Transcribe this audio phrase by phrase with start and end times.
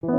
[0.00, 0.10] Ja,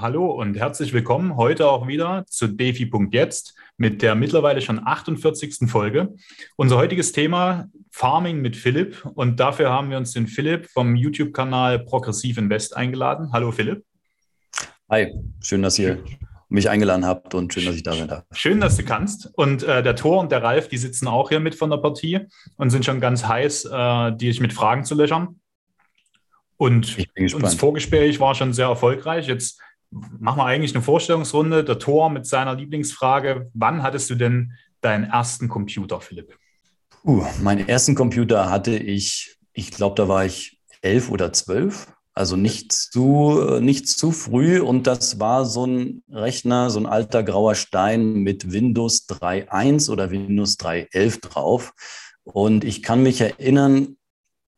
[0.00, 5.68] hallo und herzlich willkommen heute auch wieder zu Defi.jetzt mit der mittlerweile schon 48.
[5.68, 6.14] Folge.
[6.56, 11.80] Unser heutiges Thema Farming mit Philipp und dafür haben wir uns den Philipp vom YouTube-Kanal
[11.80, 13.30] Progressiv Invest eingeladen.
[13.34, 13.84] Hallo Philipp.
[14.88, 15.12] Hi,
[15.42, 16.02] schön, dass ihr
[16.50, 18.24] mich eingeladen habt und schön, dass ich da sein darf.
[18.32, 19.30] Schön, dass du kannst.
[19.34, 22.20] Und äh, der Thor und der Ralf, die sitzen auch hier mit von der Partie
[22.56, 25.40] und sind schon ganz heiß, äh, dich mit Fragen zu löchern.
[26.56, 26.98] Und
[27.40, 29.26] das Vorgespräch war schon sehr erfolgreich.
[29.28, 29.60] Jetzt
[29.90, 31.64] machen wir eigentlich eine Vorstellungsrunde.
[31.64, 36.36] Der Tor mit seiner Lieblingsfrage: Wann hattest du denn deinen ersten Computer, Philipp?
[37.04, 41.86] Uh, meinen ersten Computer hatte ich, ich glaube, da war ich elf oder zwölf.
[42.14, 44.60] Also nicht zu, nicht zu früh.
[44.60, 50.10] Und das war so ein Rechner, so ein alter grauer Stein mit Windows 3.1 oder
[50.10, 51.72] Windows 3.11 drauf.
[52.24, 53.96] Und ich kann mich erinnern,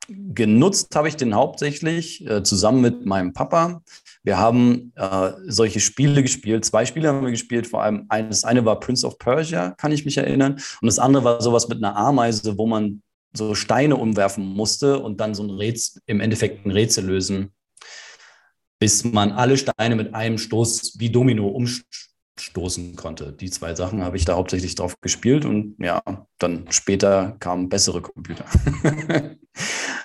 [0.08, 3.82] genutzt habe ich den hauptsächlich äh, zusammen mit meinem Papa.
[4.24, 6.64] Wir haben äh, solche Spiele gespielt.
[6.64, 7.66] Zwei Spiele haben wir gespielt.
[7.66, 10.54] Vor allem ein, das eine war Prince of Persia, kann ich mich erinnern.
[10.80, 15.20] Und das andere war sowas mit einer Ameise, wo man so Steine umwerfen musste und
[15.20, 17.52] dann so ein Rätsel, im Endeffekt ein Rätsel lösen,
[18.78, 23.32] bis man alle Steine mit einem Stoß wie Domino umstoßen konnte.
[23.32, 26.02] Die zwei Sachen habe ich da hauptsächlich drauf gespielt und ja,
[26.38, 28.44] dann später kamen bessere Computer.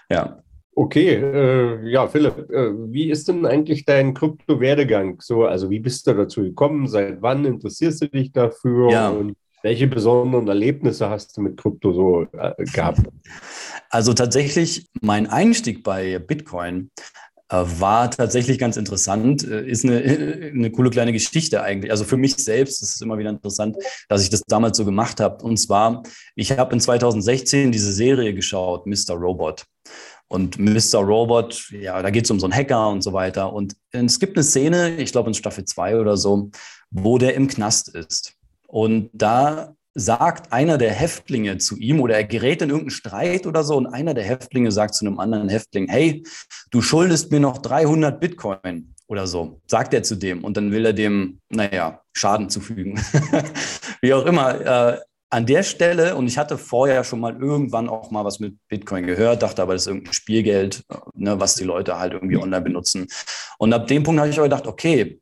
[0.09, 0.42] Ja.
[0.75, 5.20] Okay, äh, ja, Philipp, äh, wie ist denn eigentlich dein Krypto-Werdegang?
[5.22, 6.88] So, also wie bist du dazu gekommen?
[6.88, 8.92] Seit wann interessierst du dich dafür?
[8.92, 9.09] Ja.
[9.09, 13.02] Und welche besonderen Erlebnisse hast du mit Krypto so äh, gehabt?
[13.89, 16.91] Also tatsächlich, mein Einstieg bei Bitcoin
[17.49, 20.02] äh, war tatsächlich ganz interessant, äh, ist eine,
[20.53, 21.91] eine coole kleine Geschichte eigentlich.
[21.91, 23.77] Also für mich selbst ist es immer wieder interessant,
[24.09, 25.44] dass ich das damals so gemacht habe.
[25.44, 26.03] Und zwar,
[26.36, 29.14] ich habe in 2016 diese Serie geschaut, Mr.
[29.14, 29.66] Robot.
[30.30, 30.99] Und Mr.
[30.99, 33.53] Robot, ja, da geht es um so einen Hacker und so weiter.
[33.53, 36.52] Und es gibt eine Szene, ich glaube in Staffel 2 oder so,
[36.89, 38.36] wo der im Knast ist.
[38.67, 43.64] Und da sagt einer der Häftlinge zu ihm oder er gerät in irgendeinen Streit oder
[43.64, 46.23] so und einer der Häftlinge sagt zu einem anderen Häftling, hey,
[46.70, 50.86] du schuldest mir noch 300 Bitcoin oder so, sagt er zu dem und dann will
[50.86, 53.02] er dem, naja, Schaden zufügen.
[54.02, 58.11] Wie auch immer, äh, an der Stelle, und ich hatte vorher schon mal irgendwann auch
[58.11, 60.83] mal was mit Bitcoin gehört, dachte aber, das ist irgendein Spielgeld,
[61.16, 63.08] ne, was die Leute halt irgendwie online benutzen.
[63.58, 65.20] Und ab dem Punkt habe ich aber gedacht, okay,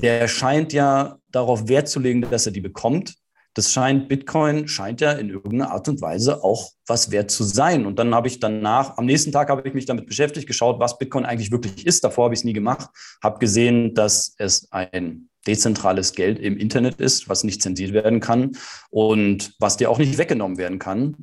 [0.00, 3.14] der scheint ja darauf Wert zu legen, dass er die bekommt
[3.58, 7.86] das scheint, Bitcoin scheint ja in irgendeiner Art und Weise auch was wert zu sein.
[7.86, 10.96] Und dann habe ich danach, am nächsten Tag habe ich mich damit beschäftigt, geschaut, was
[10.96, 12.04] Bitcoin eigentlich wirklich ist.
[12.04, 12.88] Davor habe ich es nie gemacht,
[13.20, 18.52] habe gesehen, dass es ein dezentrales Geld im Internet ist, was nicht zensiert werden kann
[18.90, 21.16] und was dir auch nicht weggenommen werden kann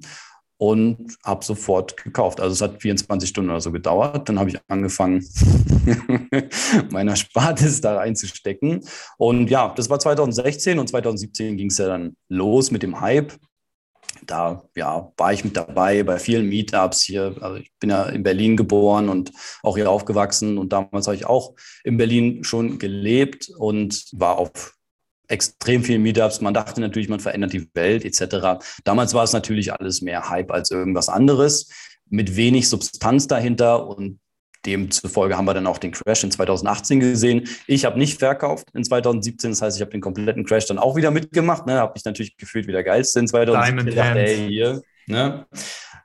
[0.57, 2.39] und habe sofort gekauft.
[2.39, 4.29] Also es hat 24 Stunden oder so gedauert.
[4.29, 5.25] Dann habe ich angefangen,
[6.91, 8.81] meiner Spartes da reinzustecken.
[9.17, 13.33] Und ja, das war 2016 und 2017 ging es ja dann los mit dem Hype.
[14.25, 17.35] Da ja, war ich mit dabei bei vielen Meetups hier.
[17.41, 20.57] Also ich bin ja in Berlin geboren und auch hier aufgewachsen.
[20.57, 24.75] Und damals habe ich auch in Berlin schon gelebt und war auf
[25.27, 26.41] extrem viele Meetups.
[26.41, 28.63] Man dachte natürlich, man verändert die Welt etc.
[28.83, 31.69] Damals war es natürlich alles mehr Hype als irgendwas anderes,
[32.09, 34.19] mit wenig Substanz dahinter und
[34.65, 37.47] demzufolge haben wir dann auch den Crash in 2018 gesehen.
[37.67, 40.95] Ich habe nicht verkauft in 2017, das heißt, ich habe den kompletten Crash dann auch
[40.95, 41.65] wieder mitgemacht.
[41.65, 41.73] Ne?
[41.73, 43.77] Habe mich natürlich gefühlt wie der Geilste in 2017.
[43.77, 45.45] Diamond dachte, ey, hier, ne?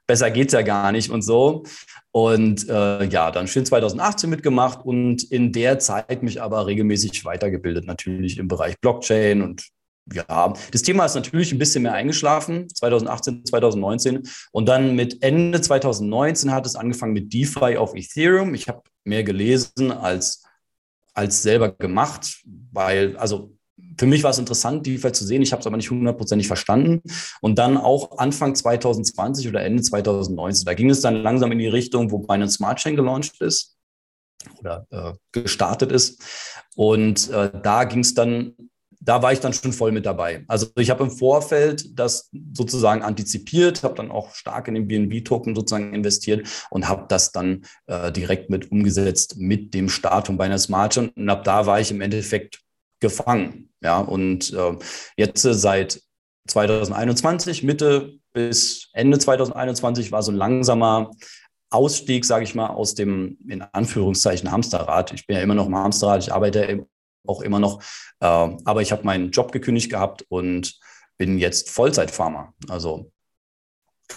[0.07, 1.65] Besser geht's ja gar nicht und so.
[2.13, 7.87] Und äh, ja, dann schön 2018 mitgemacht und in der Zeit mich aber regelmäßig weitergebildet,
[7.87, 9.71] natürlich im Bereich Blockchain und
[10.13, 14.29] ja, das Thema ist natürlich ein bisschen mehr eingeschlafen, 2018, 2019.
[14.51, 18.55] Und dann mit Ende 2019 hat es angefangen mit DeFi auf Ethereum.
[18.55, 20.43] Ich habe mehr gelesen als,
[21.15, 22.43] als selber gemacht,
[22.73, 23.57] weil, also
[23.99, 25.43] für mich war es interessant, DeFi zu sehen.
[25.43, 27.03] Ich habe es aber nicht hundertprozentig verstanden.
[27.41, 31.69] Und dann auch Anfang 2020 oder Ende 2019, da ging es dann langsam in die
[31.69, 33.77] Richtung, wo Binance Smart Chain gelauncht ist
[34.59, 36.23] oder äh, gestartet ist.
[36.77, 38.55] Und äh, da ging es dann,
[39.01, 40.45] da war ich dann schon voll mit dabei.
[40.47, 45.55] Also ich habe im Vorfeld das sozusagen antizipiert, habe dann auch stark in den BNB-Token
[45.55, 50.67] sozusagen investiert und habe das dann äh, direkt mit umgesetzt mit dem Start von Binance
[50.67, 51.11] Smart Chain.
[51.11, 52.61] Und ab da war ich im Endeffekt
[53.01, 53.71] gefangen.
[53.83, 54.77] Ja, und äh,
[55.17, 56.03] jetzt seit
[56.49, 61.11] 2021, Mitte bis Ende 2021 war so ein langsamer
[61.71, 65.13] Ausstieg, sage ich mal, aus dem in Anführungszeichen Hamsterrad.
[65.13, 66.23] Ich bin ja immer noch im Hamsterrad.
[66.23, 66.87] Ich arbeite
[67.27, 67.83] auch immer noch.
[68.21, 70.79] Äh, aber ich habe meinen Job gekündigt gehabt und
[71.17, 72.55] bin jetzt Vollzeitfarmer.
[72.69, 73.13] Also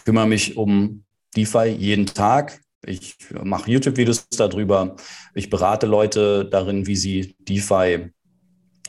[0.05, 1.03] kümmere mich um
[1.35, 2.61] DeFi jeden Tag.
[2.85, 4.95] Ich mache YouTube-Videos darüber.
[5.35, 8.11] Ich berate Leute darin, wie sie DeFi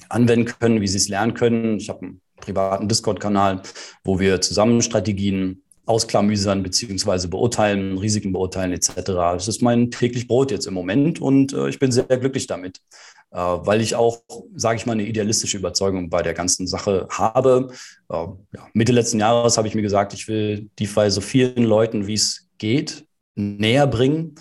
[0.09, 1.79] anwenden können, wie sie es lernen können.
[1.79, 3.62] Ich habe einen privaten Discord-Kanal,
[4.03, 8.95] wo wir zusammen Strategien ausklamüsern beziehungsweise beurteilen, Risiken beurteilen etc.
[9.05, 12.81] Das ist mein täglich Brot jetzt im Moment und äh, ich bin sehr glücklich damit,
[13.33, 14.23] äh, weil ich auch,
[14.55, 17.69] sage ich mal, eine idealistische Überzeugung bei der ganzen Sache habe.
[18.09, 22.07] Äh, ja, Mitte letzten Jahres habe ich mir gesagt, ich will DeFi so vielen Leuten,
[22.07, 23.05] wie es geht,
[23.35, 24.37] näher bringen.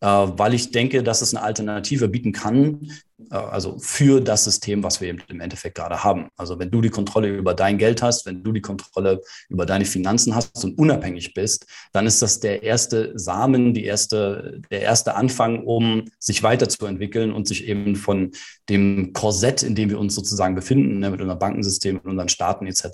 [0.00, 2.90] Äh, weil ich denke, dass es eine Alternative bieten kann,
[3.30, 6.28] äh, also für das System, was wir im Endeffekt gerade haben.
[6.36, 9.84] Also wenn du die Kontrolle über dein Geld hast, wenn du die Kontrolle über deine
[9.84, 15.14] Finanzen hast und unabhängig bist, dann ist das der erste Samen, die erste, der erste
[15.14, 18.32] Anfang, um sich weiterzuentwickeln und sich eben von
[18.68, 22.66] dem Korsett, in dem wir uns sozusagen befinden, ne, mit unserem Bankensystem, mit unseren Staaten
[22.66, 22.84] etc.,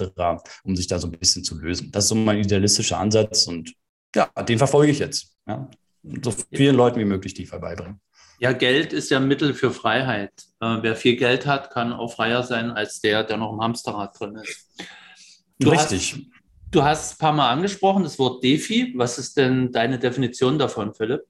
[0.65, 1.91] um sich da so ein bisschen zu lösen.
[1.91, 3.73] Das ist so mein idealistischer Ansatz und
[4.15, 5.35] ja, den verfolge ich jetzt.
[5.49, 5.69] Ja
[6.23, 8.01] so vielen Leuten wie möglich DeFi beibringen.
[8.39, 10.33] Ja, Geld ist ja ein Mittel für Freiheit.
[10.61, 14.19] Äh, wer viel Geld hat, kann auch freier sein als der, der noch im Hamsterrad
[14.19, 14.67] drin ist.
[15.59, 16.15] Du Richtig.
[16.15, 16.23] Hast,
[16.71, 18.95] du hast ein paar Mal angesprochen, das Wort DeFi.
[18.97, 21.21] Was ist denn deine Definition davon, Philipp?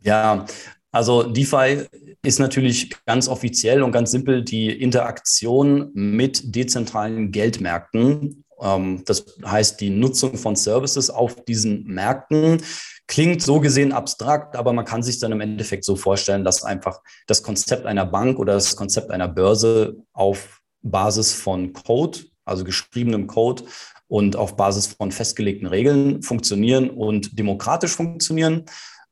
[0.00, 0.46] Ja,
[0.92, 1.86] also DeFi
[2.22, 8.44] ist natürlich ganz offiziell und ganz simpel die Interaktion mit dezentralen Geldmärkten.
[8.60, 12.62] Ähm, das heißt, die Nutzung von Services auf diesen Märkten
[13.08, 17.00] Klingt so gesehen abstrakt, aber man kann sich dann im Endeffekt so vorstellen, dass einfach
[17.26, 23.26] das Konzept einer Bank oder das Konzept einer Börse auf Basis von Code, also geschriebenem
[23.26, 23.64] Code
[24.08, 28.64] und auf Basis von festgelegten Regeln funktionieren und demokratisch funktionieren.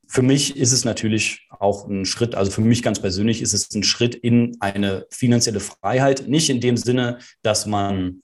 [0.07, 3.75] Für mich ist es natürlich auch ein Schritt, also für mich ganz persönlich ist es
[3.75, 8.23] ein Schritt in eine finanzielle Freiheit, nicht in dem Sinne, dass man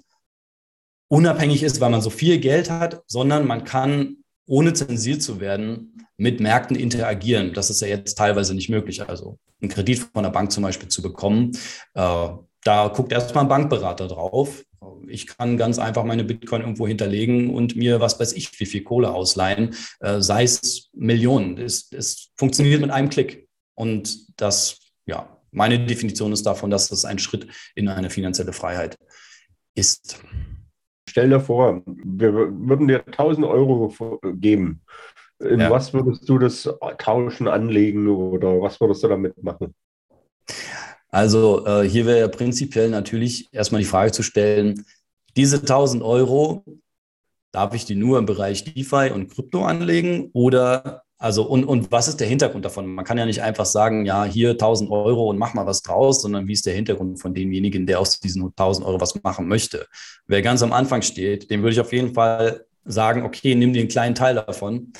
[1.08, 6.06] unabhängig ist, weil man so viel Geld hat, sondern man kann ohne zensiert zu werden,
[6.16, 7.54] mit Märkten interagieren.
[7.54, 9.08] Das ist ja jetzt teilweise nicht möglich.
[9.08, 11.52] Also einen Kredit von der Bank zum Beispiel zu bekommen,
[11.94, 12.28] äh,
[12.64, 14.64] da guckt erstmal ein Bankberater drauf.
[15.08, 18.82] Ich kann ganz einfach meine Bitcoin irgendwo hinterlegen und mir, was weiß ich, wie viel
[18.82, 21.58] Kohle ausleihen, äh, sei es Millionen.
[21.58, 23.48] Es, es funktioniert mit einem Klick.
[23.74, 28.98] Und das, ja, meine Definition ist davon, dass das ein Schritt in eine finanzielle Freiheit
[29.74, 30.20] ist.
[31.10, 33.92] Stell dir vor, wir würden dir 1000 Euro
[34.34, 34.82] geben.
[35.40, 35.68] In ja.
[35.68, 39.74] was würdest du das tauschen, anlegen oder was würdest du damit machen?
[41.08, 44.86] Also äh, hier wäre prinzipiell natürlich erstmal die Frage zu stellen,
[45.34, 46.64] diese 1000 Euro,
[47.50, 52.08] darf ich die nur im Bereich DeFi und Krypto anlegen oder also, und, und was
[52.08, 52.86] ist der Hintergrund davon?
[52.86, 56.22] Man kann ja nicht einfach sagen, ja, hier 1000 Euro und mach mal was draus,
[56.22, 59.86] sondern wie ist der Hintergrund von demjenigen, der aus diesen 1000 Euro was machen möchte?
[60.26, 63.80] Wer ganz am Anfang steht, dem würde ich auf jeden Fall sagen, okay, nimm dir
[63.80, 64.94] einen kleinen Teil davon,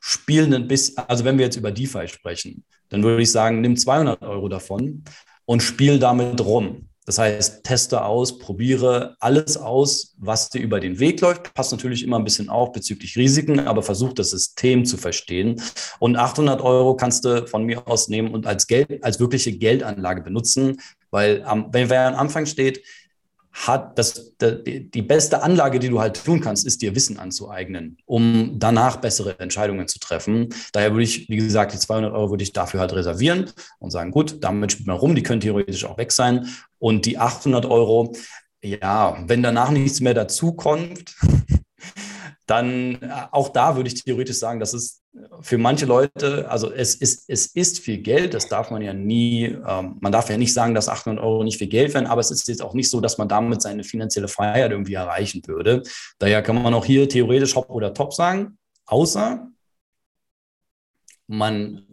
[0.00, 3.76] spiel ein bisschen, also wenn wir jetzt über DeFi sprechen, dann würde ich sagen, nimm
[3.76, 5.04] 200 Euro davon
[5.44, 6.89] und spiel damit rum.
[7.06, 11.54] Das heißt, teste aus, probiere alles aus, was dir über den Weg läuft.
[11.54, 15.60] Passt natürlich immer ein bisschen auf bezüglich Risiken, aber versuch das System zu verstehen.
[15.98, 20.22] Und 800 Euro kannst du von mir aus nehmen und als Geld, als wirkliche Geldanlage
[20.22, 20.80] benutzen,
[21.10, 22.82] weil wenn wer am Anfang steht,
[23.52, 28.54] hat das, die beste Anlage, die du halt tun kannst, ist dir Wissen anzueignen, um
[28.56, 30.50] danach bessere Entscheidungen zu treffen.
[30.72, 34.12] Daher würde ich, wie gesagt, die 200 Euro würde ich dafür halt reservieren und sagen,
[34.12, 36.48] gut, damit spielt man rum, die können theoretisch auch weg sein.
[36.80, 38.12] Und die 800 Euro,
[38.62, 41.14] ja, wenn danach nichts mehr dazu kommt,
[42.46, 45.02] dann äh, auch da würde ich theoretisch sagen, das ist
[45.40, 49.44] für manche Leute, also es ist, es ist viel Geld, das darf man ja nie,
[49.44, 52.30] ähm, man darf ja nicht sagen, dass 800 Euro nicht viel Geld wären, aber es
[52.30, 55.82] ist jetzt auch nicht so, dass man damit seine finanzielle Freiheit irgendwie erreichen würde.
[56.18, 59.48] Daher kann man auch hier theoretisch Hop oder Top sagen, außer
[61.30, 61.86] man,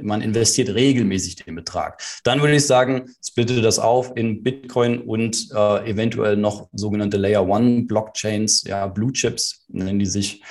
[0.00, 2.02] man investiert regelmäßig den Betrag.
[2.24, 7.46] Dann würde ich sagen, splitte das auf in Bitcoin und äh, eventuell noch sogenannte Layer
[7.46, 10.42] One Blockchains, ja, Blue Chips nennen die sich.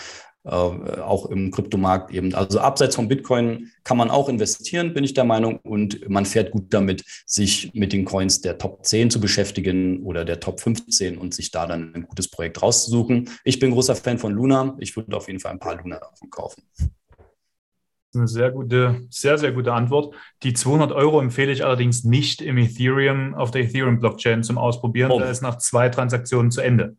[0.45, 2.33] Äh, auch im Kryptomarkt eben.
[2.33, 5.57] Also abseits von Bitcoin kann man auch investieren, bin ich der Meinung.
[5.57, 10.23] Und man fährt gut damit, sich mit den Coins der Top 10 zu beschäftigen oder
[10.23, 13.29] der Top 15 und sich da dann ein gutes Projekt rauszusuchen.
[13.43, 14.77] Ich bin großer Fan von Luna.
[14.79, 16.63] Ich würde auf jeden Fall ein paar Luna davon kaufen.
[18.15, 20.15] Eine sehr gute, sehr, sehr gute Antwort.
[20.41, 25.11] Die 200 Euro empfehle ich allerdings nicht im Ethereum, auf der Ethereum-Blockchain zum Ausprobieren.
[25.11, 25.19] Oh.
[25.19, 26.97] Da ist nach zwei Transaktionen zu Ende.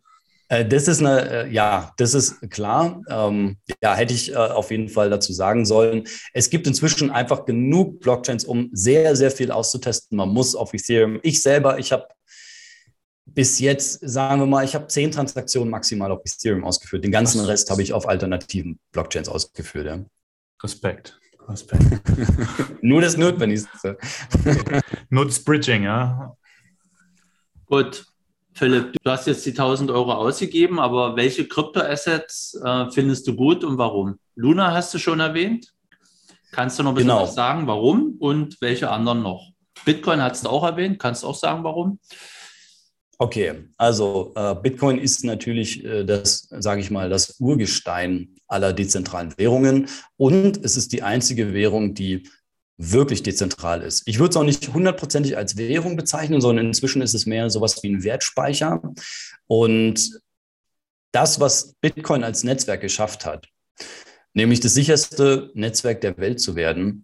[0.51, 3.01] Äh, das ist eine, äh, ja, das ist klar.
[3.09, 6.05] Ähm, ja, hätte ich äh, auf jeden Fall dazu sagen sollen.
[6.33, 10.17] Es gibt inzwischen einfach genug Blockchains, um sehr, sehr viel auszutesten.
[10.17, 11.21] Man muss auf Ethereum.
[11.23, 12.07] Ich selber, ich habe
[13.27, 17.05] bis jetzt, sagen wir mal, ich habe zehn Transaktionen maximal auf Ethereum ausgeführt.
[17.05, 19.87] Den ganzen Rest habe ich auf alternativen Blockchains ausgeführt.
[19.87, 20.05] Ja.
[20.63, 21.19] Respekt.
[21.49, 21.83] Respekt.
[22.83, 23.97] Nur das Notwendigste.
[25.11, 26.37] Das Bridging, ja.
[27.67, 28.05] Gut,
[28.55, 33.65] Philipp, du hast jetzt die 1000 Euro ausgegeben, aber welche Kryptoassets äh, findest du gut
[33.65, 34.19] und warum?
[34.35, 35.73] Luna hast du schon erwähnt.
[36.53, 37.23] Kannst du noch ein bisschen genau.
[37.23, 39.51] was sagen, warum und welche anderen noch?
[39.85, 40.99] Bitcoin hast du auch erwähnt.
[40.99, 42.01] Kannst du auch sagen, warum?
[43.19, 49.37] Okay, also äh, Bitcoin ist natürlich äh, das, sage ich mal, das Urgestein aller dezentralen
[49.39, 52.29] Währungen und es ist die einzige Währung, die
[52.77, 54.03] wirklich dezentral ist.
[54.07, 57.83] Ich würde es auch nicht hundertprozentig als Währung bezeichnen, sondern inzwischen ist es mehr sowas
[57.83, 58.83] wie ein Wertspeicher.
[59.47, 60.19] Und
[61.13, 63.49] das, was Bitcoin als Netzwerk geschafft hat,
[64.33, 67.03] nämlich das sicherste Netzwerk der Welt zu werden,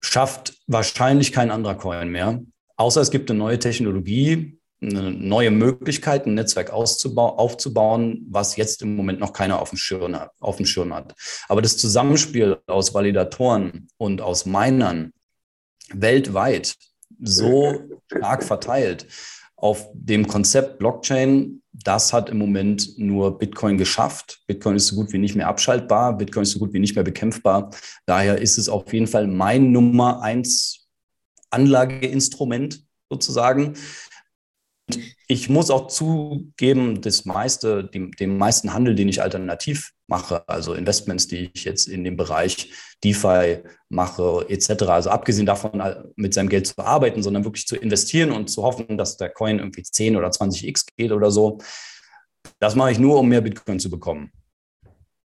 [0.00, 2.40] schafft wahrscheinlich kein anderer Coin mehr.
[2.76, 9.20] Außer es gibt eine neue Technologie, neue Möglichkeit, ein Netzwerk aufzubauen, was jetzt im Moment
[9.20, 11.14] noch keiner auf dem, Schirm, auf dem Schirm hat.
[11.48, 15.12] Aber das Zusammenspiel aus Validatoren und aus Minern
[15.92, 16.76] weltweit
[17.20, 19.06] so stark verteilt
[19.56, 24.40] auf dem Konzept Blockchain, das hat im Moment nur Bitcoin geschafft.
[24.46, 27.04] Bitcoin ist so gut wie nicht mehr abschaltbar, Bitcoin ist so gut wie nicht mehr
[27.04, 27.70] bekämpfbar.
[28.06, 30.88] Daher ist es auf jeden Fall mein Nummer eins
[31.50, 33.74] Anlageinstrument sozusagen.
[35.28, 40.74] Ich muss auch zugeben, das meiste, dem, dem meisten Handel, den ich alternativ mache, also
[40.74, 42.72] Investments, die ich jetzt in dem Bereich
[43.04, 45.82] DeFi mache, etc., also abgesehen davon,
[46.16, 49.58] mit seinem Geld zu arbeiten, sondern wirklich zu investieren und zu hoffen, dass der Coin
[49.58, 51.58] irgendwie 10 oder 20x geht oder so,
[52.58, 54.32] das mache ich nur, um mehr Bitcoin zu bekommen.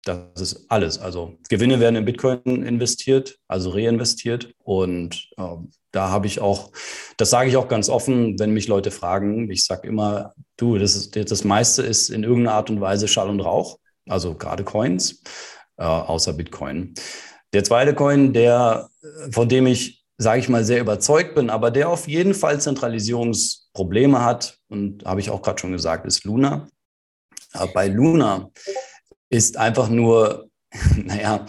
[0.05, 1.00] Das ist alles.
[1.00, 4.53] Also Gewinne werden in Bitcoin investiert, also reinvestiert.
[4.59, 5.43] Und äh,
[5.91, 6.71] da habe ich auch,
[7.17, 9.50] das sage ich auch ganz offen, wenn mich Leute fragen.
[9.50, 13.29] Ich sage immer, du, das, ist, das meiste ist in irgendeiner Art und Weise Schall
[13.29, 15.24] und Rauch, also gerade Coins,
[15.77, 16.93] äh, außer Bitcoin.
[17.53, 18.89] Der zweite Coin, der,
[19.31, 24.24] von dem ich, sage ich mal, sehr überzeugt bin, aber der auf jeden Fall Zentralisierungsprobleme
[24.24, 26.67] hat, und habe ich auch gerade schon gesagt, ist Luna.
[27.53, 28.51] Äh, bei Luna
[29.36, 30.50] ist einfach nur,
[30.96, 31.46] naja,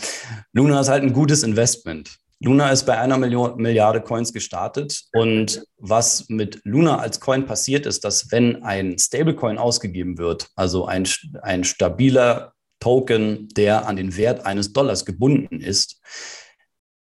[0.52, 2.16] Luna ist halt ein gutes Investment.
[2.40, 7.86] Luna ist bei einer Million, Milliarde Coins gestartet und was mit Luna als Coin passiert
[7.86, 11.08] ist, dass wenn ein Stablecoin ausgegeben wird, also ein,
[11.40, 16.02] ein stabiler Token, der an den Wert eines Dollars gebunden ist,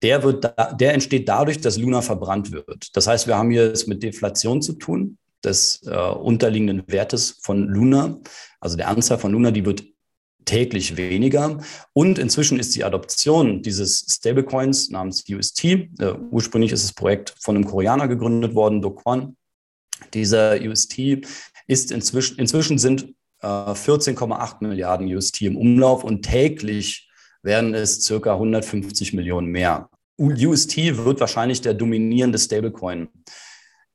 [0.03, 2.95] der, wird da, der entsteht dadurch, dass Luna verbrannt wird.
[2.95, 7.67] Das heißt, wir haben hier es mit Deflation zu tun des äh, unterliegenden Wertes von
[7.67, 8.19] Luna,
[8.59, 9.83] also der Anzahl von Luna, die wird
[10.45, 11.59] täglich weniger.
[11.93, 15.87] Und inzwischen ist die Adoption dieses Stablecoins namens UST, äh,
[16.31, 18.95] ursprünglich ist das Projekt von einem Koreaner gegründet worden, Do.
[20.13, 21.25] Dieser UST
[21.67, 27.09] ist inzwischen, inzwischen sind äh, 14,8 Milliarden UST im Umlauf und täglich
[27.41, 29.89] werden es circa 150 Millionen mehr.
[30.19, 33.09] UST wird wahrscheinlich der dominierende Stablecoin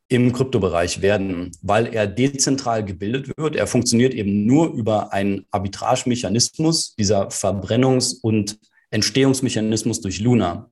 [0.08, 3.56] im Kryptobereich werden, weil er dezentral gebildet wird.
[3.56, 8.58] Er funktioniert eben nur über einen Arbitragemechanismus, dieser Verbrennungs- und
[8.90, 10.70] Entstehungsmechanismus durch Luna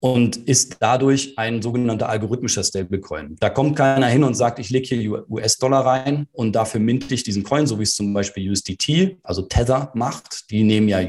[0.00, 3.36] und ist dadurch ein sogenannter algorithmischer Stablecoin.
[3.40, 7.22] Da kommt keiner hin und sagt, ich lege hier US-Dollar rein und dafür minte ich
[7.22, 10.50] diesen Coin, so wie es zum Beispiel USDT, also Tether macht.
[10.50, 11.00] Die nehmen ja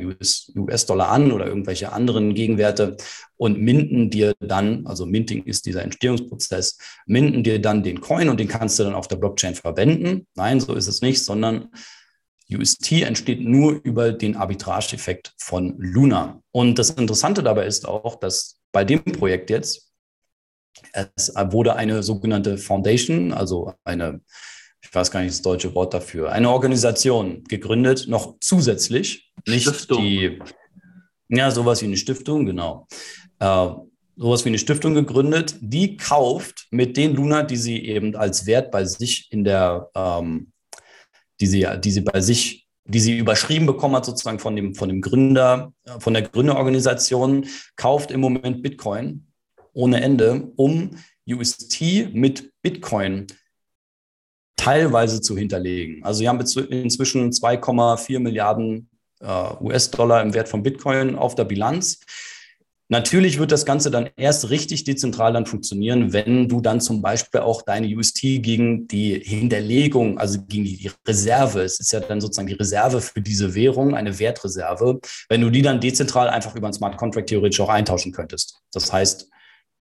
[0.56, 2.96] US-Dollar an oder irgendwelche anderen Gegenwerte
[3.36, 8.40] und minten dir dann, also Minting ist dieser Entstehungsprozess, minten dir dann den Coin und
[8.40, 10.28] den kannst du dann auf der Blockchain verwenden.
[10.36, 11.70] Nein, so ist es nicht, sondern
[12.50, 16.42] UST entsteht nur über den Arbitrage-Effekt von Luna.
[16.52, 19.92] Und das Interessante dabei ist auch, dass bei dem Projekt jetzt,
[20.94, 24.22] es wurde eine sogenannte Foundation, also eine,
[24.82, 30.04] ich weiß gar nicht das deutsche Wort dafür, eine Organisation gegründet, noch zusätzlich, nicht Stiftung.
[30.04, 30.38] die,
[31.28, 32.88] ja, sowas wie eine Stiftung, genau.
[33.40, 33.70] Äh,
[34.16, 38.70] sowas wie eine Stiftung gegründet, die kauft mit den Luna, die sie eben als Wert
[38.70, 40.52] bei sich in der, ähm,
[41.42, 44.90] die sie, die sie bei sich die sie überschrieben bekommen hat, sozusagen von dem, von
[44.90, 49.28] dem Gründer, äh, von der Gründerorganisation, kauft im Moment Bitcoin
[49.74, 50.92] ohne Ende, um
[51.30, 53.28] UST mit Bitcoin
[54.56, 56.04] teilweise zu hinterlegen.
[56.04, 58.90] Also sie haben inzwischen 2,4 Milliarden
[59.20, 62.00] äh, US-Dollar im Wert von Bitcoin auf der Bilanz.
[62.90, 67.42] Natürlich wird das Ganze dann erst richtig dezentral dann funktionieren, wenn du dann zum Beispiel
[67.42, 72.48] auch deine UST gegen die Hinterlegung, also gegen die Reserve, es ist ja dann sozusagen
[72.48, 76.74] die Reserve für diese Währung, eine Wertreserve, wenn du die dann dezentral einfach über einen
[76.74, 78.62] Smart Contract theoretisch auch eintauschen könntest.
[78.72, 79.30] Das heißt,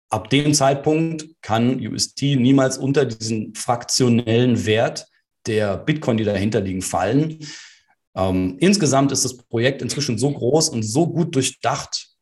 [0.08, 5.08] ab dem Zeitpunkt kann UST niemals unter diesen fraktionellen Wert
[5.46, 7.38] der Bitcoin, die dahinter liegen, fallen.
[8.16, 12.13] Ähm, insgesamt ist das Projekt inzwischen so groß und so gut durchdacht,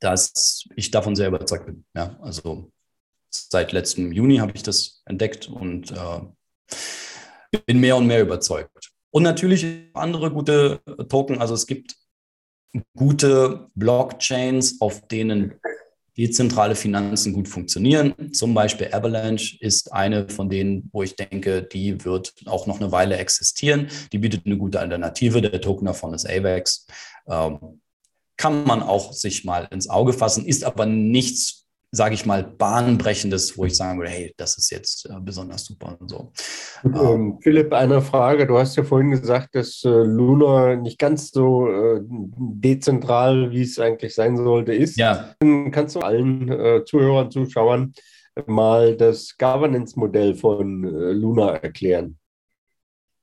[0.00, 1.84] dass ich davon sehr überzeugt bin.
[1.94, 2.70] Ja, also
[3.30, 8.90] seit letztem Juni habe ich das entdeckt und äh, bin mehr und mehr überzeugt.
[9.10, 11.38] Und natürlich andere gute Token.
[11.38, 11.96] Also es gibt
[12.96, 15.54] gute Blockchains, auf denen
[16.16, 18.32] dezentrale Finanzen gut funktionieren.
[18.32, 22.92] Zum Beispiel Avalanche ist eine von denen, wo ich denke, die wird auch noch eine
[22.92, 23.88] Weile existieren.
[24.12, 25.40] Die bietet eine gute Alternative.
[25.40, 26.86] Der Token davon ist AVAX.
[27.28, 27.80] Ähm,
[28.40, 33.58] kann man auch sich mal ins Auge fassen, ist aber nichts, sage ich mal, bahnbrechendes,
[33.58, 36.32] wo ich sagen würde, hey, das ist jetzt äh, besonders super und so.
[36.82, 38.46] Und, ähm, Philipp, eine Frage.
[38.46, 43.78] Du hast ja vorhin gesagt, dass äh, Luna nicht ganz so äh, dezentral, wie es
[43.78, 44.96] eigentlich sein sollte, ist.
[44.96, 45.34] Ja.
[45.70, 47.92] Kannst du allen äh, Zuhörern, Zuschauern
[48.46, 52.16] mal das Governance-Modell von äh, Luna erklären?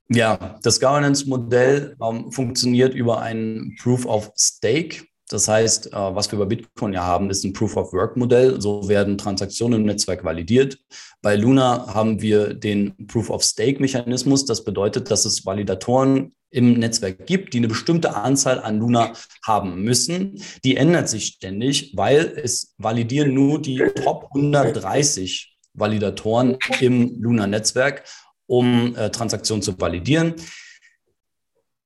[0.09, 5.03] Ja, das Governance-Modell ähm, funktioniert über ein Proof of Stake.
[5.29, 8.61] Das heißt, äh, was wir bei Bitcoin ja haben, ist ein Proof of Work-Modell.
[8.61, 10.79] So werden Transaktionen im Netzwerk validiert.
[11.21, 14.45] Bei Luna haben wir den Proof of Stake-Mechanismus.
[14.45, 19.11] Das bedeutet, dass es Validatoren im Netzwerk gibt, die eine bestimmte Anzahl an Luna
[19.43, 20.41] haben müssen.
[20.63, 28.03] Die ändert sich ständig, weil es validieren nur die Top 130 Validatoren im Luna-Netzwerk
[28.47, 30.35] um äh, Transaktionen zu validieren.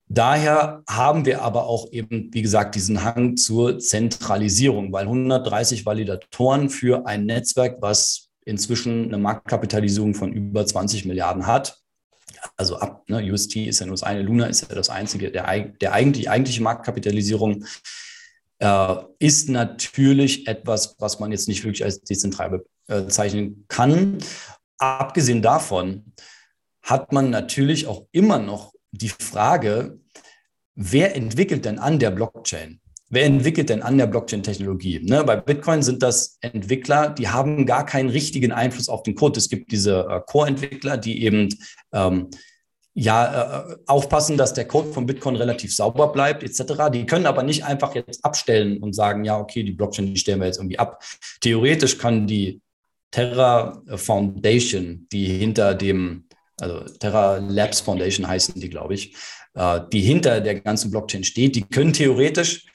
[0.07, 6.69] Daher haben wir aber auch eben, wie gesagt, diesen Hang zur Zentralisierung, weil 130 Validatoren
[6.69, 11.77] für ein Netzwerk, was inzwischen eine Marktkapitalisierung von über 20 Milliarden hat,
[12.57, 15.43] also ab, ne, UST ist ja nur das eine, Luna ist ja das einzige, der,
[15.79, 17.65] der eigentlich, eigentliche Marktkapitalisierung
[18.59, 24.17] äh, ist natürlich etwas, was man jetzt nicht wirklich als dezentral bezeichnen kann.
[24.77, 26.13] Abgesehen davon
[26.83, 29.99] hat man natürlich auch immer noch die Frage,
[30.75, 32.79] wer entwickelt denn an der Blockchain?
[33.13, 35.01] Wer entwickelt denn an der Blockchain-Technologie?
[35.03, 39.37] Ne, bei Bitcoin sind das Entwickler, die haben gar keinen richtigen Einfluss auf den Code.
[39.37, 41.49] Es gibt diese äh, Core-Entwickler, die eben
[41.91, 42.29] ähm,
[42.93, 46.89] ja, äh, aufpassen, dass der Code von Bitcoin relativ sauber bleibt, etc.
[46.93, 50.39] Die können aber nicht einfach jetzt abstellen und sagen, ja, okay, die Blockchain, die stellen
[50.39, 51.03] wir jetzt irgendwie ab.
[51.41, 52.61] Theoretisch kann die
[53.11, 56.27] Terra Foundation, die hinter dem
[56.61, 59.15] also Terra Labs Foundation heißen die, glaube ich,
[59.53, 62.65] äh, die hinter der ganzen Blockchain steht, die können theoretisch,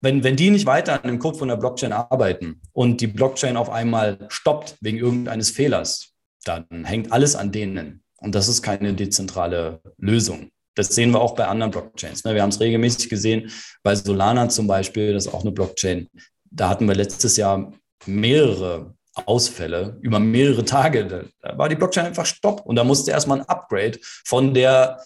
[0.00, 3.56] wenn, wenn die nicht weiter an dem Code von der Blockchain arbeiten und die Blockchain
[3.56, 6.12] auf einmal stoppt wegen irgendeines Fehlers,
[6.44, 8.02] dann hängt alles an denen.
[8.18, 10.50] Und das ist keine dezentrale Lösung.
[10.74, 12.24] Das sehen wir auch bei anderen Blockchains.
[12.24, 12.34] Ne?
[12.34, 13.50] Wir haben es regelmäßig gesehen
[13.82, 16.08] bei Solana zum Beispiel, das ist auch eine Blockchain.
[16.50, 17.72] Da hatten wir letztes Jahr
[18.06, 21.30] mehrere Ausfälle über mehrere Tage.
[21.40, 25.00] Da war die Blockchain einfach Stopp und da musste erstmal ein Upgrade von der,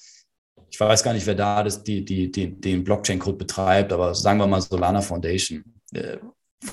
[0.70, 4.38] ich weiß gar nicht, wer da das, die, die, die, den Blockchain-Code betreibt, aber sagen
[4.38, 5.64] wir mal Solana Foundation.
[5.92, 6.18] Äh,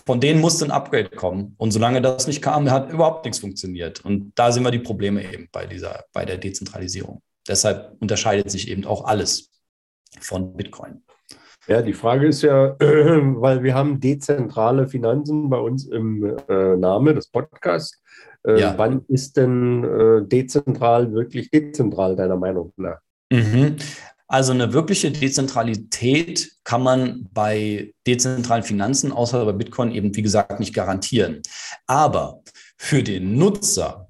[0.05, 1.55] von denen musste ein Upgrade kommen.
[1.57, 4.03] Und solange das nicht kam, hat überhaupt nichts funktioniert.
[4.05, 7.21] Und da sind wir die Probleme eben bei dieser, bei der Dezentralisierung.
[7.47, 9.51] Deshalb unterscheidet sich eben auch alles
[10.21, 11.03] von Bitcoin.
[11.67, 16.75] Ja, die Frage ist ja, äh, weil wir haben dezentrale Finanzen bei uns im äh,
[16.75, 18.01] Name des Podcasts.
[18.45, 18.73] Äh, ja.
[18.77, 22.99] Wann ist denn äh, dezentral wirklich dezentral, deiner Meinung nach?
[23.31, 23.77] Mhm.
[24.27, 30.59] Also eine wirkliche Dezentralität kann man bei dezentralen Finanzen, außer bei Bitcoin, eben wie gesagt
[30.59, 31.41] nicht garantieren.
[31.85, 32.41] Aber
[32.77, 34.07] für den Nutzer,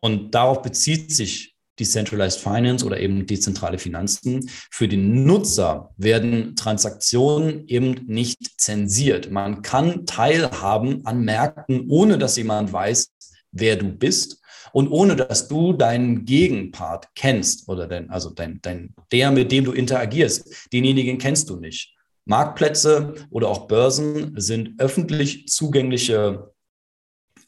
[0.00, 1.49] und darauf bezieht sich
[1.80, 4.48] Decentralized Finance oder eben dezentrale Finanzen.
[4.70, 9.30] Für den Nutzer werden Transaktionen eben nicht zensiert.
[9.30, 13.10] Man kann teilhaben an Märkten, ohne dass jemand weiß,
[13.52, 14.40] wer du bist
[14.72, 19.64] und ohne dass du deinen Gegenpart kennst oder dein, also dein, dein, der, mit dem
[19.64, 21.94] du interagierst, denjenigen kennst du nicht.
[22.26, 26.52] Marktplätze oder auch Börsen sind öffentlich zugängliche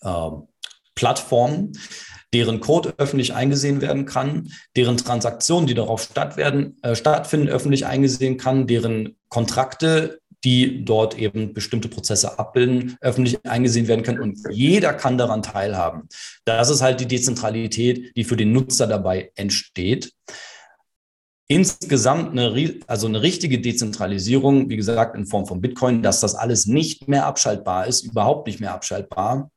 [0.00, 0.30] äh,
[0.94, 1.72] Plattformen,
[2.34, 7.86] deren Code öffentlich eingesehen werden kann, deren Transaktionen, die darauf statt werden, äh, stattfinden, öffentlich
[7.86, 14.38] eingesehen kann, deren Kontrakte, die dort eben bestimmte Prozesse abbilden, öffentlich eingesehen werden können und
[14.50, 16.08] jeder kann daran teilhaben.
[16.44, 20.12] Das ist halt die Dezentralität, die für den Nutzer dabei entsteht.
[21.48, 26.66] insgesamt eine, also eine richtige Dezentralisierung, wie gesagt, in Form von Bitcoin, dass das alles
[26.66, 29.50] nicht mehr abschaltbar ist, überhaupt nicht mehr abschaltbar,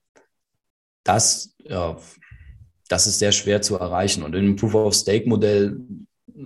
[1.05, 1.95] das, ja,
[2.87, 4.23] das ist sehr schwer zu erreichen.
[4.23, 5.79] Und im Proof-of-Stake-Modell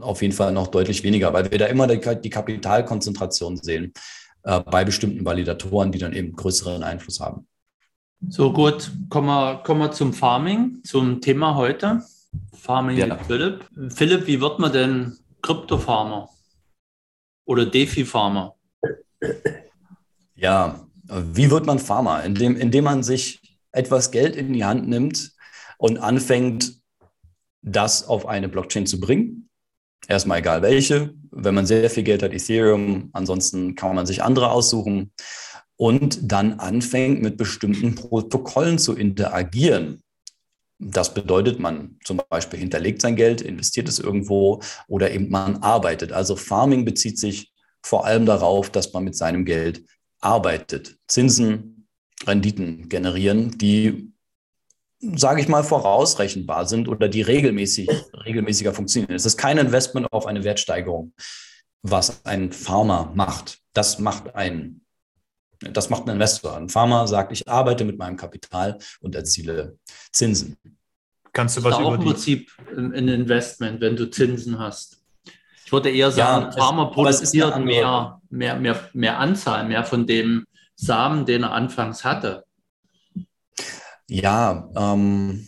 [0.02, 3.94] auf jeden Fall noch deutlich weniger, weil wir da immer die, Kapitalkonzentration sehen
[4.44, 7.48] äh, bei bestimmten Validatoren, die dann eben größeren Einfluss haben.
[8.28, 12.04] So gut, kommen wir, kommen wir zum Farming, zum Thema heute.
[12.54, 13.08] Farming ja.
[13.08, 13.66] mit Philipp.
[13.90, 16.30] Philipp, wie wird man denn Krypto-Farmer
[17.46, 18.56] oder DeFi-Farmer?
[20.36, 22.24] Ja, wie wird man Farmer?
[22.24, 25.32] Indem, indem man sich etwas Geld in die Hand nimmt
[25.80, 26.74] und anfängt,
[27.62, 29.50] das auf eine Blockchain zu bringen.
[30.08, 31.14] Erstmal egal welche.
[31.32, 33.10] Wenn man sehr viel Geld hat, Ethereum.
[33.14, 35.12] Ansonsten kann man sich andere aussuchen.
[35.78, 40.04] Und dann anfängt, mit bestimmten Protokollen zu interagieren.
[40.80, 46.12] Das bedeutet, man zum Beispiel hinterlegt sein Geld, investiert es irgendwo oder eben man arbeitet.
[46.12, 49.86] Also Farming bezieht sich vor allem darauf, dass man mit seinem Geld
[50.20, 50.98] arbeitet.
[51.08, 51.88] Zinsen,
[52.26, 54.12] Renditen generieren, die
[55.00, 57.90] sage ich mal, vorausrechenbar sind oder die regelmäßig,
[58.26, 59.16] regelmäßiger funktionieren.
[59.16, 61.14] Es ist kein Investment auf eine Wertsteigerung,
[61.82, 63.60] was ein Farmer macht.
[63.74, 64.82] Das macht ein,
[65.60, 66.58] das macht ein Investor.
[66.58, 69.78] Ein Farmer sagt, ich arbeite mit meinem Kapital und erziele
[70.12, 70.58] Zinsen.
[71.32, 74.98] Kannst du was das ist auch im Prinzip ein Investment, wenn du Zinsen hast.
[75.64, 80.46] Ich würde eher sagen, ja, Farmer produziert mehr, mehr, mehr, mehr Anzahl, mehr von dem
[80.76, 82.44] Samen, den er anfangs hatte.
[84.10, 85.48] Ja, ähm,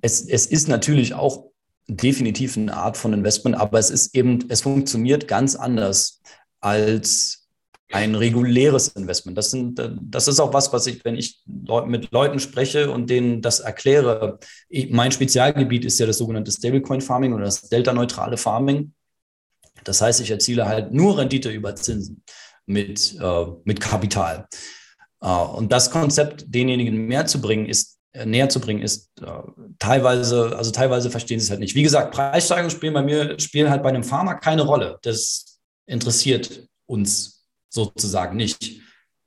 [0.00, 1.50] es, es ist natürlich auch
[1.86, 6.22] definitiv eine Art von Investment, aber es ist eben, es funktioniert ganz anders
[6.60, 7.48] als
[7.90, 9.36] ein reguläres Investment.
[9.36, 11.42] Das, sind, das ist auch was, was ich, wenn ich
[11.86, 14.38] mit Leuten spreche und denen das erkläre,
[14.70, 18.94] ich, mein Spezialgebiet ist ja das sogenannte Stablecoin Farming oder das delta-neutrale Farming.
[19.84, 22.22] Das heißt, ich erziele halt nur Rendite über Zinsen
[22.66, 24.46] mit, äh, mit Kapital.
[25.20, 29.26] Äh, und das Konzept denjenigen mehr zu bringen, ist äh, näher zu bringen, ist äh,
[29.78, 31.74] teilweise, also teilweise verstehen sie es halt nicht.
[31.74, 34.98] Wie gesagt, Preissteigerungen spielen bei mir, spielen halt bei einem Pharma keine Rolle.
[35.02, 38.80] Das interessiert uns sozusagen nicht.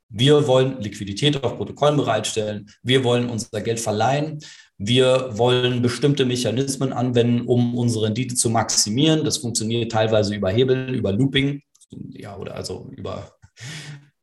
[0.10, 2.70] Wir wollen Liquidität auf Protokollen bereitstellen.
[2.84, 4.40] Wir wollen unser Geld verleihen.
[4.78, 9.24] Wir wollen bestimmte Mechanismen anwenden, um unsere Rendite zu maximieren.
[9.24, 11.62] Das funktioniert teilweise über Hebel, über Looping,
[12.10, 13.32] ja, oder also über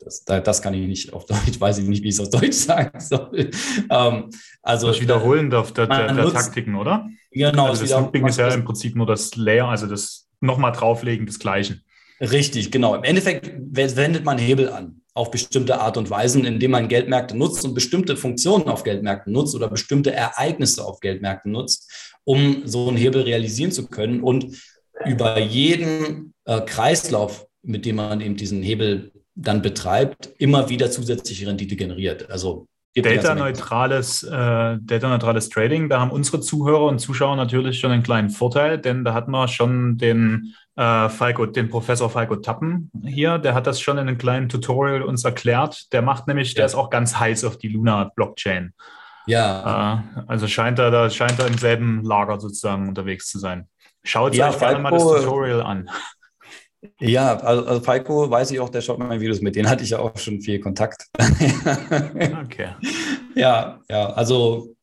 [0.09, 2.57] das, das kann ich nicht auf Deutsch, weiß ich nicht, wie ich es auf Deutsch
[2.57, 3.51] sagen soll.
[3.91, 4.31] Ähm,
[4.63, 7.09] also das Wiederholen der, der, der, der Taktiken, oder?
[7.31, 7.67] Genau.
[7.67, 11.39] Also das Looping ist ja im Prinzip nur das Layer, also das nochmal drauflegen des
[11.39, 11.83] Gleichen.
[12.21, 12.95] Richtig, genau.
[12.95, 17.65] Im Endeffekt wendet man Hebel an auf bestimmte Art und Weisen, indem man Geldmärkte nutzt
[17.65, 22.97] und bestimmte Funktionen auf Geldmärkten nutzt oder bestimmte Ereignisse auf Geldmärkten nutzt, um so einen
[22.97, 24.57] Hebel realisieren zu können und
[25.07, 31.47] über jeden äh, Kreislauf, mit dem man eben diesen Hebel dann betreibt, immer wieder zusätzliche
[31.47, 32.31] Rendite generiert.
[32.31, 38.31] Also Data-neutrales äh, Data Trading, da haben unsere Zuhörer und Zuschauer natürlich schon einen kleinen
[38.31, 43.55] Vorteil, denn da hatten wir schon den äh, Falco, den Professor Falco Tappen hier, der
[43.55, 45.93] hat das schon in einem kleinen Tutorial uns erklärt.
[45.93, 46.57] Der macht nämlich, ja.
[46.57, 48.75] der ist auch ganz heiß auf die Luna-Blockchain.
[49.27, 50.03] Ja.
[50.17, 53.69] Äh, also scheint er, da scheint er im selben Lager sozusagen unterwegs zu sein.
[54.03, 55.89] Schaut ja, euch gerne mal das Tutorial an.
[57.01, 59.57] Ja, also, also Falco weiß ich auch, der schaut meine Videos mit.
[59.57, 61.07] Den hatte ich ja auch schon viel Kontakt.
[61.19, 62.71] okay.
[63.35, 64.77] Ja, ja, also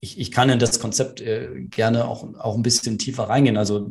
[0.00, 3.56] ich, ich kann in das Konzept äh, gerne auch, auch ein bisschen tiefer reingehen.
[3.56, 3.90] Also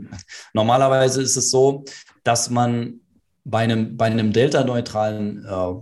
[0.54, 1.84] normalerweise ist es so,
[2.24, 3.02] dass man
[3.43, 5.74] bei einem, bei einem delta-neutralen äh,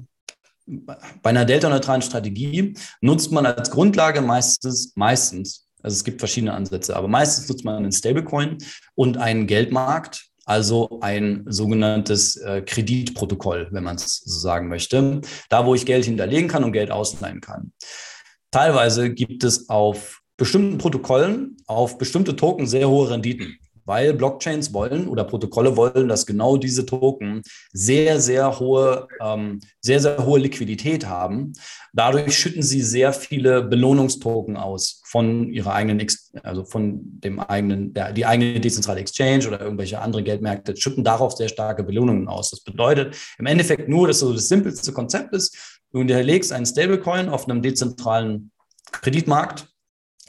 [0.68, 6.96] bei einer delta-neutralen Strategie nutzt man als Grundlage meistens, meistens, also es gibt verschiedene Ansätze,
[6.96, 8.58] aber meistens nutzt man einen Stablecoin
[8.94, 15.66] und einen Geldmarkt, also ein sogenanntes äh, Kreditprotokoll, wenn man es so sagen möchte, da
[15.66, 17.74] wo ich Geld hinterlegen kann und Geld ausleihen kann.
[18.52, 25.08] Teilweise gibt es auf bestimmten Protokollen, auf bestimmte Token sehr hohe Renditen weil Blockchains wollen
[25.08, 31.08] oder Protokolle wollen, dass genau diese Token sehr, sehr hohe, ähm, sehr, sehr hohe Liquidität
[31.08, 31.54] haben.
[31.94, 36.06] Dadurch schütten sie sehr viele Belohnungstoken aus von ihrer eigenen,
[36.44, 41.38] also von dem eigenen, der, die eigene dezentrale Exchange oder irgendwelche anderen Geldmärkte schütten darauf
[41.38, 42.50] sehr starke Belohnungen aus.
[42.50, 47.30] Das bedeutet im Endeffekt nur, dass so das simpelste Konzept ist, du hinterlegst einen Stablecoin
[47.30, 48.52] auf einem dezentralen
[48.92, 49.70] Kreditmarkt,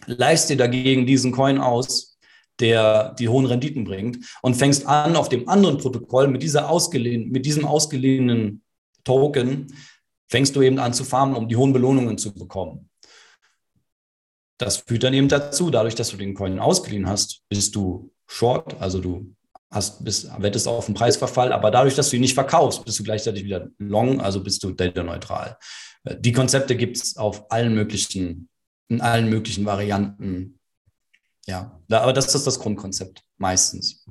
[0.06, 2.17] leist dir dagegen diesen Coin aus
[2.60, 7.30] der die hohen Renditen bringt und fängst an, auf dem anderen Protokoll mit, dieser ausgeliehen,
[7.30, 8.62] mit diesem ausgeliehenen
[9.04, 9.72] Token,
[10.28, 12.90] fängst du eben an zu farmen, um die hohen Belohnungen zu bekommen.
[14.58, 18.80] Das führt dann eben dazu, dadurch, dass du den Coin ausgeliehen hast, bist du short,
[18.80, 19.34] also du
[19.70, 23.04] hast, bist, wettest auf den Preisverfall, aber dadurch, dass du ihn nicht verkaufst, bist du
[23.04, 25.56] gleichzeitig wieder long, also bist du data-neutral.
[26.04, 28.48] Äh, die Konzepte gibt es auf allen möglichen,
[28.88, 30.57] in allen möglichen Varianten.
[31.48, 34.04] Ja, aber das ist das Grundkonzept meistens.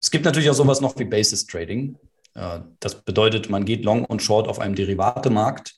[0.00, 1.98] Es gibt natürlich auch sowas noch wie Basis Trading.
[2.34, 5.74] Äh, das bedeutet, man geht long und short auf einem Derivatemarkt,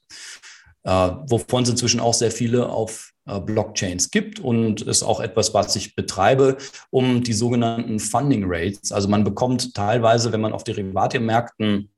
[0.82, 5.54] äh, wovon es inzwischen auch sehr viele auf äh, Blockchains gibt und ist auch etwas,
[5.54, 6.56] was ich betreibe,
[6.90, 8.90] um die sogenannten Funding Rates.
[8.90, 11.90] Also man bekommt teilweise, wenn man auf Derivatemärkten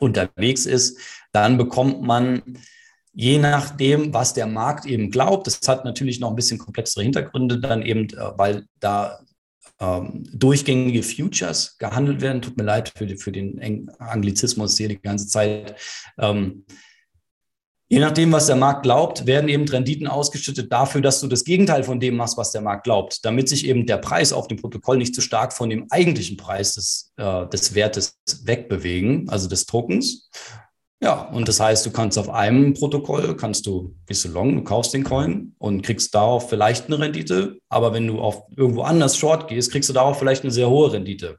[0.00, 0.98] unterwegs ist,
[1.30, 2.58] dann bekommt man
[3.14, 7.60] je nachdem, was der Markt eben glaubt, das hat natürlich noch ein bisschen komplexere Hintergründe,
[7.60, 9.20] dann eben, weil da
[9.80, 12.42] ähm, durchgängige Futures gehandelt werden.
[12.42, 15.76] Tut mir leid für, für den Anglizismus hier die ganze Zeit.
[16.18, 16.64] Ähm,
[17.88, 21.84] je nachdem, was der Markt glaubt, werden eben Renditen ausgeschüttet dafür, dass du das Gegenteil
[21.84, 24.98] von dem machst, was der Markt glaubt, damit sich eben der Preis auf dem Protokoll
[24.98, 29.66] nicht zu so stark von dem eigentlichen Preis des, äh, des Wertes wegbewegen, also des
[29.66, 30.30] Tokens.
[31.00, 34.64] Ja, und das heißt, du kannst auf einem Protokoll, kannst du, gehst du long, du
[34.64, 39.16] kaufst den Coin und kriegst darauf vielleicht eine Rendite, aber wenn du auf irgendwo anders
[39.16, 41.38] short gehst, kriegst du darauf vielleicht eine sehr hohe Rendite.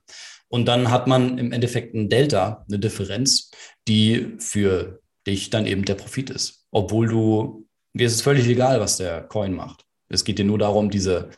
[0.49, 3.49] Und dann hat man im Endeffekt ein Delta, eine Differenz,
[3.87, 6.67] die für dich dann eben der Profit ist.
[6.71, 9.83] Obwohl du, dir ist es völlig egal, was der Coin macht.
[10.09, 11.29] Es geht dir nur darum, diese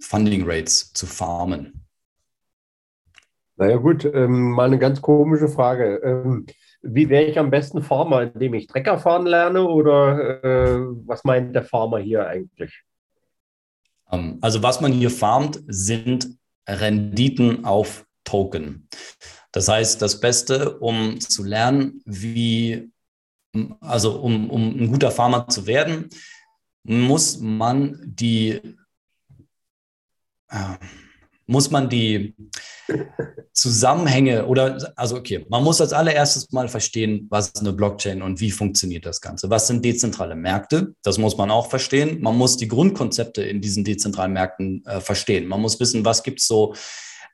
[0.00, 1.86] Funding Rates zu farmen.
[3.56, 6.00] Naja gut, ähm, mal eine ganz komische Frage.
[6.02, 6.46] Ähm,
[6.82, 11.54] wie wäre ich am besten Farmer, indem ich Trecker fahren lerne oder äh, was meint
[11.54, 12.82] der Farmer hier eigentlich?
[14.10, 16.36] Ähm, also was man hier farmt, sind
[16.68, 18.88] Renditen auf Token.
[19.52, 22.90] Das heißt, das Beste, um zu lernen, wie,
[23.80, 26.08] also um, um ein guter Farmer zu werden,
[26.84, 28.60] muss man die,
[30.48, 30.76] äh,
[31.52, 32.34] muss man die
[33.52, 38.40] Zusammenhänge oder, also okay, man muss als allererstes mal verstehen, was ist eine Blockchain und
[38.40, 39.50] wie funktioniert das Ganze.
[39.50, 40.94] Was sind dezentrale Märkte?
[41.02, 42.20] Das muss man auch verstehen.
[42.20, 45.46] Man muss die Grundkonzepte in diesen dezentralen Märkten äh, verstehen.
[45.46, 46.74] Man muss wissen, was gibt es so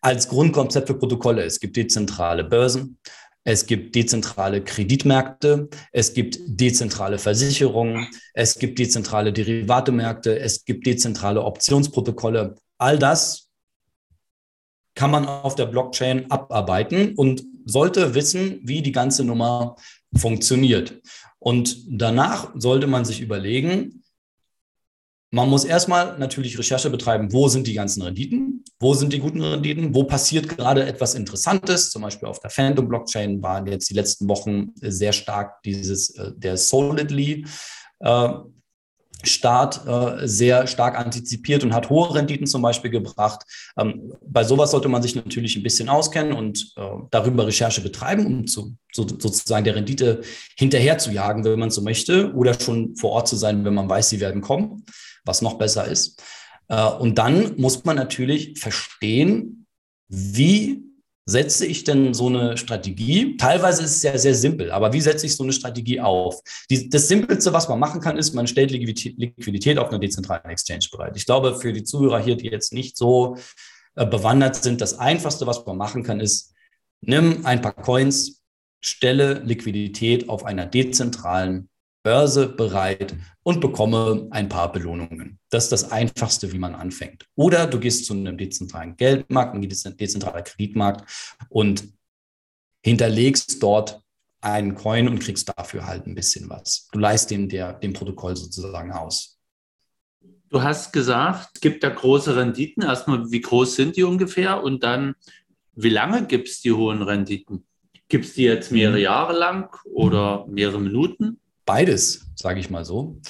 [0.00, 1.44] als Grundkonzept für Protokolle.
[1.44, 2.98] Es gibt dezentrale Börsen,
[3.44, 11.42] es gibt dezentrale Kreditmärkte, es gibt dezentrale Versicherungen, es gibt dezentrale Derivatemärkte, es gibt dezentrale
[11.42, 12.56] Optionsprotokolle.
[12.78, 13.47] All das
[14.98, 19.76] kann man auf der Blockchain abarbeiten und sollte wissen, wie die ganze Nummer
[20.12, 21.00] funktioniert.
[21.38, 24.02] Und danach sollte man sich überlegen,
[25.30, 29.40] man muss erstmal natürlich Recherche betreiben, wo sind die ganzen Renditen, wo sind die guten
[29.40, 31.90] Renditen, wo passiert gerade etwas Interessantes.
[31.90, 36.56] Zum Beispiel auf der Phantom-Blockchain waren jetzt die letzten Wochen sehr stark dieses, äh, der
[36.56, 37.46] Solidly
[38.00, 38.30] äh,
[39.24, 43.42] Staat äh, sehr stark antizipiert und hat hohe Renditen zum Beispiel gebracht.
[43.76, 48.26] Ähm, bei sowas sollte man sich natürlich ein bisschen auskennen und äh, darüber Recherche betreiben,
[48.26, 50.22] um zu, so, sozusagen der Rendite
[50.56, 53.88] hinterher zu jagen, wenn man so möchte, oder schon vor Ort zu sein, wenn man
[53.88, 54.84] weiß, sie werden kommen,
[55.24, 56.22] was noch besser ist.
[56.68, 59.66] Äh, und dann muss man natürlich verstehen,
[60.08, 60.87] wie
[61.28, 63.36] setze ich denn so eine Strategie?
[63.36, 66.40] Teilweise ist es ja sehr simpel, aber wie setze ich so eine Strategie auf?
[66.70, 70.86] Die, das Simpelste, was man machen kann, ist, man stellt Liquidität auf einer dezentralen Exchange
[70.90, 71.16] bereit.
[71.16, 73.36] Ich glaube, für die Zuhörer hier, die jetzt nicht so
[73.94, 76.54] äh, bewandert sind, das Einfachste, was man machen kann, ist,
[77.02, 78.40] nimm ein paar Coins,
[78.80, 81.68] stelle Liquidität auf einer dezentralen
[82.02, 85.38] Börse bereit und bekomme ein paar Belohnungen.
[85.50, 87.26] Das ist das Einfachste, wie man anfängt.
[87.34, 91.08] Oder du gehst zu einem dezentralen Geldmarkt, einem dezentralen Kreditmarkt
[91.48, 91.88] und
[92.84, 94.00] hinterlegst dort
[94.40, 96.88] einen Coin und kriegst dafür halt ein bisschen was.
[96.92, 99.38] Du leist dem, der, dem Protokoll sozusagen aus.
[100.48, 102.82] Du hast gesagt, es gibt da große Renditen.
[102.82, 104.62] Erstmal, wie groß sind die ungefähr?
[104.62, 105.14] Und dann,
[105.74, 107.66] wie lange gibt es die hohen Renditen?
[108.08, 109.02] Gibt es die jetzt mehrere mhm.
[109.02, 111.40] Jahre lang oder mehrere Minuten?
[111.68, 113.20] Beides, sage ich mal so,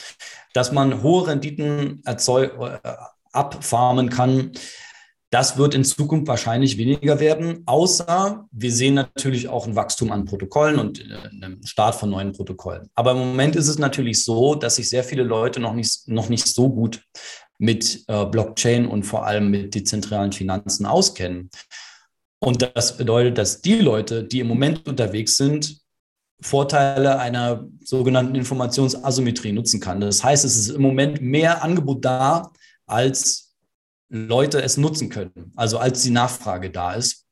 [0.55, 2.93] dass man hohe Renditen erzeug, äh,
[3.33, 4.53] abfarmen kann.
[5.31, 10.25] Das wird in Zukunft wahrscheinlich weniger werden, außer wir sehen natürlich auch ein Wachstum an
[10.25, 12.89] Protokollen und äh, einen Start von neuen Protokollen.
[12.95, 16.29] Aber im Moment ist es natürlich so, dass sich sehr viele Leute noch nicht, noch
[16.29, 17.03] nicht so gut
[17.59, 21.51] mit äh, Blockchain und vor allem mit dezentralen Finanzen auskennen.
[22.41, 25.81] Und das bedeutet, dass die Leute, die im Moment unterwegs sind,
[26.41, 30.01] Vorteile einer sogenannten Informationsasymmetrie nutzen kann.
[30.01, 32.53] Das heißt, es ist im Moment mehr Angebot da,
[32.87, 33.57] als
[34.09, 37.27] Leute es nutzen können, also als die Nachfrage da ist.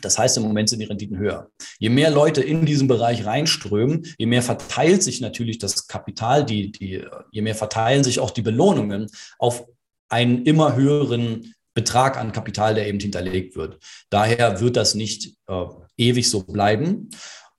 [0.00, 1.50] Das heißt, im Moment sind die Renditen höher.
[1.78, 6.72] Je mehr Leute in diesen Bereich reinströmen, je mehr verteilt sich natürlich das Kapital, die,
[6.72, 9.66] die, je mehr verteilen sich auch die Belohnungen auf
[10.08, 13.78] einen immer höheren Betrag an Kapital, der eben hinterlegt wird.
[14.10, 15.64] Daher wird das nicht äh,
[15.96, 17.10] ewig so bleiben.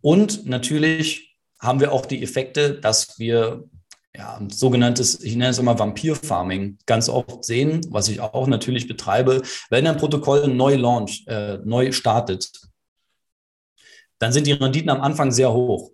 [0.01, 3.63] Und natürlich haben wir auch die Effekte, dass wir
[4.15, 9.41] ja, sogenanntes, ich nenne es immer Vampir-Farming, ganz oft sehen, was ich auch natürlich betreibe.
[9.69, 12.51] Wenn ein Protokoll neu launch, äh, neu startet,
[14.19, 15.91] dann sind die Renditen am Anfang sehr hoch.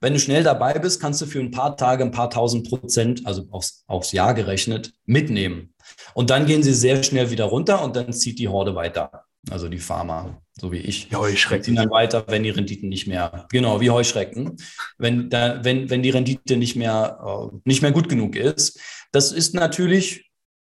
[0.00, 3.26] Wenn du schnell dabei bist, kannst du für ein paar Tage ein paar tausend Prozent,
[3.26, 5.74] also aufs, aufs Jahr gerechnet, mitnehmen.
[6.14, 9.24] Und dann gehen sie sehr schnell wieder runter und dann zieht die Horde weiter.
[9.50, 11.08] Also die Pharma, so wie ich.
[11.08, 11.64] Die Heuschrecken.
[11.64, 14.56] Ziehen dann weiter, wenn die Renditen nicht mehr, genau, wie Heuschrecken.
[14.98, 18.80] Wenn, da, wenn, wenn die Rendite nicht mehr, äh, nicht mehr gut genug ist.
[19.12, 20.28] Das ist natürlich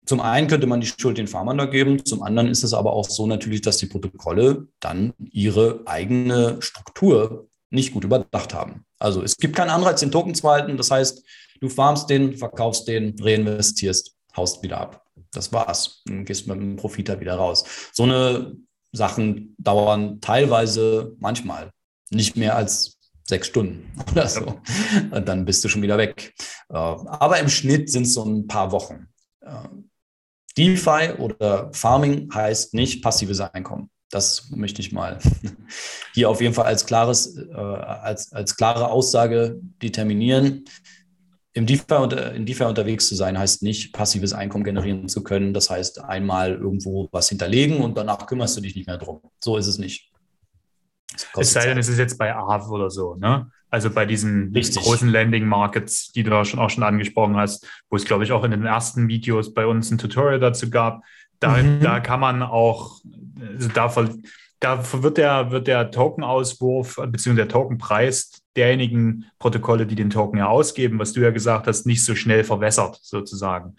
[0.08, 2.94] zum einen könnte man die Schuld den Farmern da geben, zum anderen ist es aber
[2.94, 8.86] auch so natürlich, dass die Protokolle dann ihre eigene Struktur nicht gut überdacht haben.
[9.00, 10.78] Also es gibt keinen Anreiz, den Token zu halten.
[10.78, 11.24] Das heißt,
[11.60, 15.04] du farmst den, verkaufst den, reinvestierst, haust wieder ab.
[15.34, 16.02] Das war's.
[16.06, 17.66] Dann gehst mit dem Profit wieder raus.
[17.92, 18.56] So eine
[18.92, 21.72] Sachen dauern teilweise manchmal
[22.10, 22.98] nicht mehr als
[23.28, 24.60] sechs Stunden oder so.
[25.12, 26.34] Und dann bist du schon wieder weg.
[26.70, 29.08] Äh, aber im Schnitt sind es so ein paar Wochen.
[29.42, 29.68] Äh,
[30.58, 33.92] DeFi oder Farming heißt nicht passives Einkommen.
[34.10, 35.20] Das möchte ich mal
[36.14, 40.66] hier auf jeden Fall als, klares, äh, als, als klare Aussage determinieren.
[41.58, 45.56] Im DeFi, unter, in DeFi unterwegs zu sein, heißt nicht, passives Einkommen generieren zu können.
[45.56, 49.22] Das heißt, einmal irgendwo was hinterlegen und danach kümmerst du dich nicht mehr drum.
[49.40, 50.12] So ist es nicht.
[51.36, 53.50] Es sei denn, es ist jetzt bei AV oder so, ne?
[53.72, 54.84] Also bei diesen Richtig.
[54.84, 58.32] großen Landing Markets, die du da schon auch schon angesprochen hast, wo es, glaube ich,
[58.32, 61.02] auch in den ersten Videos bei uns ein Tutorial dazu gab.
[61.40, 61.80] Da, mhm.
[61.80, 63.02] da kann man auch,
[63.42, 63.92] also da,
[64.60, 67.34] da wird der, wird der Token-Auswurf bzw.
[67.34, 72.04] der Tokenpreis derjenigen Protokolle, die den Token ja ausgeben, was du ja gesagt hast, nicht
[72.04, 73.76] so schnell verwässert, sozusagen.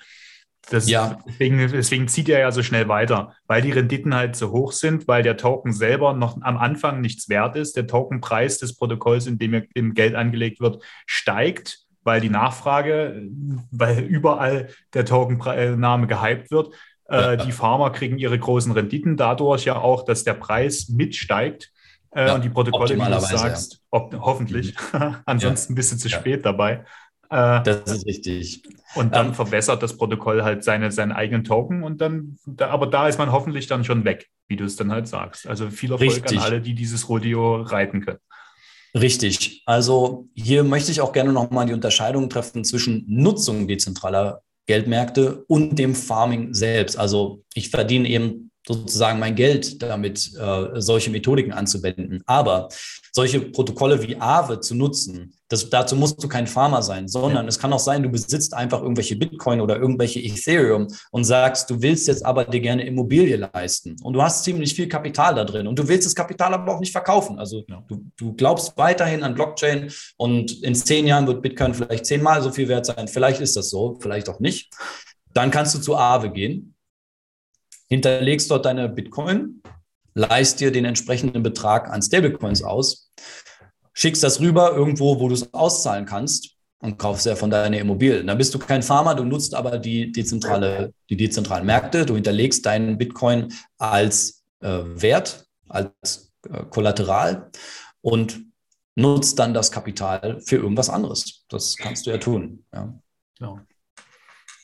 [0.70, 1.18] Das, ja.
[1.26, 5.08] deswegen, deswegen zieht er ja so schnell weiter, weil die Renditen halt so hoch sind,
[5.08, 7.76] weil der Token selber noch am Anfang nichts wert ist.
[7.76, 13.22] Der Tokenpreis des Protokolls, in dem, dem Geld angelegt wird, steigt, weil die Nachfrage,
[13.70, 16.74] weil überall der Tokenname gehypt wird.
[17.06, 17.38] Äh.
[17.38, 21.72] Die Farmer kriegen ihre großen Renditen dadurch ja auch, dass der Preis mitsteigt.
[22.18, 24.74] Äh, ja, und die Protokolle, wie du sagst, ob, hoffentlich.
[24.92, 25.16] Mhm.
[25.24, 26.84] Ansonsten bist du zu spät dabei.
[27.30, 28.62] Äh, das ist richtig.
[28.96, 32.88] Und dann ähm, verbessert das Protokoll halt seine, seinen eigenen Token und dann, da, aber
[32.88, 35.46] da ist man hoffentlich dann schon weg, wie du es dann halt sagst.
[35.46, 36.38] Also viel Erfolg richtig.
[36.38, 38.18] an alle, die dieses Rodeo reiten können.
[38.94, 39.62] Richtig.
[39.66, 45.78] Also hier möchte ich auch gerne nochmal die Unterscheidung treffen zwischen Nutzung dezentraler Geldmärkte und
[45.78, 46.98] dem Farming selbst.
[46.98, 52.22] Also ich verdiene eben sozusagen mein Geld damit, äh, solche Methodiken anzuwenden.
[52.26, 52.68] Aber
[53.12, 57.48] solche Protokolle wie Aave zu nutzen, das, dazu musst du kein Farmer sein, sondern ja.
[57.48, 61.80] es kann auch sein, du besitzt einfach irgendwelche Bitcoin oder irgendwelche Ethereum und sagst, du
[61.80, 65.66] willst jetzt aber dir gerne Immobilie leisten und du hast ziemlich viel Kapital da drin
[65.66, 67.38] und du willst das Kapital aber auch nicht verkaufen.
[67.38, 67.82] Also ja.
[67.88, 72.52] du, du glaubst weiterhin an Blockchain und in zehn Jahren wird Bitcoin vielleicht zehnmal so
[72.52, 73.08] viel wert sein.
[73.08, 74.70] Vielleicht ist das so, vielleicht auch nicht.
[75.32, 76.74] Dann kannst du zu Aave gehen
[77.88, 79.62] hinterlegst dort deine Bitcoin,
[80.14, 83.10] leist dir den entsprechenden Betrag an Stablecoins aus,
[83.92, 88.24] schickst das rüber irgendwo, wo du es auszahlen kannst und kaufst ja von deiner Immobilie.
[88.24, 92.64] Dann bist du kein Farmer, du nutzt aber die, dezentrale, die dezentralen Märkte, du hinterlegst
[92.64, 97.50] deinen Bitcoin als äh, Wert, als äh, Kollateral
[98.00, 98.40] und
[98.94, 101.44] nutzt dann das Kapital für irgendwas anderes.
[101.48, 102.64] Das kannst du ja tun.
[102.72, 102.94] Ja,
[103.40, 103.66] ja.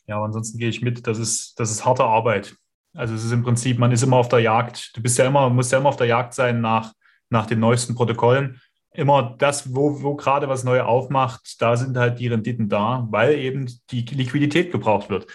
[0.06, 2.56] ja aber ansonsten gehe ich mit, das ist, das ist harte Arbeit.
[2.94, 4.96] Also es ist im Prinzip, man ist immer auf der Jagd.
[4.96, 6.92] Du bist ja immer, musst ja immer auf der Jagd sein nach,
[7.28, 8.61] nach den neuesten Protokollen.
[8.92, 13.35] Immer das, wo, wo gerade was neu aufmacht, da sind halt die Renditen da, weil
[13.35, 15.26] eben die Liquidität gebraucht wird.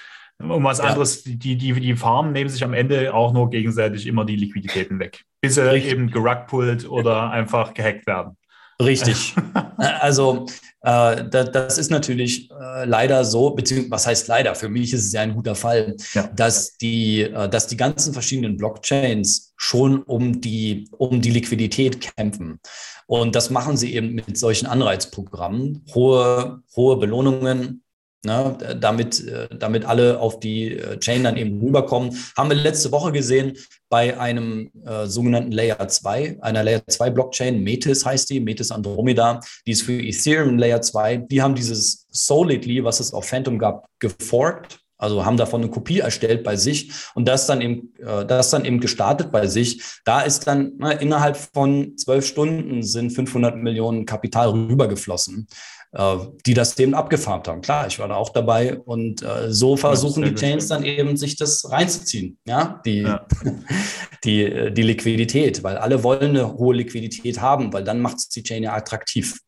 [0.41, 0.85] Um was ja.
[0.85, 4.97] anderes, die, die, die Farmen nehmen sich am Ende auch nur gegenseitig immer die Liquiditäten
[4.97, 5.91] weg, bis sie Richtig.
[5.91, 8.37] eben gerugpult oder einfach gehackt werden.
[8.81, 9.35] Richtig.
[9.77, 10.45] also
[10.81, 14.55] äh, da, das ist natürlich äh, leider so, beziehungsweise was heißt leider?
[14.55, 16.27] Für mich ist es ja ein guter Fall, ja.
[16.27, 22.59] dass die, äh, dass die ganzen verschiedenen Blockchains schon um die, um die Liquidität kämpfen.
[23.07, 27.83] Und das machen sie eben mit solchen Anreizprogrammen, hohe, hohe Belohnungen,
[28.25, 32.17] Ne, damit, äh, damit alle auf die äh, Chain dann eben rüberkommen.
[32.35, 33.55] Haben wir letzte Woche gesehen
[33.87, 39.39] bei einem äh, sogenannten Layer 2, einer Layer 2 Blockchain, Metis heißt die, Metis Andromeda,
[39.65, 41.27] die ist für Ethereum Layer 2.
[41.31, 44.79] Die haben dieses Solidly, was es auf Phantom gab, geforkt.
[44.97, 48.65] Also haben davon eine Kopie erstellt bei sich und das dann eben, äh, das dann
[48.65, 49.81] eben gestartet bei sich.
[50.03, 55.47] Da ist dann na, ne, innerhalb von zwölf Stunden sind 500 Millionen Kapital rübergeflossen.
[55.91, 57.61] Äh, die das eben abgefarmt haben.
[57.61, 61.35] Klar, ich war da auch dabei und äh, so versuchen die Chains dann eben sich
[61.35, 63.25] das reinzuziehen, ja, die, ja.
[64.23, 68.29] die, äh, die Liquidität, weil alle wollen eine hohe Liquidität haben, weil dann macht es
[68.29, 69.39] die Chain ja attraktiv.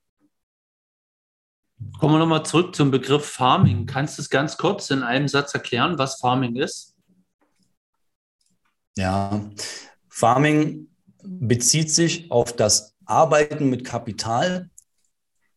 [1.99, 3.85] Kommen wir nochmal zurück zum Begriff Farming.
[3.85, 6.95] Kannst du es ganz kurz in einem Satz erklären, was Farming ist?
[8.97, 9.47] Ja,
[10.09, 10.87] Farming
[11.23, 14.70] bezieht sich auf das Arbeiten mit Kapital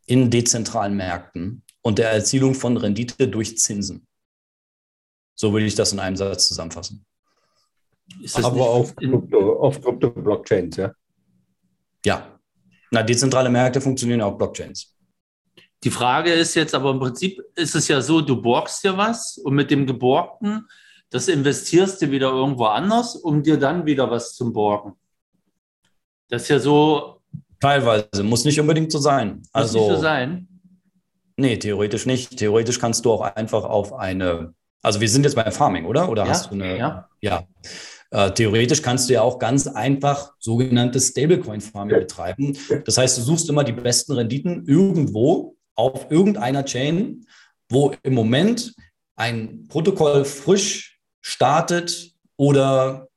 [0.07, 4.07] in dezentralen Märkten und der Erzielung von Rendite durch Zinsen.
[5.35, 7.05] So würde ich das in einem Satz zusammenfassen.
[8.35, 10.93] Aber auf, Krypto, auf Krypto-Blockchains, ja?
[12.05, 12.39] Ja.
[12.91, 14.95] Na, dezentrale Märkte funktionieren auf Blockchains.
[15.83, 19.39] Die Frage ist jetzt aber im Prinzip, ist es ja so, du borgst dir was
[19.39, 20.67] und mit dem Geborgten,
[21.11, 24.95] das investierst du wieder irgendwo anders, um dir dann wieder was zu borgen.
[26.29, 27.21] Das ist ja so
[27.65, 29.37] Teilweise, muss nicht unbedingt so sein.
[29.37, 30.47] Muss also, nicht so sein?
[31.39, 32.37] Nee, theoretisch nicht.
[32.37, 34.53] Theoretisch kannst du auch einfach auf eine,
[34.83, 36.11] also wir sind jetzt bei Farming, oder?
[36.11, 36.77] Oder ja, hast du eine?
[36.77, 37.09] Ja.
[37.23, 37.45] ja.
[38.11, 42.55] Äh, theoretisch kannst du ja auch ganz einfach sogenanntes Stablecoin-Farming betreiben.
[42.85, 47.25] Das heißt, du suchst immer die besten Renditen irgendwo auf irgendeiner Chain,
[47.71, 48.75] wo im Moment
[49.17, 53.09] ein Protokoll frisch startet oder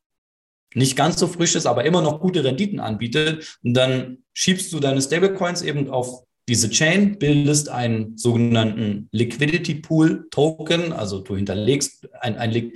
[0.78, 3.58] nicht ganz so frisch ist, aber immer noch gute Renditen anbietet.
[3.64, 10.28] Und dann schiebst du deine Stablecoins eben auf diese Chain, bildest einen sogenannten Liquidity Pool
[10.32, 12.72] Token, also du hinterlegst ein, ein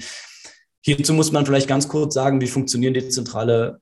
[0.84, 3.80] Hierzu muss man vielleicht ganz kurz sagen, wie funktionieren dezentrale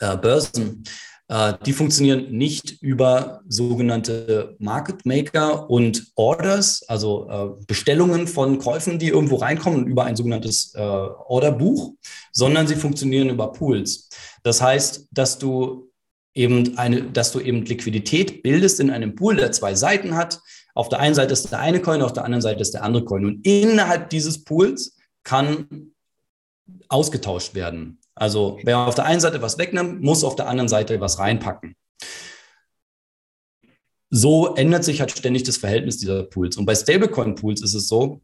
[0.00, 0.82] äh, Börsen.
[1.28, 8.98] Äh, die funktionieren nicht über sogenannte Market Maker und Orders, also äh, Bestellungen von Käufen,
[8.98, 11.94] die irgendwo reinkommen, über ein sogenanntes äh, Orderbuch,
[12.32, 14.08] sondern sie funktionieren über Pools.
[14.42, 15.90] Das heißt, dass du
[16.34, 20.40] eben eine, dass du eben Liquidität bildest in einem Pool, der zwei Seiten hat.
[20.74, 23.04] Auf der einen Seite ist der eine Coin, auf der anderen Seite ist der andere
[23.04, 23.26] Coin.
[23.26, 25.92] Und innerhalb dieses Pools kann
[26.88, 27.98] ausgetauscht werden.
[28.18, 31.76] Also wer auf der einen Seite was wegnimmt, muss auf der anderen Seite was reinpacken.
[34.10, 36.56] So ändert sich halt ständig das Verhältnis dieser Pools.
[36.56, 38.22] Und bei Stablecoin-Pools ist es so,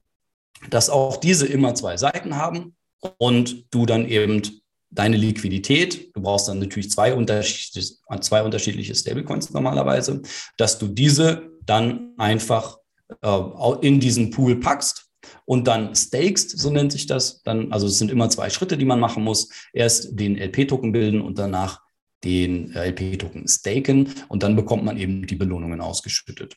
[0.70, 2.74] dass auch diese immer zwei Seiten haben
[3.18, 4.42] und du dann eben
[4.90, 10.22] deine Liquidität, du brauchst dann natürlich zwei unterschiedliche, zwei unterschiedliche Stablecoins normalerweise,
[10.56, 12.78] dass du diese dann einfach
[13.22, 13.40] äh,
[13.82, 15.03] in diesen Pool packst
[15.44, 17.42] und dann stakest, so nennt sich das.
[17.42, 19.48] Dann, also es sind immer zwei Schritte, die man machen muss.
[19.72, 21.80] Erst den LP-Token bilden und danach
[22.24, 26.56] den LP-Token staken und dann bekommt man eben die Belohnungen ausgeschüttet.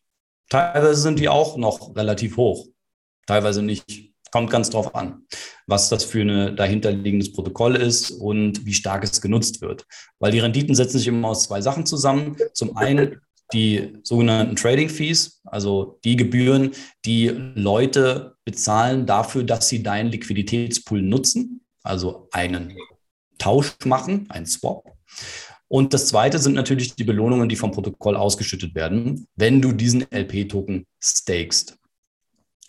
[0.49, 2.67] Teilweise sind die auch noch relativ hoch,
[3.25, 3.85] teilweise nicht.
[4.31, 5.25] Kommt ganz drauf an,
[5.67, 9.85] was das für ein dahinterliegendes Protokoll ist und wie stark es genutzt wird.
[10.19, 12.35] Weil die Renditen setzen sich immer aus zwei Sachen zusammen.
[12.53, 13.21] Zum einen
[13.53, 16.71] die sogenannten Trading Fees, also die Gebühren,
[17.05, 22.77] die Leute bezahlen dafür, dass sie deinen Liquiditätspool nutzen, also einen
[23.37, 24.95] Tausch machen, einen Swap.
[25.67, 30.05] Und das zweite sind natürlich die Belohnungen, die vom Protokoll ausgeschüttet werden, wenn du diesen
[30.09, 31.77] LP-Token stakest.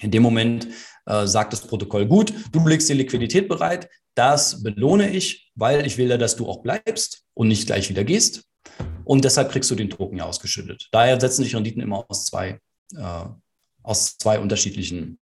[0.00, 0.66] In dem Moment
[1.06, 5.96] äh, sagt das Protokoll, gut, du legst die Liquidität bereit, das belohne ich, weil ich
[5.96, 8.42] will ja, dass du auch bleibst und nicht gleich wieder gehst.
[9.04, 10.88] Und deshalb kriegst du den Token ja ausgeschüttet.
[10.90, 12.58] Daher setzen sich Renditen immer aus zwei,
[12.96, 13.24] äh,
[13.88, 15.18] aus zwei unterschiedlichen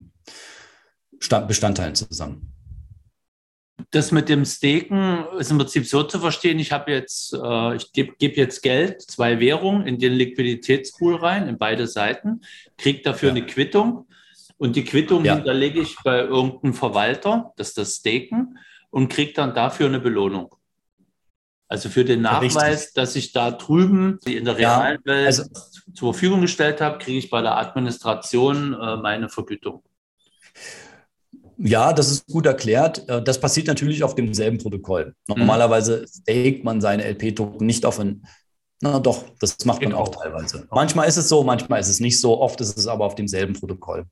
[1.20, 2.52] Stand Bestandteilen zusammen.
[3.92, 7.92] Das mit dem Staken ist im Prinzip so zu verstehen, ich habe jetzt, äh, ich
[7.92, 12.42] gebe geb jetzt Geld, zwei Währungen in den Liquiditätspool rein, in beide Seiten,
[12.78, 13.36] kriege dafür ja.
[13.36, 14.08] eine Quittung
[14.58, 15.36] und die Quittung ja.
[15.36, 18.58] hinterlege ich bei irgendeinem Verwalter, das ist das Staken,
[18.90, 20.55] und kriege dann dafür eine Belohnung.
[21.68, 22.94] Also für den Nachweis, Richtig.
[22.94, 25.44] dass ich da drüben in der realen ja, Welt also,
[25.94, 29.84] zur Verfügung gestellt habe, kriege ich bei der Administration äh, meine Vergütung.
[31.58, 33.08] Ja, das ist gut erklärt.
[33.10, 35.16] Äh, das passiert natürlich auf demselben Protokoll.
[35.28, 35.36] Mhm.
[35.38, 38.28] Normalerweise staked man seine LP-Token nicht auf ein.
[38.82, 40.04] Na doch, das macht man genau.
[40.04, 40.68] auch teilweise.
[40.70, 42.40] Manchmal ist es so, manchmal ist es nicht so.
[42.40, 44.06] Oft ist es aber auf demselben Protokoll.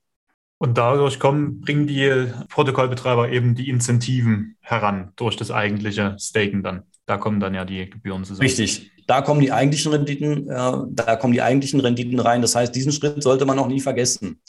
[0.57, 6.83] Und dadurch kommen, bringen die Protokollbetreiber eben die Incentiven heran durch das eigentliche Staken dann.
[7.05, 8.47] Da kommen dann ja die Gebühren zusammen.
[8.47, 8.91] Richtig.
[9.07, 12.41] Da kommen die eigentlichen Renditen, äh, da kommen die eigentlichen Renditen rein.
[12.41, 14.39] Das heißt, diesen Schritt sollte man auch nie vergessen.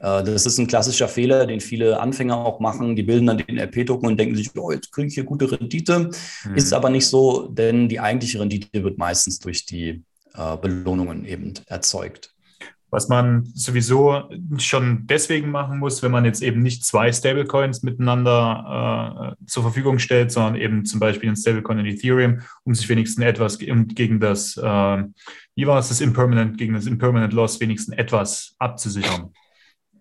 [0.00, 2.94] Äh, das ist ein klassischer Fehler, den viele Anfänger auch machen.
[2.94, 6.10] Die bilden dann den RP-Token und denken sich, oh, jetzt kriege ich hier gute Rendite.
[6.44, 6.54] Mhm.
[6.54, 10.04] Ist aber nicht so, denn die eigentliche Rendite wird meistens durch die
[10.34, 12.31] äh, Belohnungen eben erzeugt.
[12.92, 14.28] Was man sowieso
[14.58, 19.98] schon deswegen machen muss, wenn man jetzt eben nicht zwei Stablecoins miteinander äh, zur Verfügung
[19.98, 24.58] stellt, sondern eben zum Beispiel ein Stablecoin in Ethereum, um sich wenigstens etwas gegen das,
[24.58, 25.04] äh,
[25.54, 29.32] wie war es, das Impermanent, gegen das Impermanent Loss wenigstens etwas abzusichern.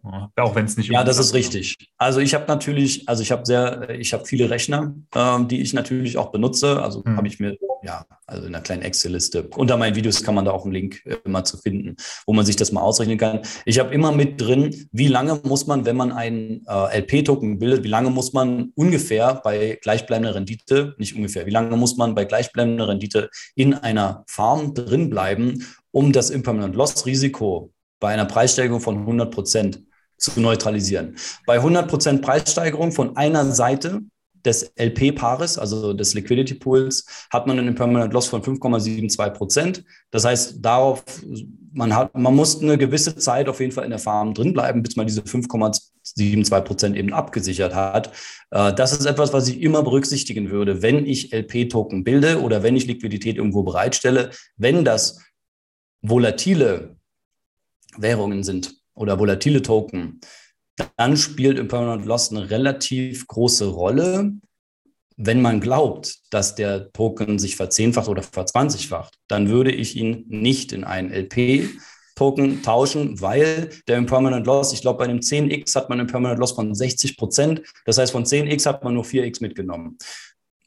[0.03, 0.89] Ja, auch wenn es nicht.
[0.89, 1.77] Ja, das ist richtig.
[1.97, 5.73] Also ich habe natürlich, also ich habe sehr, ich habe viele Rechner, ähm, die ich
[5.73, 6.81] natürlich auch benutze.
[6.81, 7.17] Also hm.
[7.17, 9.49] habe ich mir, ja, also in einer kleinen Excel-Liste.
[9.55, 12.45] Unter meinen Videos kann man da auch einen Link äh, mal zu finden, wo man
[12.45, 13.41] sich das mal ausrechnen kann.
[13.65, 17.83] Ich habe immer mit drin, wie lange muss man, wenn man einen äh, LP-Token bildet,
[17.83, 22.25] wie lange muss man ungefähr bei gleichbleibender Rendite, nicht ungefähr, wie lange muss man bei
[22.25, 28.81] gleichbleibender Rendite in einer Farm drin bleiben, um das Impermanent Loss Risiko bei einer Preissteigerung
[28.81, 29.83] von 100 Prozent
[30.21, 31.15] zu neutralisieren.
[31.45, 34.01] Bei 100% Preissteigerung von einer Seite
[34.45, 39.83] des LP-Paares, also des Liquidity Pools, hat man einen Permanent Loss von 5,72 Prozent.
[40.09, 41.03] Das heißt, darauf,
[41.73, 44.95] man hat, man muss eine gewisse Zeit auf jeden Fall in der Farm drinbleiben, bis
[44.95, 48.11] man diese 5,72 Prozent eben abgesichert hat.
[48.49, 52.75] Äh, das ist etwas, was ich immer berücksichtigen würde, wenn ich LP-Token bilde oder wenn
[52.75, 55.19] ich Liquidität irgendwo bereitstelle, wenn das
[56.01, 56.95] volatile
[57.97, 60.19] Währungen sind oder volatile Token,
[60.97, 64.33] dann spielt Impermanent Loss eine relativ große Rolle.
[65.17, 70.71] Wenn man glaubt, dass der Token sich verzehnfacht oder verzwanzigfacht, dann würde ich ihn nicht
[70.71, 71.69] in einen LP
[72.15, 76.39] Token tauschen, weil der Impermanent Loss, ich glaube, bei einem 10x hat man einen Impermanent
[76.39, 77.61] Loss von 60 Prozent.
[77.85, 79.97] Das heißt, von 10x hat man nur 4x mitgenommen.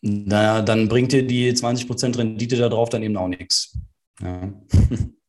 [0.03, 3.79] Na, dann bringt dir die 20 Prozent Rendite darauf dann eben auch nichts.
[4.21, 4.53] Ja.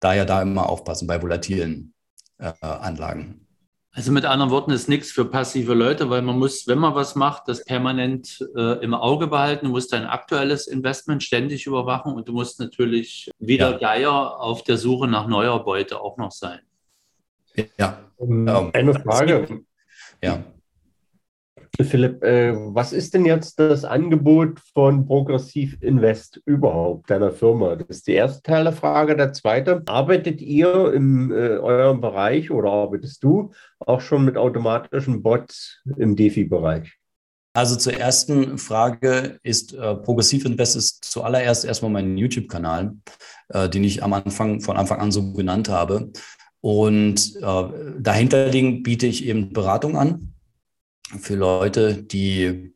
[0.00, 1.94] Daher da immer aufpassen bei volatilen
[2.38, 3.46] äh, Anlagen.
[3.92, 7.16] Also mit anderen Worten ist nichts für passive Leute, weil man muss, wenn man was
[7.16, 9.66] macht, das permanent äh, im Auge behalten.
[9.66, 13.78] Du musst dein aktuelles Investment ständig überwachen und du musst natürlich wieder ja.
[13.78, 16.60] Geier auf der Suche nach neuer Beute auch noch sein.
[17.78, 17.98] Ja.
[18.16, 19.64] Um, Eine Frage.
[20.22, 20.44] Ja.
[21.84, 27.76] Philipp, äh, was ist denn jetzt das Angebot von Progressiv Invest überhaupt, deiner Firma?
[27.76, 29.16] Das ist die erste Teil der Frage.
[29.16, 35.22] Der zweite, arbeitet ihr in äh, eurem Bereich oder arbeitest du auch schon mit automatischen
[35.22, 36.98] Bots im DeFi-Bereich?
[37.52, 42.96] Also zur ersten Frage ist äh, Progressiv Invest ist zuallererst erstmal mein YouTube-Kanal,
[43.48, 46.12] äh, den ich am Anfang von Anfang an so genannt habe.
[46.60, 47.64] Und äh,
[47.98, 50.34] dahinter biete ich eben Beratung an
[51.18, 52.74] für Leute, die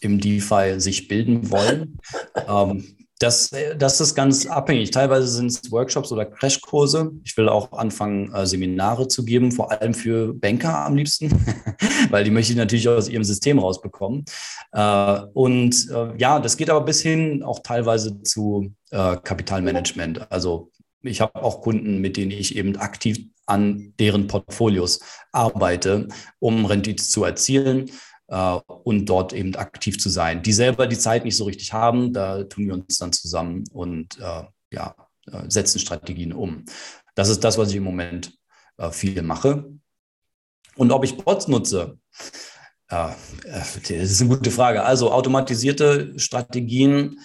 [0.00, 1.98] im DeFi sich bilden wollen.
[2.48, 4.92] ähm, das, das ist ganz abhängig.
[4.92, 7.10] Teilweise sind es Workshops oder Crashkurse.
[7.24, 11.30] Ich will auch anfangen, äh, Seminare zu geben, vor allem für Banker am liebsten,
[12.10, 14.24] weil die möchte ich natürlich aus ihrem System rausbekommen.
[14.70, 20.32] Äh, und äh, ja, das geht aber bis hin auch teilweise zu Kapitalmanagement.
[20.32, 20.70] Also
[21.02, 25.00] ich habe auch Kunden, mit denen ich eben aktiv an deren Portfolios
[25.32, 27.90] arbeite, um Rendite zu erzielen
[28.28, 30.42] äh, und dort eben aktiv zu sein.
[30.42, 34.18] Die selber die Zeit nicht so richtig haben, da tun wir uns dann zusammen und
[34.18, 34.94] äh, ja,
[35.32, 36.64] äh, setzen Strategien um.
[37.14, 38.32] Das ist das, was ich im Moment
[38.76, 39.72] äh, viel mache.
[40.76, 41.98] Und ob ich Bots nutze,
[42.88, 43.12] äh,
[43.44, 44.84] das ist eine gute Frage.
[44.84, 47.18] Also automatisierte Strategien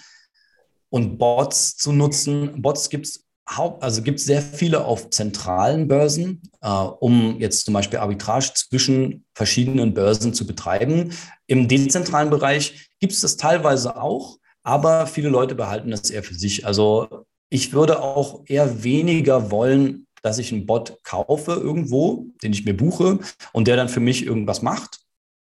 [0.88, 2.60] und Bots zu nutzen.
[2.62, 7.74] Bots gibt es also gibt es sehr viele auf zentralen Börsen, äh, um jetzt zum
[7.74, 11.12] Beispiel Arbitrage zwischen verschiedenen Börsen zu betreiben.
[11.46, 16.34] Im dezentralen Bereich gibt es das teilweise auch, aber viele Leute behalten das eher für
[16.34, 16.66] sich.
[16.66, 22.64] Also ich würde auch eher weniger wollen, dass ich einen Bot kaufe irgendwo, den ich
[22.64, 23.18] mir buche
[23.52, 25.00] und der dann für mich irgendwas macht.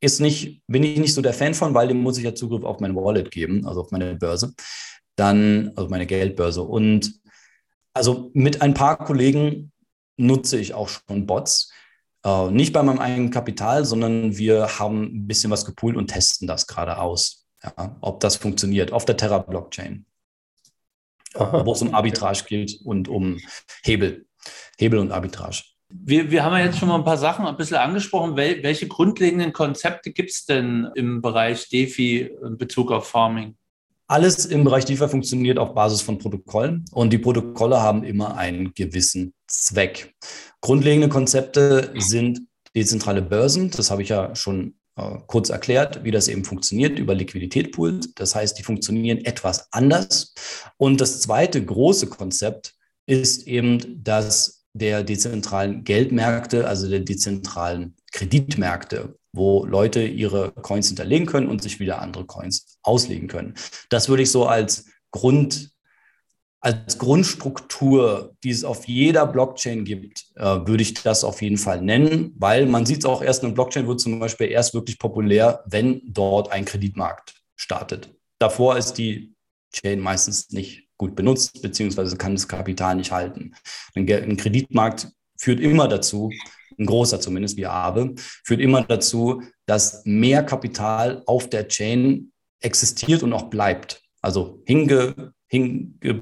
[0.02, 2.64] Ist nicht, bin ich nicht so der Fan von, weil dem muss ich ja Zugriff
[2.64, 4.54] auf mein Wallet geben, also auf meine Börse,
[5.16, 6.62] dann, also meine Geldbörse.
[6.62, 7.20] Und
[7.98, 9.72] also mit ein paar Kollegen
[10.18, 11.72] nutze ich auch schon Bots.
[12.24, 16.48] Äh, nicht bei meinem eigenen Kapital, sondern wir haben ein bisschen was gepoolt und testen
[16.48, 20.06] das gerade aus, ja, ob das funktioniert auf der Terra-Blockchain.
[21.34, 23.40] Wo es um Arbitrage geht und um
[23.84, 24.26] Hebel,
[24.80, 25.64] Hebel und Arbitrage.
[25.90, 28.36] Wir, wir haben ja jetzt schon mal ein paar Sachen ein bisschen angesprochen.
[28.36, 33.57] Wel welche grundlegenden Konzepte gibt es denn im Bereich DeFi in Bezug auf Farming?
[34.10, 38.74] Alles im Bereich DeFi funktioniert auf Basis von Protokollen und die Protokolle haben immer einen
[38.74, 40.16] gewissen Zweck.
[40.62, 42.40] Grundlegende Konzepte sind
[42.74, 43.70] dezentrale Börsen.
[43.70, 48.14] Das habe ich ja schon äh, kurz erklärt, wie das eben funktioniert über Liquiditätspools.
[48.16, 50.34] Das heißt, die funktionieren etwas anders.
[50.78, 52.76] Und das zweite große Konzept
[53.08, 61.28] ist eben das der dezentralen Geldmärkte, also der dezentralen Kreditmärkte wo Leute ihre Coins hinterlegen
[61.28, 63.54] können und sich wieder andere Coins auslegen können.
[63.90, 65.72] Das würde ich so als Grund,
[66.60, 71.82] als Grundstruktur, die es auf jeder Blockchain gibt, äh, würde ich das auf jeden Fall
[71.82, 75.64] nennen, weil man sieht es auch erst, eine Blockchain wird zum Beispiel erst wirklich populär,
[75.68, 78.14] wenn dort ein Kreditmarkt startet.
[78.40, 79.36] Davor ist die
[79.72, 83.54] Chain meistens nicht gut benutzt, beziehungsweise kann das Kapital nicht halten.
[83.96, 86.32] Ein Kreditmarkt führt immer dazu,
[86.78, 92.32] ein großer zumindest wie Aave, führt immer dazu, dass mehr Kapital auf der Chain
[92.62, 94.02] existiert und auch bleibt.
[94.22, 96.14] Also hinge, äh,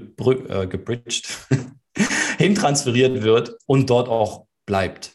[2.38, 5.14] hintransferiert wird und dort auch bleibt.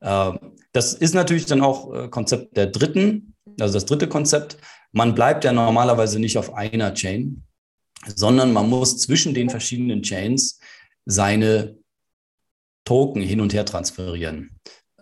[0.00, 0.32] Äh,
[0.72, 4.58] das ist natürlich dann auch äh, Konzept der dritten, also das dritte Konzept.
[4.92, 7.44] Man bleibt ja normalerweise nicht auf einer Chain,
[8.16, 10.58] sondern man muss zwischen den verschiedenen Chains
[11.04, 11.76] seine
[12.84, 14.50] Token hin und her transferieren.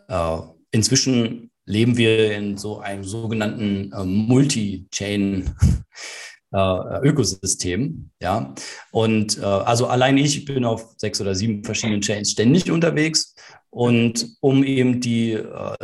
[0.09, 0.38] Äh,
[0.72, 5.54] inzwischen leben wir in so einem sogenannten äh, Multi-Chain
[6.52, 8.11] äh, Ökosystem.
[8.20, 8.54] Ja,
[8.92, 13.34] und also allein ich bin auf sechs oder sieben verschiedenen Chains ständig unterwegs.
[13.70, 15.38] Und um eben die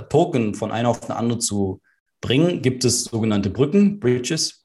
[0.08, 1.82] Token von einer auf eine andere zu
[2.22, 4.61] bringen, gibt es sogenannte Brücken, Bridges,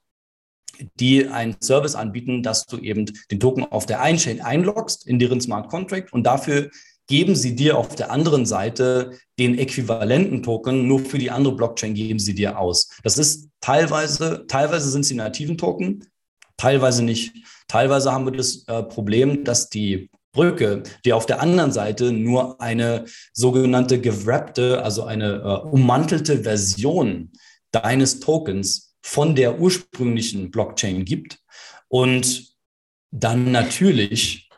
[1.00, 5.20] die einen Service anbieten, dass du eben den Token auf der einen Chain einloggst in
[5.20, 6.70] deren Smart Contract und dafür
[7.08, 11.94] geben sie dir auf der anderen Seite den äquivalenten Token, nur für die andere Blockchain
[11.94, 12.90] geben sie dir aus.
[13.04, 16.06] Das ist teilweise, teilweise sind sie nativen Token,
[16.58, 17.34] teilweise nicht.
[17.68, 22.62] Teilweise haben wir das äh, Problem, dass die Brücke, die auf der anderen Seite nur
[22.62, 27.32] eine sogenannte gewrappte, also eine äh, ummantelte Version
[27.72, 31.40] deines Tokens von der ursprünglichen Blockchain gibt
[31.88, 32.54] und
[33.10, 34.50] dann natürlich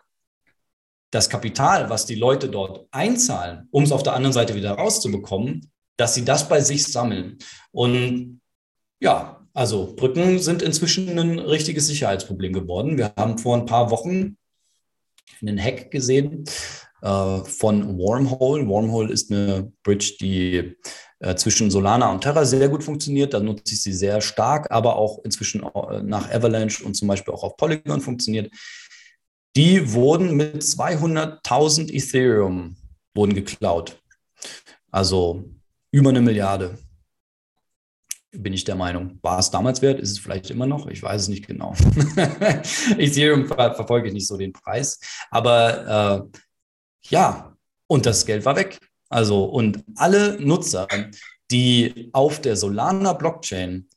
[1.12, 5.72] das Kapital, was die Leute dort einzahlen, um es auf der anderen Seite wieder rauszubekommen,
[5.97, 7.38] dass sie das bei sich sammeln.
[7.72, 8.41] Und
[9.00, 12.97] ja, also Brücken sind inzwischen ein richtiges Sicherheitsproblem geworden.
[12.97, 14.36] Wir haben vor ein paar Wochen
[15.41, 16.45] einen Hack gesehen
[17.02, 18.68] äh, von Wormhole.
[18.68, 20.76] Wormhole ist eine Bridge, die
[21.20, 23.34] äh, zwischen Solana und Terra sehr gut funktioniert.
[23.34, 27.34] Da nutze ich sie sehr stark, aber auch inzwischen äh, nach Avalanche und zum Beispiel
[27.34, 28.52] auch auf Polygon funktioniert
[29.56, 32.78] die wurden mit 200.000 Ethereum
[33.14, 34.02] wurden geklaut.
[34.91, 35.43] Also
[35.91, 36.78] über eine Milliarde,
[38.32, 39.20] bin ich der Meinung.
[39.22, 40.00] War es damals wert?
[40.00, 40.88] Ist es vielleicht immer noch?
[40.88, 41.74] Ich weiß es nicht genau.
[42.97, 45.00] Ethereum ver verfolge ich nicht so den Preis.
[45.32, 46.39] Aber äh,
[47.04, 47.56] ja,
[47.88, 48.80] und das Geld war weg.
[49.10, 50.88] Also, und alle Nutzer,
[51.52, 53.88] die auf der Solana Blockchain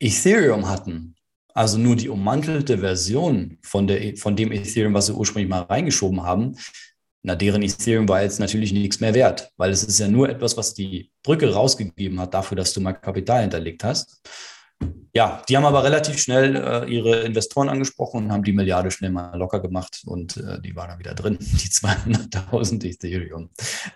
[0.00, 1.14] Ethereum hatten,
[1.54, 6.22] also nur die ummantelte Version von, der, von dem Ethereum, was sie ursprünglich mal reingeschoben
[6.22, 6.56] haben,
[7.24, 10.56] na, deren Ethereum war jetzt natürlich nichts mehr wert, weil es ist ja nur etwas,
[10.56, 14.20] was die Brücke rausgegeben hat dafür, dass du mal Kapital hinterlegt hast.
[15.14, 19.10] Ja, die haben aber relativ schnell äh, ihre Investoren angesprochen und haben die Milliarde schnell
[19.10, 23.50] mal locker gemacht und äh, die waren dann wieder drin, die 200.000 Ethereum.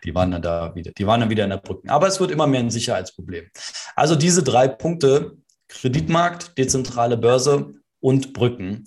[0.05, 1.89] Die waren dann da wieder, die waren dann wieder in der Brücke.
[1.89, 3.47] Aber es wird immer mehr ein Sicherheitsproblem.
[3.95, 8.85] Also diese drei Punkte Kreditmarkt, dezentrale Börse und Brücken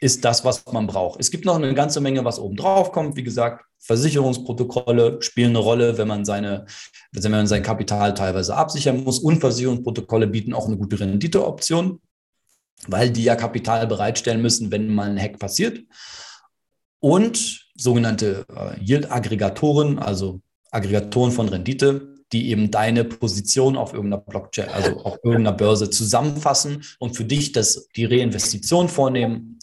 [0.00, 1.20] ist das, was man braucht.
[1.20, 3.16] Es gibt noch eine ganze Menge, was oben drauf kommt.
[3.16, 6.66] Wie gesagt, Versicherungsprotokolle spielen eine Rolle, wenn man, seine,
[7.12, 9.18] wenn man sein Kapital teilweise absichern muss.
[9.18, 12.00] Und Versicherungsprotokolle bieten auch eine gute Renditeoption,
[12.86, 15.80] weil die ja Kapital bereitstellen müssen, wenn mal ein Hack passiert.
[17.00, 20.40] Und sogenannte äh, Yield-Aggregatoren, also
[20.70, 26.84] Aggregatoren von Rendite, die eben deine Position auf irgendeiner Blockchain, also auf irgendeiner Börse zusammenfassen
[26.98, 29.58] und für dich das, die Reinvestition vornehmen.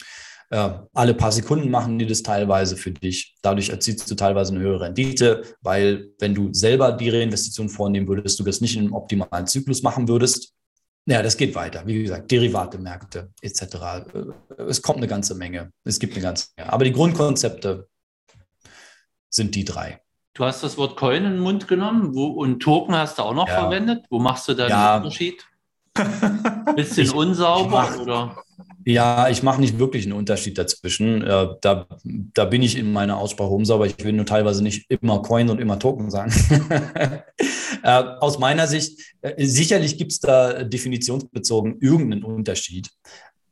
[0.49, 3.35] Äh, alle paar Sekunden machen die das teilweise für dich.
[3.41, 8.39] Dadurch erzielst du teilweise eine höhere Rendite, weil wenn du selber die Reinvestition vornehmen würdest,
[8.39, 10.53] du das nicht in einem optimalen Zyklus machen würdest.
[11.07, 11.83] Ja, das geht weiter.
[11.85, 13.61] Wie gesagt, Derivate, Märkte etc.
[13.61, 15.71] Äh, es kommt eine ganze Menge.
[15.83, 16.71] Es gibt eine ganze Menge.
[16.71, 17.87] Aber die Grundkonzepte
[19.29, 20.01] sind die drei.
[20.33, 23.33] Du hast das Wort Coin in den Mund genommen wo, und Token hast du auch
[23.33, 23.61] noch ja.
[23.61, 24.05] verwendet.
[24.09, 24.97] Wo machst du da ja.
[24.97, 25.45] den Unterschied?
[26.75, 28.43] Bisschen ich, unsauber ich mach, oder?
[28.87, 31.23] Ja, ich mache nicht wirklich einen Unterschied dazwischen.
[31.23, 33.87] Äh, da, da bin ich in meiner Aussprache unsauber.
[33.87, 36.31] Ich will nur teilweise nicht immer Coin und immer Token sagen.
[37.83, 42.91] äh, aus meiner Sicht, äh, sicherlich gibt es da definitionsbezogen irgendeinen Unterschied.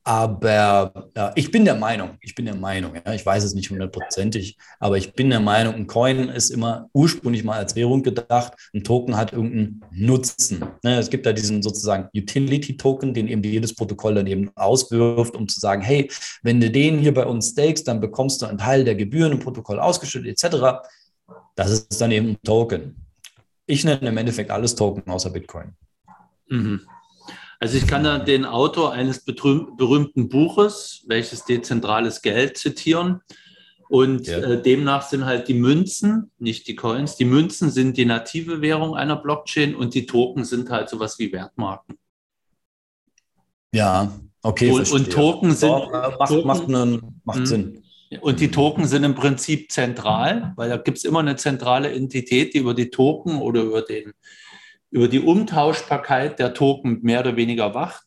[0.05, 3.69] Aber ja, ich bin der Meinung, ich bin der Meinung, ja, ich weiß es nicht
[3.69, 8.53] hundertprozentig, aber ich bin der Meinung, ein Coin ist immer ursprünglich mal als Währung gedacht.
[8.73, 10.65] Ein Token hat irgendeinen Nutzen.
[10.83, 15.47] Ne, es gibt da diesen sozusagen Utility-Token, den eben jedes Protokoll dann eben auswirft, um
[15.47, 18.83] zu sagen, hey, wenn du den hier bei uns stakest, dann bekommst du einen Teil
[18.83, 20.85] der Gebühren im Protokoll ausgeschüttet, etc.
[21.55, 22.97] Das ist dann eben ein Token.
[23.65, 25.71] Ich nenne im Endeffekt alles Token außer Bitcoin.
[26.49, 26.81] Mhm.
[27.63, 33.21] Also ich kann da den Autor eines berühmten Buches, welches dezentrales Geld zitieren.
[33.87, 34.39] Und ja.
[34.39, 38.97] äh, demnach sind halt die Münzen, nicht die Coins, die Münzen sind die native Währung
[38.97, 41.97] einer Blockchain und die Token sind halt sowas wie Wertmarken.
[43.73, 44.11] Ja,
[44.41, 44.69] okay.
[44.69, 45.69] Und, und Token sind.
[45.69, 47.45] Oh, macht, Token, macht, einen, macht hm.
[47.45, 47.83] Sinn.
[48.19, 52.53] Und die Token sind im Prinzip zentral, weil da gibt es immer eine zentrale Entität,
[52.53, 54.11] die über die Token oder über, den,
[54.93, 58.03] über die Umtauschbarkeit der Token mehr oder weniger wacht,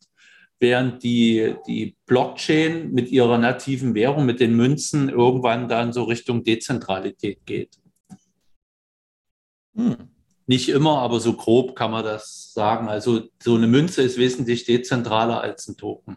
[0.61, 6.45] während die, die Blockchain mit ihrer nativen Währung, mit den Münzen, irgendwann dann so Richtung
[6.45, 7.76] Dezentralität geht.
[9.74, 9.97] Hm.
[10.47, 12.89] Nicht immer, aber so grob kann man das sagen.
[12.89, 16.16] Also so eine Münze ist wesentlich dezentraler als ein Token.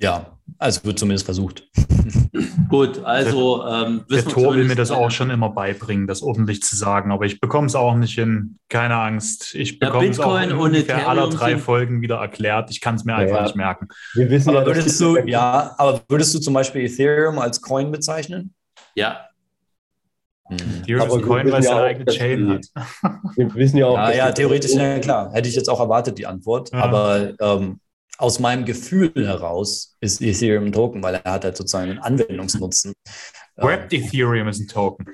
[0.00, 1.68] Ja, also wird zumindest versucht.
[2.68, 6.76] Gut, also ähm, der Tor will mir das auch schon immer beibringen, das ordentlich zu
[6.76, 8.58] sagen, aber ich bekomme es auch nicht hin.
[8.68, 12.70] Keine Angst, ich bekomme es auch in ungefähr aller drei Folgen wieder erklärt.
[12.70, 13.42] Ich kann es mir ja, einfach ja.
[13.42, 13.88] nicht merken.
[14.14, 17.90] Wir wissen aber ja, würdest du, ja, aber würdest du zum Beispiel Ethereum als Coin
[17.90, 18.54] bezeichnen?
[18.94, 19.26] Ja.
[20.48, 20.58] Hm.
[20.82, 22.66] Ethereum ist ein Coin, weil es seine eigene Chain hat.
[23.36, 23.96] Wir wissen ja auch.
[23.96, 25.32] Ja, ja theoretisch, ja klar.
[25.32, 26.72] Hätte ich jetzt auch erwartet, die Antwort.
[26.72, 27.80] Aber ähm,
[28.18, 32.92] aus meinem Gefühl heraus ist Ethereum ein Token, weil er hat halt sozusagen einen Anwendungsnutzen.
[33.56, 35.06] Wrapped ähm, Ethereum ist ein Token.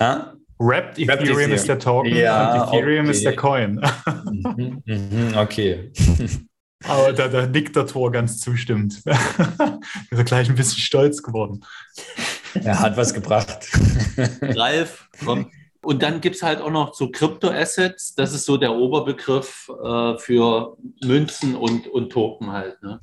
[0.00, 0.34] Ja?
[0.58, 3.10] Wrapped Ethereum, Ethereum ist der Token ja, und Ethereum okay.
[3.10, 3.80] ist der Coin.
[4.46, 5.90] Mhm, mhm, okay.
[6.84, 9.02] Aber da, da nickt der Tor ganz zustimmt.
[10.10, 11.64] ist gleich ein bisschen stolz geworden.
[12.62, 13.68] Er hat was gebracht.
[14.42, 15.50] Ralf, komm.
[15.84, 18.14] Und dann gibt es halt auch noch so Kryptoassets.
[18.14, 22.82] Das ist so der Oberbegriff äh, für Münzen und, und Token halt.
[22.82, 23.00] Ne?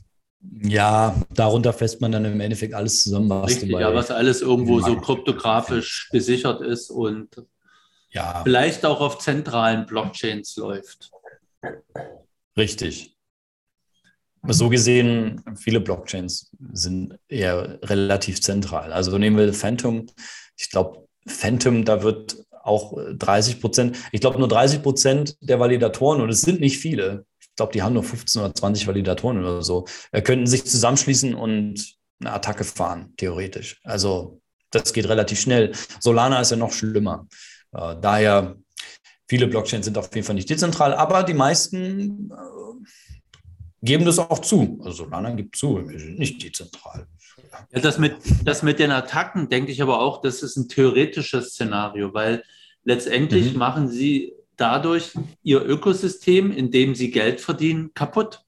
[0.64, 4.80] Ja, darunter fässt man dann im Endeffekt alles zusammen, was Richtig, ja, was alles irgendwo
[4.80, 7.30] so kryptografisch gesichert ist und
[8.10, 8.42] ja.
[8.44, 11.12] vielleicht auch auf zentralen Blockchains läuft.
[12.58, 13.16] Richtig.
[14.48, 18.92] So gesehen, viele Blockchains sind eher relativ zentral.
[18.92, 20.08] Also nehmen wir Phantom.
[20.58, 26.22] Ich glaube, Phantom, da wird auch 30 Prozent, ich glaube nur 30 Prozent der Validatoren,
[26.22, 29.62] und es sind nicht viele, ich glaube, die haben nur 15 oder 20 Validatoren oder
[29.62, 33.82] so, äh, könnten sich zusammenschließen und eine Attacke fahren, theoretisch.
[33.84, 34.42] Also
[34.72, 35.74] das geht relativ schnell.
[36.00, 37.28] Solana ist ja noch schlimmer.
[37.74, 38.56] Äh, daher,
[39.28, 42.88] viele Blockchains sind auf jeden Fall nicht dezentral, aber die meisten äh,
[43.82, 44.80] geben das auch zu.
[44.84, 47.08] Also Solana gibt zu, wir sind nicht dezentral.
[47.74, 51.52] Ja, das mit, das mit den Attacken denke ich aber auch, das ist ein theoretisches
[51.52, 52.44] Szenario, weil
[52.84, 53.60] letztendlich mhm.
[53.60, 55.12] machen sie dadurch
[55.44, 58.44] ihr Ökosystem, in dem sie Geld verdienen, kaputt.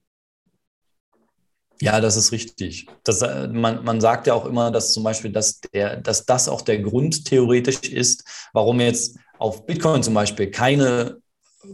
[1.81, 2.87] Ja, das ist richtig.
[3.03, 6.47] Das, äh, man, man sagt ja auch immer, dass zum Beispiel, dass, der, dass das
[6.47, 8.23] auch der Grund theoretisch ist,
[8.53, 11.21] warum jetzt auf Bitcoin zum Beispiel keine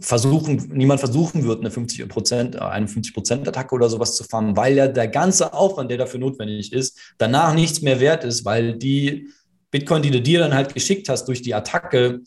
[0.00, 4.56] versuchen, niemand versuchen wird, eine 50 Prozent, eine 50 Prozent Attacke oder sowas zu fahren,
[4.56, 8.76] weil ja der ganze Aufwand, der dafür notwendig ist, danach nichts mehr wert ist, weil
[8.76, 9.28] die
[9.70, 12.20] Bitcoin, die du dir dann halt geschickt hast durch die Attacke,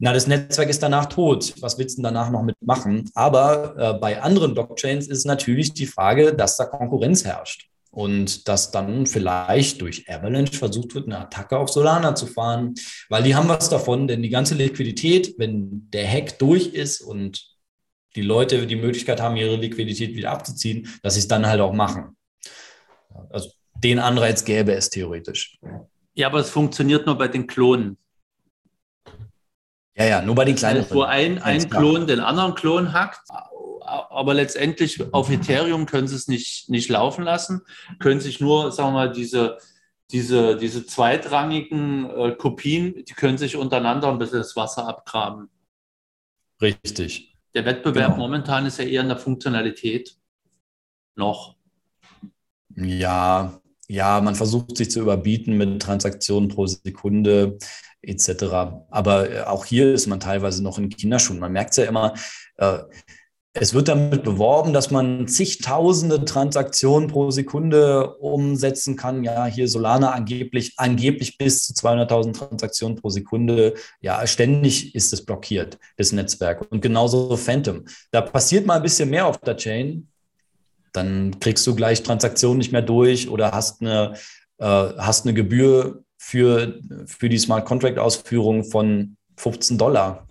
[0.00, 1.54] na, das Netzwerk ist danach tot.
[1.60, 3.10] Was willst du danach noch mitmachen?
[3.14, 7.68] Aber äh, bei anderen Blockchains ist natürlich die Frage, dass da Konkurrenz herrscht
[7.98, 12.74] und dass dann vielleicht durch Avalanche versucht wird, eine Attacke auf Solana zu fahren,
[13.08, 17.44] weil die haben was davon, denn die ganze Liquidität, wenn der Hack durch ist und
[18.14, 21.72] die Leute die Möglichkeit haben, ihre Liquidität wieder abzuziehen, dass sie es dann halt auch
[21.72, 22.16] machen.
[23.30, 25.58] Also den Anreiz gäbe es theoretisch.
[26.14, 27.98] Ja, aber es funktioniert nur bei den Klonen.
[29.96, 30.86] Ja, ja, nur bei den kleinen.
[30.90, 33.28] Wo ein, ein Klon den anderen Klon hackt,
[33.88, 37.62] aber letztendlich auf Ethereum können sie es nicht, nicht laufen lassen,
[37.98, 39.58] können sich nur, sagen wir mal, diese,
[40.10, 45.48] diese, diese zweitrangigen äh, Kopien, die können sich untereinander ein bisschen das Wasser abgraben.
[46.60, 47.36] Richtig.
[47.54, 48.24] Der Wettbewerb genau.
[48.24, 50.16] momentan ist ja eher in der Funktionalität.
[51.16, 51.56] Noch.
[52.76, 57.58] Ja, ja, man versucht sich zu überbieten mit Transaktionen pro Sekunde
[58.02, 58.30] etc.
[58.90, 61.40] Aber äh, auch hier ist man teilweise noch in Kinderschuhen.
[61.40, 62.14] Man merkt es ja immer,
[62.56, 62.78] äh,
[63.54, 69.24] es wird damit beworben, dass man zigtausende Transaktionen pro Sekunde umsetzen kann.
[69.24, 73.74] Ja, hier Solana angeblich, angeblich bis zu 200.000 Transaktionen pro Sekunde.
[74.00, 76.70] Ja, ständig ist es blockiert, das Netzwerk.
[76.70, 77.84] Und genauso Phantom.
[78.10, 80.08] Da passiert mal ein bisschen mehr auf der Chain.
[80.92, 84.14] Dann kriegst du gleich Transaktionen nicht mehr durch oder hast eine,
[84.58, 90.28] äh, hast eine Gebühr für, für die Smart Contract Ausführung von 15 Dollar.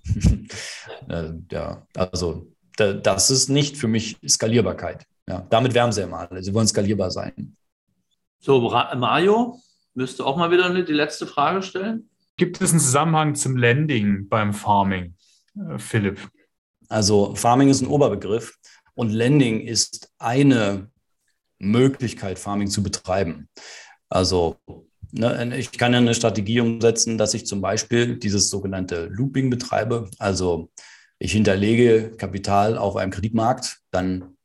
[1.10, 2.48] äh, ja, also
[2.78, 5.06] das ist nicht für mich Skalierbarkeit.
[5.28, 6.42] Ja, damit wärmen sie immer alle.
[6.42, 7.56] Sie wollen skalierbar sein.
[8.40, 9.60] So, Mario,
[9.94, 12.10] müsste auch mal wieder die letzte Frage stellen.
[12.38, 15.16] Gibt es einen Zusammenhang zum Landing beim Farming,
[15.56, 16.20] äh, Philipp?
[16.88, 18.58] Also Farming ist ein Oberbegriff
[18.94, 20.90] und Lending ist eine
[21.60, 23.50] Möglichkeit, Farming zu betreiben.
[24.10, 24.58] Also
[25.12, 30.10] ne, ich kann ja eine Strategie umsetzen, dass ich zum Beispiel dieses sogenannte Looping betreibe.
[30.20, 30.70] Also
[31.20, 34.38] ich hinterlege Kapital auf einem Kreditmarkt, dann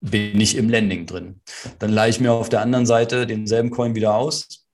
[0.00, 1.40] bin ich im Lending drin.
[1.78, 4.66] Dann leihe ich mir auf der anderen Seite denselben Coin wieder aus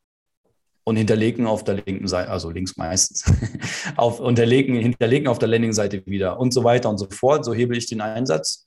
[0.85, 3.25] und hinterlegen auf der linken Seite, also links meistens,
[3.97, 7.45] auf, unterlegen, hinterlegen auf der Landing-Seite wieder und so weiter und so fort.
[7.45, 8.67] So hebel ich den Einsatz.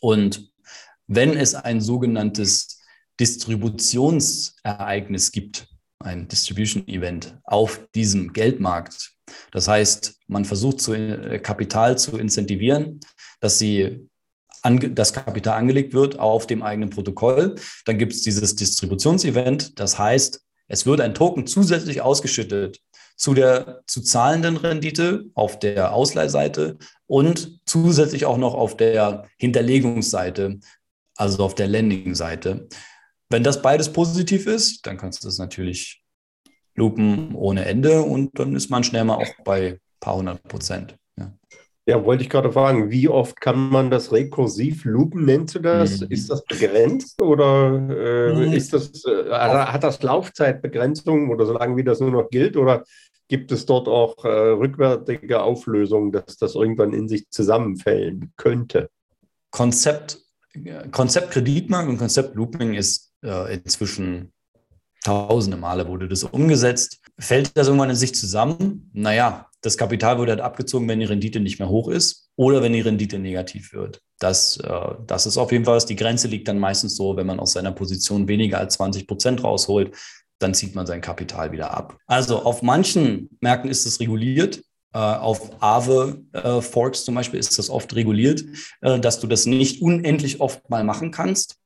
[0.00, 0.52] Und
[1.06, 2.82] wenn es ein sogenanntes
[3.18, 5.68] Distributionsereignis gibt,
[6.00, 9.15] ein Distribution Event auf diesem Geldmarkt,
[9.52, 13.00] das heißt, man versucht zu, äh, Kapital zu incentivieren,
[13.40, 14.08] dass sie
[14.62, 17.54] das Kapital angelegt wird auf dem eigenen Protokoll.
[17.84, 19.78] Dann gibt es dieses Distributionsevent.
[19.78, 22.80] Das heißt, es wird ein Token zusätzlich ausgeschüttet
[23.16, 30.60] zu der zu zahlenden Rendite auf der Ausleihseite und zusätzlich auch noch auf der Hinterlegungsseite,
[31.16, 32.68] also auf der Landing-Seite.
[33.30, 36.02] Wenn das beides positiv ist, dann kannst du das natürlich
[36.76, 40.96] lupen ohne Ende und dann ist man schnell mal auch bei ein paar hundert Prozent.
[41.88, 45.24] Ja, wollte ich gerade fragen, wie oft kann man das rekursiv loopen?
[45.24, 46.00] Nennst du das?
[46.00, 46.08] Mhm.
[46.10, 48.52] Ist das begrenzt oder äh, mhm.
[48.52, 52.56] ist das, äh, hat das Laufzeitbegrenzung oder solange wie das nur noch gilt?
[52.56, 52.82] Oder
[53.28, 58.90] gibt es dort auch äh, rückwärtige Auflösungen, dass das irgendwann in sich zusammenfällen könnte?
[59.52, 60.18] Konzept,
[60.90, 64.32] Konzept Kreditmarkt und Konzept Looping ist äh, inzwischen
[65.06, 67.00] tausende Male wurde das umgesetzt.
[67.18, 68.90] Fällt das irgendwann in sich zusammen?
[68.92, 72.72] Naja, das Kapital wird halt abgezogen, wenn die Rendite nicht mehr hoch ist oder wenn
[72.72, 74.00] die Rendite negativ wird.
[74.18, 77.40] Das, äh, das ist auf jeden Fall, die Grenze liegt dann meistens so, wenn man
[77.40, 79.94] aus seiner Position weniger als 20 Prozent rausholt,
[80.38, 81.96] dann zieht man sein Kapital wieder ab.
[82.06, 84.62] Also auf manchen Märkten ist es reguliert.
[84.92, 88.44] Äh, auf Aave äh, Forks zum Beispiel ist das oft reguliert,
[88.80, 91.56] äh, dass du das nicht unendlich oft mal machen kannst.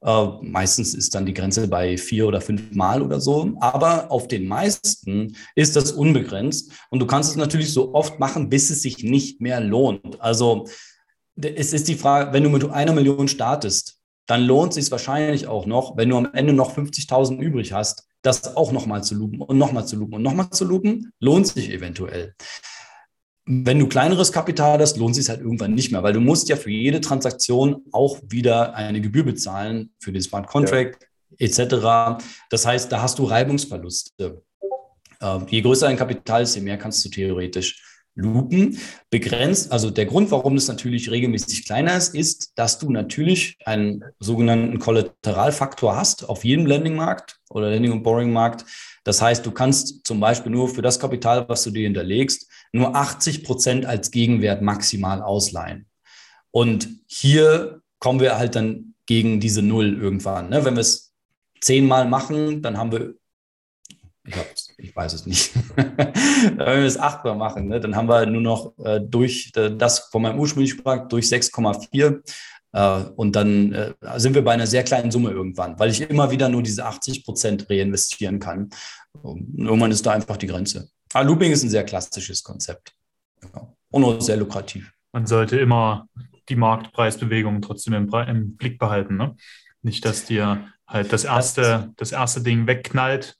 [0.00, 3.52] Äh, meistens ist dann die Grenze bei vier oder fünf Mal oder so.
[3.60, 6.72] Aber auf den meisten ist das unbegrenzt.
[6.90, 10.20] Und du kannst es natürlich so oft machen, bis es sich nicht mehr lohnt.
[10.20, 10.66] Also
[11.36, 15.46] es ist die Frage, wenn du mit einer Million startest, dann lohnt es sich wahrscheinlich
[15.46, 19.40] auch noch, wenn du am Ende noch 50.000 übrig hast, das auch nochmal zu lupen
[19.40, 22.34] und nochmal zu lupen und nochmal zu lupen, lohnt sich eventuell.
[23.44, 26.56] Wenn du kleineres Kapital hast, lohnt sich halt irgendwann nicht mehr, weil du musst ja
[26.56, 31.02] für jede Transaktion auch wieder eine Gebühr bezahlen für den Smart Contract
[31.38, 31.46] ja.
[31.46, 32.24] etc.
[32.50, 34.42] Das heißt, da hast du Reibungsverluste.
[35.20, 37.82] Äh, je größer dein Kapital ist, je mehr kannst du theoretisch
[38.14, 38.78] lupen.
[39.10, 44.04] Begrenzt, also der Grund, warum es natürlich regelmäßig kleiner ist, ist, dass du natürlich einen
[44.20, 48.64] sogenannten Kollateralfaktor hast auf jedem Lending-Markt oder Lending- und Borrowing-Markt.
[49.04, 52.96] Das heißt, du kannst zum Beispiel nur für das Kapital, was du dir hinterlegst, nur
[52.96, 55.86] 80 Prozent als Gegenwert maximal ausleihen.
[56.50, 60.48] Und hier kommen wir halt dann gegen diese Null irgendwann.
[60.48, 60.64] Ne?
[60.64, 61.12] Wenn wir es
[61.60, 63.14] zehnmal machen, dann haben wir,
[64.24, 64.34] ich,
[64.78, 67.80] ich weiß es nicht, wenn wir es achtmal machen, ne?
[67.80, 72.22] dann haben wir nur noch äh, durch äh, das von meinem ursprünglichen Sprach durch 6,4
[72.72, 76.30] äh, und dann äh, sind wir bei einer sehr kleinen Summe irgendwann, weil ich immer
[76.30, 78.70] wieder nur diese 80 Prozent reinvestieren kann.
[79.20, 80.88] Und irgendwann ist da einfach die Grenze.
[81.12, 82.92] Aber Looping ist ein sehr klassisches Konzept.
[83.90, 84.90] Und auch sehr lukrativ.
[85.12, 86.08] Man sollte immer
[86.48, 89.16] die Marktpreisbewegungen trotzdem im, im Blick behalten.
[89.16, 89.36] Ne?
[89.82, 93.36] Nicht, dass dir halt das erste, das erste Ding wegknallt,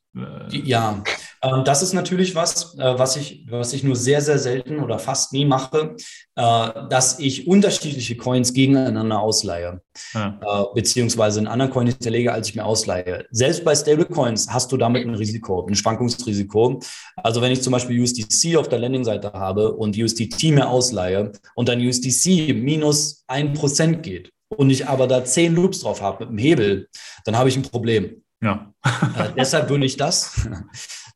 [0.51, 1.03] ja,
[1.43, 4.99] ähm, das ist natürlich was, äh, was ich, was ich nur sehr, sehr selten oder
[4.99, 5.97] fast nie mache,
[6.37, 9.81] äh, dass ich unterschiedliche Coins gegeneinander ausleihe,
[10.15, 10.39] ja.
[10.41, 13.27] äh, beziehungsweise einen anderen Coin hinterlege, als ich mir ausleihe.
[13.31, 16.81] Selbst bei Stablecoins hast du damit ein Risiko, ein Schwankungsrisiko.
[17.17, 21.69] Also wenn ich zum Beispiel USDC auf der Landingseite habe und USDT mir ausleihe und
[21.69, 26.31] dann USDC minus ein Prozent geht und ich aber da zehn Loops drauf habe mit
[26.31, 26.89] dem Hebel,
[27.25, 28.23] dann habe ich ein Problem.
[28.43, 28.73] Ja.
[28.85, 30.49] äh, deshalb würde ich das,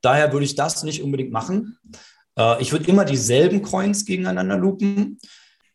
[0.07, 1.78] daher würde ich das nicht unbedingt machen.
[2.38, 5.18] Äh, ich würde immer dieselben Coins gegeneinander loopen.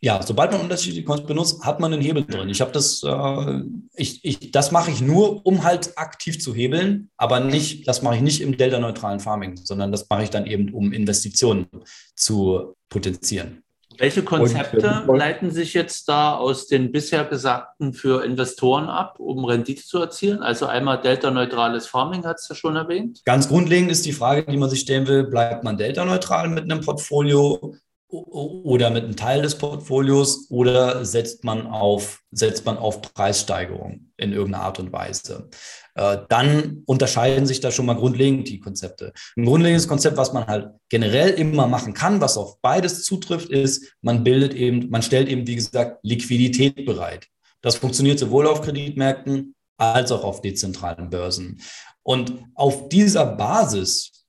[0.03, 2.49] Ja, sobald man unterschiedliche Coins benutzt, hat man einen Hebel drin.
[2.49, 3.61] Ich habe das, äh,
[3.93, 8.15] ich, ich, das mache ich nur, um halt aktiv zu hebeln, aber nicht, das mache
[8.15, 11.67] ich nicht im delta-neutralen Farming, sondern das mache ich dann eben, um Investitionen
[12.15, 13.60] zu potenzieren.
[14.01, 19.45] Welche Konzepte und, leiten sich jetzt da aus den bisher Gesagten für Investoren ab, um
[19.45, 20.41] Rendite zu erzielen?
[20.41, 23.21] Also einmal delta-neutrales Farming, hat es ja schon erwähnt.
[23.25, 26.81] Ganz grundlegend ist die Frage, die man sich stellen will, bleibt man delta-neutral mit einem
[26.81, 27.75] Portfolio
[28.11, 34.33] oder mit einem Teil des Portfolios oder setzt man auf, setzt man auf Preissteigerung in
[34.33, 35.49] irgendeiner Art und Weise.
[35.95, 39.13] Äh, dann unterscheiden sich da schon mal grundlegend die Konzepte.
[39.35, 43.93] Ein grundlegendes Konzept, was man halt generell immer machen kann, was auf beides zutrifft, ist,
[44.01, 47.27] man bildet eben, man stellt eben, wie gesagt, Liquidität bereit.
[47.61, 51.61] Das funktioniert sowohl auf Kreditmärkten als auch auf dezentralen Börsen.
[52.03, 54.25] Und auf dieser Basis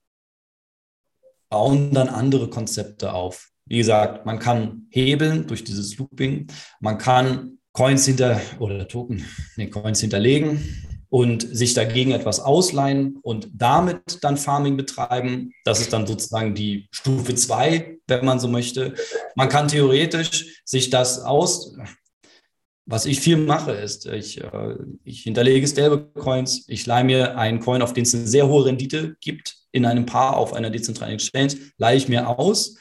[1.49, 3.51] bauen dann andere Konzepte auf.
[3.67, 6.49] Wie gesagt, man kann hebeln durch dieses Looping,
[6.81, 9.25] man kann Coins hinter oder Token,
[9.57, 15.53] nee, Coins hinterlegen und sich dagegen etwas ausleihen und damit dann Farming betreiben.
[15.63, 18.95] Das ist dann sozusagen die Stufe 2, wenn man so möchte.
[19.37, 21.77] Man kann theoretisch sich das aus,
[22.87, 27.83] was ich viel mache, ist, ich, äh, ich hinterlege Stablecoins, ich leihe mir einen Coin,
[27.83, 31.57] auf den es eine sehr hohe Rendite gibt, in einem Paar auf einer dezentralen Exchange,
[31.77, 32.79] leihe ich mir aus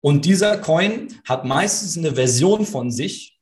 [0.00, 3.40] und dieser Coin hat meistens eine Version von sich,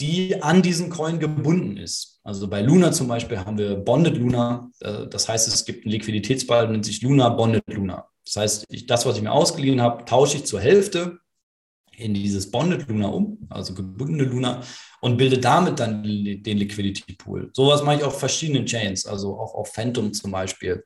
[0.00, 2.17] die an diesen Coin gebunden ist.
[2.28, 4.70] Also bei Luna zum Beispiel haben wir Bonded Luna.
[4.80, 8.06] Äh, das heißt, es gibt einen Liquiditätsball, nennt sich Luna Bonded Luna.
[8.22, 11.20] Das heißt, ich, das, was ich mir ausgeliehen habe, tausche ich zur Hälfte
[11.96, 14.60] in dieses Bonded Luna um, also gebundene Luna,
[15.00, 17.48] und bilde damit dann den Liquidity Pool.
[17.54, 20.84] Sowas mache ich auf verschiedenen Chains, also auch auf Phantom zum Beispiel.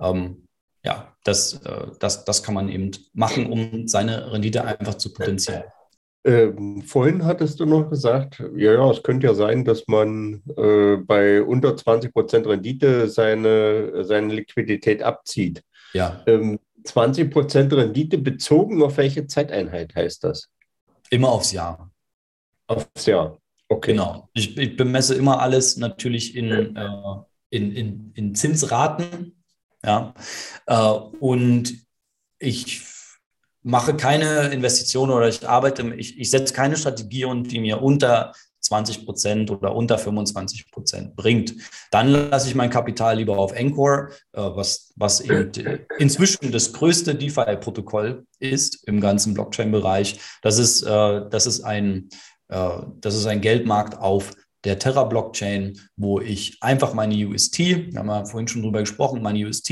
[0.00, 0.46] Ähm,
[0.82, 5.64] ja, das, äh, das, das kann man eben machen, um seine Rendite einfach zu potenzieren.
[6.24, 10.96] Ähm, vorhin hattest du noch gesagt, ja, ja, es könnte ja sein, dass man äh,
[10.96, 15.62] bei unter 20 Prozent Rendite seine, seine Liquidität abzieht.
[15.92, 16.22] Ja.
[16.26, 20.48] Ähm, 20 Prozent Rendite bezogen auf welche Zeiteinheit heißt das?
[21.10, 21.90] Immer aufs Jahr.
[22.66, 23.38] Aufs Jahr.
[23.68, 23.92] Okay.
[23.92, 24.28] Genau.
[24.34, 26.88] Ich, ich bemesse immer alles natürlich in, äh,
[27.50, 29.34] in, in, in Zinsraten
[29.84, 30.14] ja?
[30.66, 30.90] Äh,
[31.20, 31.74] und
[32.38, 32.82] ich
[33.68, 38.32] mache keine Investitionen oder ich arbeite, ich, ich setze keine Strategie und die mir unter
[38.60, 41.54] 20 Prozent oder unter 25 Prozent bringt.
[41.90, 45.20] Dann lasse ich mein Kapital lieber auf Encore, äh, was, was
[45.98, 50.18] inzwischen das größte DeFi-Protokoll ist im ganzen Blockchain-Bereich.
[50.40, 52.08] Das ist, äh, das, ist ein,
[52.48, 54.32] äh, das ist ein Geldmarkt auf
[54.64, 59.46] der Terra-Blockchain, wo ich einfach meine UST, wir haben ja vorhin schon drüber gesprochen, meine
[59.46, 59.70] UST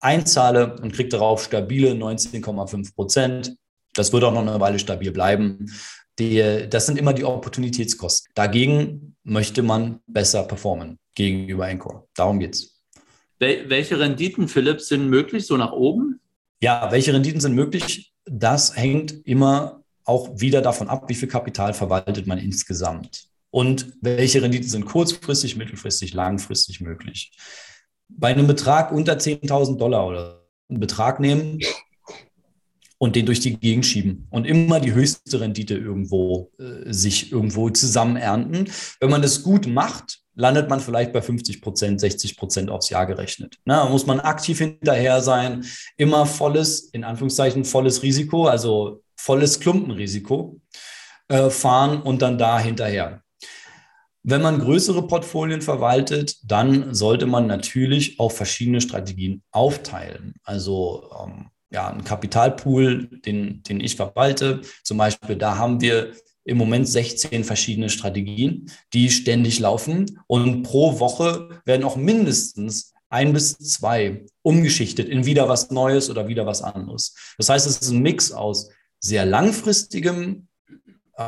[0.00, 3.56] einzahle und kriege darauf stabile 19,5 Prozent.
[3.94, 5.70] Das wird auch noch eine Weile stabil bleiben.
[6.18, 8.32] Die, das sind immer die Opportunitätskosten.
[8.34, 12.04] Dagegen möchte man besser performen gegenüber Encore.
[12.14, 12.80] Darum geht's.
[13.38, 16.20] Wel welche Renditen, Philipp, sind möglich, so nach oben?
[16.62, 18.12] Ja, welche Renditen sind möglich?
[18.24, 24.40] Das hängt immer auch wieder davon ab, wie viel Kapital verwaltet man insgesamt und welche
[24.40, 27.32] Renditen sind kurzfristig, mittelfristig, langfristig möglich.
[28.08, 31.60] Bei einem Betrag unter 10.000 Dollar oder einen Betrag nehmen
[32.98, 37.68] und den durch die Gegend schieben und immer die höchste Rendite irgendwo äh, sich irgendwo
[37.70, 38.70] zusammen ernten.
[39.00, 43.06] Wenn man das gut macht, landet man vielleicht bei 50 Prozent, 60 Prozent aufs Jahr
[43.06, 43.56] gerechnet.
[43.64, 45.64] Na, muss man aktiv hinterher sein,
[45.96, 50.60] immer volles, in Anführungszeichen, volles Risiko, also volles Klumpenrisiko
[51.28, 53.22] äh, fahren und dann da hinterher.
[54.28, 60.34] Wenn man größere Portfolien verwaltet, dann sollte man natürlich auch verschiedene Strategien aufteilen.
[60.42, 66.12] Also ähm, ja, ein Kapitalpool, den, den ich verwalte, zum Beispiel, da haben wir
[66.42, 73.32] im Moment 16 verschiedene Strategien, die ständig laufen und pro Woche werden auch mindestens ein
[73.32, 77.14] bis zwei umgeschichtet in wieder was Neues oder wieder was anderes.
[77.38, 80.48] Das heißt, es ist ein Mix aus sehr langfristigem,
[81.16, 81.22] äh,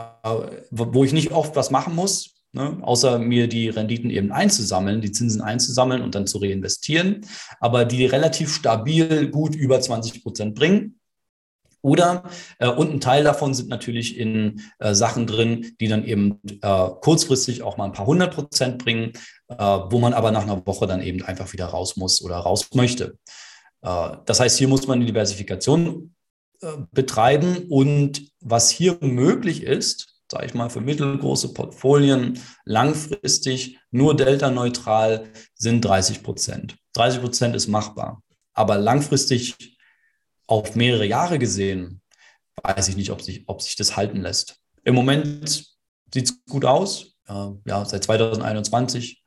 [0.72, 2.76] wo ich nicht oft was machen muss, Ne?
[2.82, 7.24] außer mir die Renditen eben einzusammeln, die Zinsen einzusammeln und dann zu reinvestieren,
[7.60, 10.98] aber die relativ stabil gut über 20 Prozent bringen.
[11.82, 12.24] Oder,
[12.58, 16.88] äh, und ein Teil davon sind natürlich in äh, Sachen drin, die dann eben äh,
[17.00, 19.12] kurzfristig auch mal ein paar hundert Prozent bringen,
[19.46, 22.70] äh, wo man aber nach einer Woche dann eben einfach wieder raus muss oder raus
[22.74, 23.18] möchte.
[23.82, 26.12] Äh, das heißt, hier muss man eine Diversifikation
[26.60, 34.16] äh, betreiben und was hier möglich ist, sage ich mal, für mittelgroße Portfolien langfristig nur
[34.16, 36.76] delta-neutral sind 30 Prozent.
[36.94, 38.22] 30 Prozent ist machbar.
[38.52, 39.76] Aber langfristig
[40.46, 42.02] auf mehrere Jahre gesehen,
[42.62, 44.60] weiß ich nicht, ob sich, ob sich das halten lässt.
[44.84, 45.66] Im Moment
[46.12, 47.14] sieht es gut aus.
[47.26, 49.22] Äh, ja, seit 2021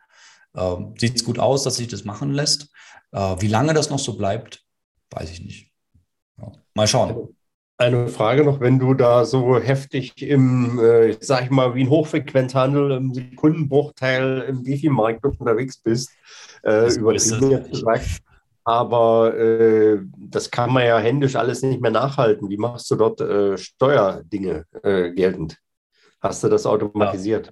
[0.54, 2.70] äh, sieht es gut aus, dass sich das machen lässt.
[3.12, 4.64] Äh, wie lange das noch so bleibt,
[5.12, 5.72] weiß ich nicht.
[6.38, 7.36] Ja, mal schauen.
[7.82, 11.90] Eine Frage noch, wenn du da so heftig im, äh, sag ich mal, wie ein
[11.90, 16.12] Hochfrequenzhandel im Sekundenbruchteil im Defi-Markt unterwegs bist,
[16.64, 18.22] äh, über gesagt,
[18.64, 22.52] Aber äh, das kann man ja händisch alles nicht mehr nachhalten.
[22.52, 25.58] Wie machst du dort äh, Steuerdinge äh, geltend?
[26.22, 27.48] Hast du das automatisiert?
[27.48, 27.52] Ja.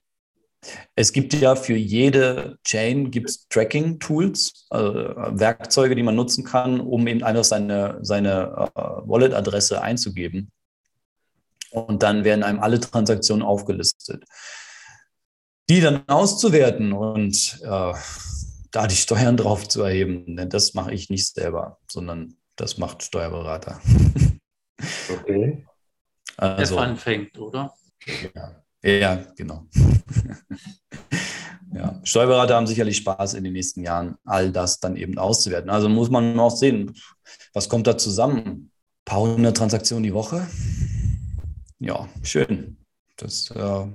[0.95, 4.93] Es gibt ja für jede Chain gibt's Tracking-Tools, also
[5.39, 10.51] Werkzeuge, die man nutzen kann, um eben einfach seine, seine äh, Wallet-Adresse einzugeben.
[11.71, 14.25] Und dann werden einem alle Transaktionen aufgelistet.
[15.69, 17.93] Die dann auszuwerten und äh,
[18.71, 23.03] da die Steuern drauf zu erheben, denn das mache ich nicht selber, sondern das macht
[23.03, 23.81] Steuerberater.
[25.09, 25.65] Okay.
[26.37, 27.73] Also, Der anfängt, oder?
[28.33, 29.65] Ja, ja genau.
[31.73, 31.99] ja.
[32.03, 35.69] Steuerberater haben sicherlich Spaß in den nächsten Jahren, all das dann eben auszuwerten.
[35.69, 36.95] Also muss man auch sehen,
[37.53, 38.37] was kommt da zusammen?
[38.37, 38.71] Ein
[39.05, 40.47] paar hundert Transaktionen die Woche?
[41.79, 42.77] Ja, schön.
[43.17, 43.87] Das, äh,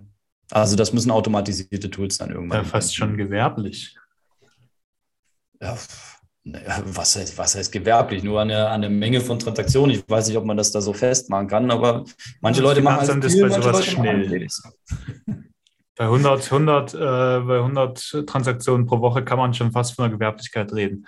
[0.51, 2.62] also das müssen automatisierte Tools dann irgendwann.
[2.62, 3.97] Ja, fast schon gewerblich
[5.64, 5.78] ja,
[6.45, 8.22] was heißt, was heißt gewerblich?
[8.22, 9.97] Nur eine, eine Menge von Transaktionen.
[9.97, 12.05] Ich weiß nicht, ob man das da so festmachen kann, aber
[12.40, 14.49] manche Leute machen halt viel, bei sowas schnell.
[15.97, 20.12] Bei 100, 100, äh, bei 100 Transaktionen pro Woche kann man schon fast von der
[20.12, 21.07] Gewerblichkeit reden.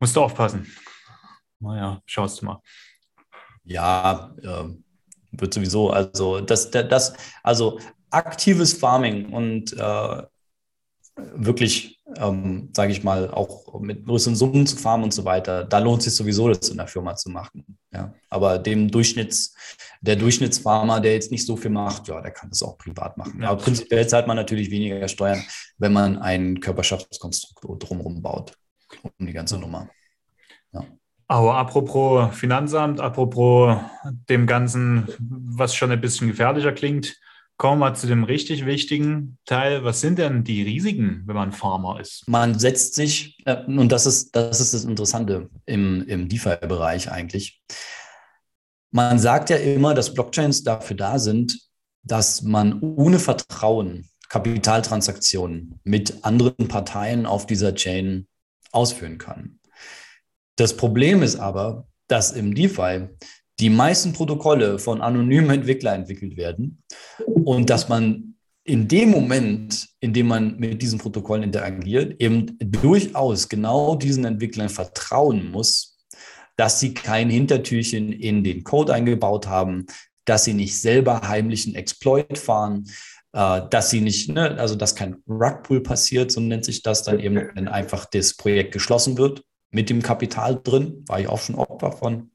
[0.00, 0.66] Musst du aufpassen.
[1.60, 2.60] Naja, schaust du mal.
[3.64, 4.64] Ja, äh,
[5.32, 5.90] wird sowieso.
[5.90, 7.78] Also, das, das, also
[8.10, 10.22] aktives Farming und äh,
[11.34, 15.78] wirklich, ähm, sage ich mal, auch mit größeren Summen zu farmen und so weiter, da
[15.78, 17.78] lohnt es sich sowieso, das in der Firma zu machen.
[17.92, 18.14] Ja.
[18.30, 19.54] Aber dem Durchschnitts,
[20.00, 23.42] der Durchschnittsfarmer, der jetzt nicht so viel macht, ja, der kann das auch privat machen.
[23.42, 23.50] Ja.
[23.50, 25.42] Aber prinzipiell zahlt man natürlich weniger Steuern,
[25.78, 28.54] wenn man ein Körperschaftskonstrukt drumherum baut,
[29.02, 29.88] um die ganze Nummer.
[30.72, 30.84] Ja.
[31.26, 33.76] Aber apropos Finanzamt, apropos
[34.28, 37.18] dem Ganzen, was schon ein bisschen gefährlicher klingt,
[37.58, 39.82] Kommen wir zu dem richtig wichtigen Teil.
[39.82, 42.22] Was sind denn die Risiken, wenn man Farmer ist?
[42.28, 47.60] Man setzt sich, äh, und das ist, das ist das Interessante im, im DeFi-Bereich eigentlich.
[48.92, 51.58] Man sagt ja immer, dass Blockchains dafür da sind,
[52.04, 58.28] dass man ohne Vertrauen Kapitaltransaktionen mit anderen Parteien auf dieser Chain
[58.70, 59.58] ausführen kann.
[60.54, 63.08] Das Problem ist aber, dass im DeFi
[63.60, 66.82] die meisten Protokolle von anonymen Entwicklern entwickelt werden
[67.26, 68.34] und dass man
[68.64, 74.68] in dem Moment, in dem man mit diesen Protokollen interagiert, eben durchaus genau diesen Entwicklern
[74.68, 75.98] vertrauen muss,
[76.56, 79.86] dass sie kein Hintertürchen in den Code eingebaut haben,
[80.26, 82.84] dass sie nicht selber heimlichen Exploit fahren,
[83.32, 87.20] äh, dass sie nicht, ne, also dass kein Rugpull passiert, so nennt sich das dann
[87.20, 91.54] eben, wenn einfach das Projekt geschlossen wird mit dem Kapital drin, war ich auch schon
[91.54, 92.30] Opfer von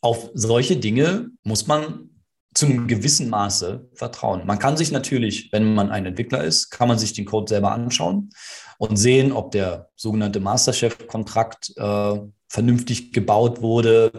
[0.00, 2.10] auf solche Dinge muss man
[2.54, 4.46] zu einem gewissen Maße vertrauen.
[4.46, 7.72] Man kann sich natürlich, wenn man ein Entwickler ist, kann man sich den Code selber
[7.72, 8.30] anschauen
[8.78, 12.18] und sehen, ob der sogenannte Masterchef-Kontrakt äh,
[12.48, 14.10] vernünftig gebaut wurde,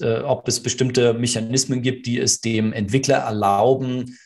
[0.00, 4.16] äh, ob es bestimmte Mechanismen gibt, die es dem Entwickler erlauben,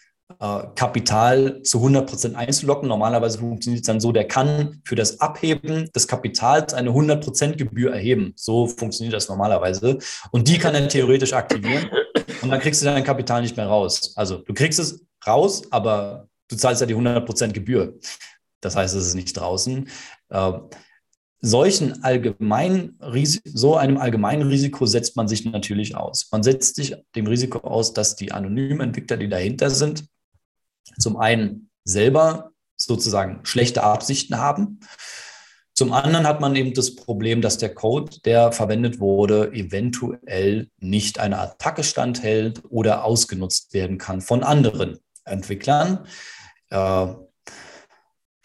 [0.74, 2.88] Kapital zu 100 Prozent einzulocken.
[2.88, 7.58] Normalerweise funktioniert es dann so, der kann für das Abheben des Kapitals eine 100 Prozent
[7.58, 8.32] Gebühr erheben.
[8.36, 9.98] So funktioniert das normalerweise.
[10.30, 11.88] Und die kann er theoretisch aktivieren.
[12.42, 14.12] Und dann kriegst du dein Kapital nicht mehr raus.
[14.16, 17.98] Also du kriegst es raus, aber du zahlst ja die 100 Prozent Gebühr.
[18.60, 19.88] Das heißt, es ist nicht draußen.
[20.30, 20.52] Äh,
[21.42, 22.98] solchen allgemeinen
[23.44, 26.28] so einem allgemeinen Risiko setzt man sich natürlich aus.
[26.30, 30.04] Man setzt sich dem Risiko aus, dass die anonymen Entwickler, die dahinter sind,
[30.98, 34.80] zum einen selber sozusagen schlechte Absichten haben.
[35.74, 41.18] Zum anderen hat man eben das Problem, dass der Code, der verwendet wurde, eventuell nicht
[41.18, 46.06] einer Attacke standhält oder ausgenutzt werden kann von anderen Entwicklern.
[46.68, 47.06] Äh,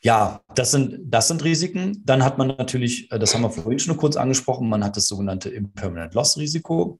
[0.04, 2.02] ja, das sind, das sind Risiken.
[2.06, 5.08] Dann hat man natürlich, äh, das haben wir vorhin schon kurz angesprochen, man hat das
[5.08, 7.00] sogenannte Impermanent Loss Risiko.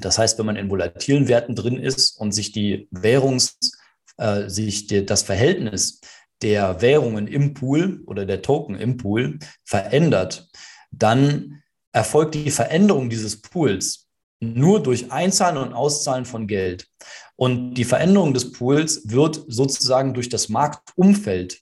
[0.00, 3.81] Das heißt, wenn man in volatilen Werten drin ist und sich die Währungs-
[4.16, 6.00] äh, sich die, das Verhältnis
[6.42, 10.48] der Währungen im Pool oder der Token im Pool verändert,
[10.90, 14.08] dann erfolgt die Veränderung dieses Pools
[14.40, 16.88] nur durch Einzahlen und Auszahlen von Geld.
[17.36, 21.60] Und die Veränderung des Pools wird sozusagen durch das Marktumfeld,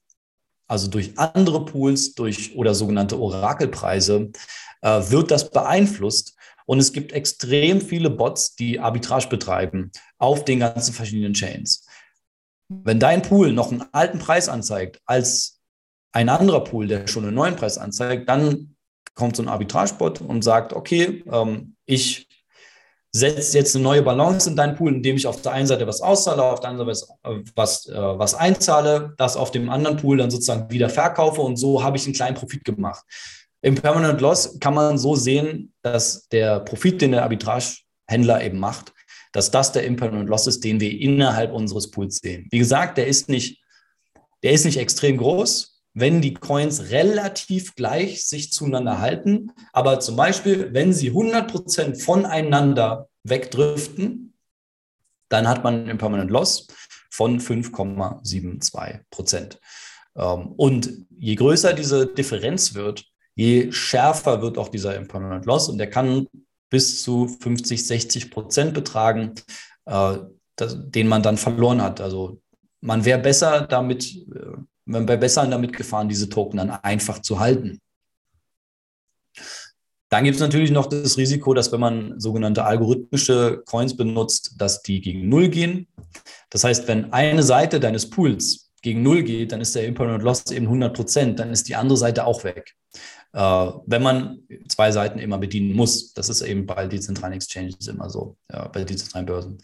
[0.66, 4.30] also durch andere Pools, durch oder sogenannte Orakelpreise,
[4.80, 6.36] äh, wird das beeinflusst.
[6.64, 11.84] Und es gibt extrem viele Bots, die Arbitrage betreiben auf den ganzen verschiedenen Chains.
[12.72, 15.60] Wenn dein Pool noch einen alten Preis anzeigt als
[16.12, 18.76] ein anderer Pool, der schon einen neuen Preis anzeigt, dann
[19.14, 22.28] kommt so ein Arbitragebot und sagt, okay, ähm, ich
[23.12, 26.00] setze jetzt eine neue Balance in deinen Pool, indem ich auf der einen Seite was
[26.00, 30.18] auszahle, auf der anderen Seite was, was, äh, was einzahle, das auf dem anderen Pool
[30.18, 33.04] dann sozusagen wieder verkaufe und so habe ich einen kleinen Profit gemacht.
[33.62, 38.92] Im Permanent Loss kann man so sehen, dass der Profit, den der Arbitragehändler eben macht,
[39.32, 42.48] dass das der Impermanent Loss ist, den wir innerhalb unseres Pools sehen.
[42.50, 43.62] Wie gesagt, der ist nicht,
[44.42, 49.52] der ist nicht extrem groß, wenn die Coins relativ gleich sich zueinander halten.
[49.72, 54.34] Aber zum Beispiel, wenn sie 100% voneinander wegdriften,
[55.28, 56.68] dann hat man einen Impermanent Loss
[57.10, 59.60] von 5,72 Prozent.
[60.16, 63.04] Ähm, und je größer diese Differenz wird,
[63.34, 66.26] je schärfer wird auch dieser Impermanent Loss und der kann
[66.70, 69.34] bis zu 50, 60 Prozent betragen,
[69.86, 70.18] äh,
[70.56, 72.00] das, den man dann verloren hat.
[72.00, 72.40] Also
[72.80, 77.38] man wäre besser damit, äh, man wäre besser damit gefahren, diese Token dann einfach zu
[77.40, 77.80] halten.
[80.08, 84.82] Dann gibt es natürlich noch das Risiko, dass wenn man sogenannte algorithmische Coins benutzt, dass
[84.82, 85.86] die gegen Null gehen.
[86.50, 90.50] Das heißt, wenn eine Seite deines Pools gegen Null geht, dann ist der Impermanent Loss
[90.50, 92.74] eben 100 Prozent, dann ist die andere Seite auch weg.
[93.32, 93.40] Äh,
[93.86, 96.12] wenn man zwei Seiten immer bedienen muss.
[96.14, 99.58] Das ist eben bei dezentralen Exchanges immer so, bei dezentralen Börsen.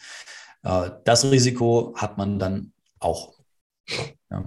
[0.67, 3.35] Äh, das Risiko hat man dann auch.
[4.31, 4.45] Ja,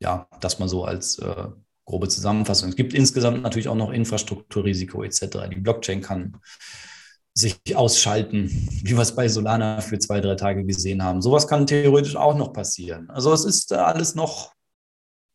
[0.00, 1.48] ja das mal so als äh,
[1.84, 2.70] grobe Zusammenfassung.
[2.70, 5.48] Es gibt insgesamt natürlich auch noch Infrastrukturrisiko etc.
[5.50, 6.40] Die Blockchain kann
[7.34, 8.48] sich ausschalten,
[8.82, 11.22] wie wir es bei Solana für zwei, drei Tage gesehen haben.
[11.22, 13.10] Sowas kann theoretisch auch noch passieren.
[13.10, 14.52] Also es ist alles noch,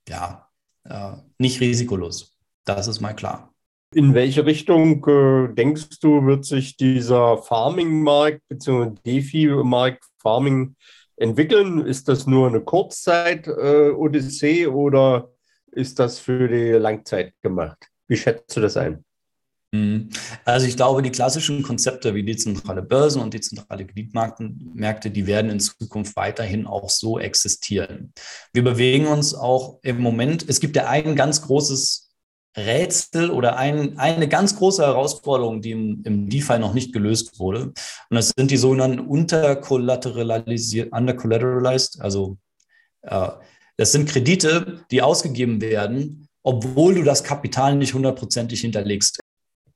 [0.07, 0.46] ja,
[0.89, 2.35] äh, nicht risikolos.
[2.65, 3.53] Das ist mal klar.
[3.93, 8.95] In welche Richtung äh, denkst du, wird sich dieser Farming-Markt bzw.
[9.05, 10.75] DeFi-Markt Farming
[11.15, 11.85] entwickeln?
[11.85, 15.29] Ist das nur eine Kurzzeit-Odyssee äh, oder
[15.71, 17.77] ist das für die Langzeit gemacht?
[18.07, 19.05] Wie schätzt du das ein?
[19.73, 20.09] Mhm.
[20.45, 25.59] Also ich glaube, die klassischen Konzepte wie dezentrale Börsen und dezentrale Kreditmärkte, die werden in
[25.59, 28.13] Zukunft weiterhin auch so existieren.
[28.53, 32.05] Wir bewegen uns auch im Moment, es gibt ja ein ganz großes
[32.55, 37.65] Rätsel oder ein, eine ganz große Herausforderung, die im, im DeFi noch nicht gelöst wurde.
[37.65, 37.75] Und
[38.09, 42.37] das sind die sogenannten undercollateralized, also
[43.03, 43.29] äh,
[43.75, 49.19] das sind Kredite, die ausgegeben werden, obwohl du das Kapital nicht hundertprozentig hinterlegst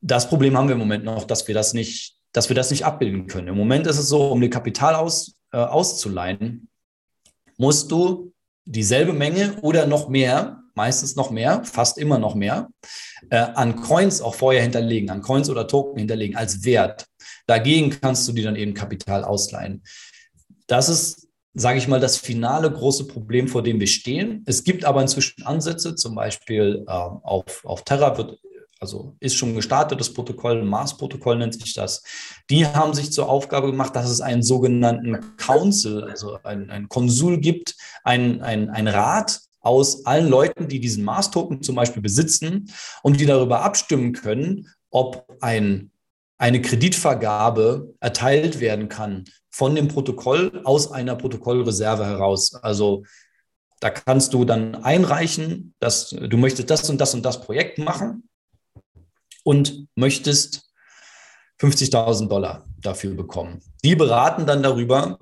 [0.01, 2.85] das Problem haben wir im Moment noch, dass wir das nicht, dass wir das nicht
[2.85, 3.49] abbilden können.
[3.49, 6.67] Im Moment ist es so, um dir Kapital aus, äh, auszuleihen,
[7.57, 8.33] musst du
[8.65, 12.69] dieselbe Menge oder noch mehr, meistens noch mehr, fast immer noch mehr,
[13.29, 17.05] äh, an Coins auch vorher hinterlegen, an Coins oder Token hinterlegen als Wert.
[17.45, 19.83] Dagegen kannst du dir dann eben Kapital ausleihen.
[20.67, 24.43] Das ist, sage ich mal, das finale große Problem, vor dem wir stehen.
[24.45, 28.39] Es gibt aber inzwischen Ansätze, zum Beispiel äh, auf, auf Terra wird
[28.81, 32.03] also ist schon gestartet, das Protokoll, Mars-Protokoll nennt sich das.
[32.49, 37.39] Die haben sich zur Aufgabe gemacht, dass es einen sogenannten Council, also ein, ein Konsul
[37.39, 42.71] gibt, ein, ein, ein Rat aus allen Leuten, die diesen Mars-Token zum Beispiel besitzen
[43.03, 45.91] und die darüber abstimmen können, ob ein,
[46.39, 52.55] eine Kreditvergabe erteilt werden kann von dem Protokoll aus einer Protokollreserve heraus.
[52.55, 53.03] Also
[53.79, 58.23] da kannst du dann einreichen, dass du möchtest das und das und das Projekt machen
[59.43, 60.71] und möchtest
[61.59, 63.61] 50.000 Dollar dafür bekommen.
[63.83, 65.19] Die beraten dann darüber,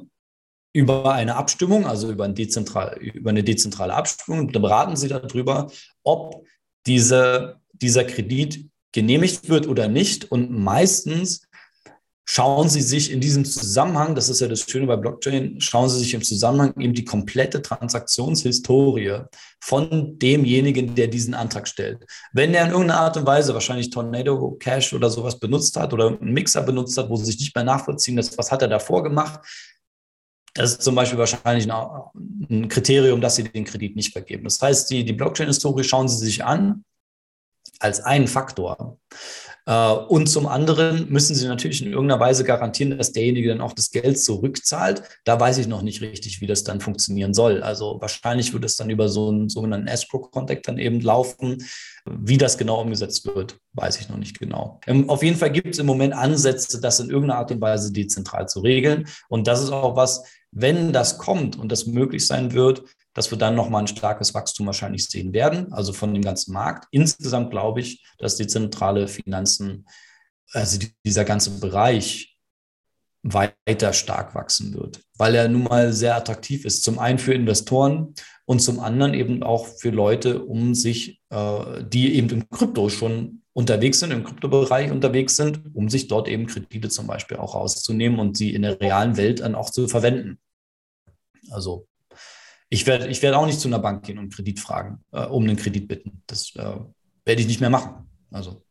[0.74, 5.72] über eine Abstimmung, also über, ein dezentral, über eine dezentrale Abstimmung, da beraten sie darüber,
[6.04, 6.46] ob
[6.86, 10.32] diese, dieser Kredit genehmigt wird oder nicht.
[10.32, 11.49] Und meistens
[12.32, 15.98] schauen Sie sich in diesem Zusammenhang, das ist ja das Schöne bei Blockchain, schauen Sie
[15.98, 19.22] sich im Zusammenhang eben die komplette Transaktionshistorie
[19.60, 22.06] von demjenigen, der diesen Antrag stellt.
[22.32, 26.10] Wenn er in irgendeiner Art und Weise wahrscheinlich Tornado Cash oder sowas benutzt hat oder
[26.10, 29.02] einen Mixer benutzt hat, wo Sie sich nicht mehr nachvollziehen lässt, was hat er davor
[29.02, 29.40] gemacht,
[30.54, 34.44] das ist zum Beispiel wahrscheinlich ein Kriterium, dass Sie den Kredit nicht vergeben.
[34.44, 36.86] Das heißt, die, die Blockchain-Historie schauen Sie sich an
[37.80, 39.00] als einen Faktor.
[39.70, 43.74] Äh, und zum anderen müssen sie natürlich in irgendeiner Weise garantieren, dass derjenige dann auch
[43.74, 45.04] das Geld zurückzahlt.
[45.26, 47.62] Da weiß ich noch nicht richtig, wie das dann funktionieren soll.
[47.62, 51.64] Also wahrscheinlich wird es dann über so einen sogenannten Escrow-Contact dann eben laufen.
[52.06, 54.80] Wie das genau umgesetzt wird, weiß ich noch nicht genau.
[54.88, 57.94] Ähm, auf jeden Fall gibt es im Moment Ansätze, das in irgendeiner Art und Weise
[57.94, 59.08] dezentral zu regeln.
[59.28, 62.84] Und das ist auch was, wenn das kommt und das möglich sein wird,
[63.14, 66.88] dass wir dann nochmal ein starkes Wachstum wahrscheinlich sehen werden, also von dem ganzen Markt.
[66.92, 69.86] Insgesamt glaube ich, dass die zentrale Finanzen,
[70.52, 72.38] also dieser ganze Bereich
[73.22, 76.84] weiter stark wachsen wird, weil er nun mal sehr attraktiv ist.
[76.84, 78.14] Zum einen für Investoren
[78.46, 83.44] und zum anderen eben auch für Leute, um sich, äh, die eben im Krypto schon
[83.52, 88.20] unterwegs sind, im Kryptobereich unterwegs sind, um sich dort eben Kredite zum Beispiel auch rauszunehmen
[88.20, 90.40] und sie in der realen Welt dann auch zu verwenden.
[91.52, 91.89] Also
[92.70, 95.44] ich werde ich werd auch nicht zu einer Bank gehen und Kredit fragen, äh, um
[95.44, 96.22] einen Kredit bitten.
[96.28, 96.76] Das äh,
[97.26, 98.08] werde ich nicht mehr machen.
[98.32, 98.62] Also,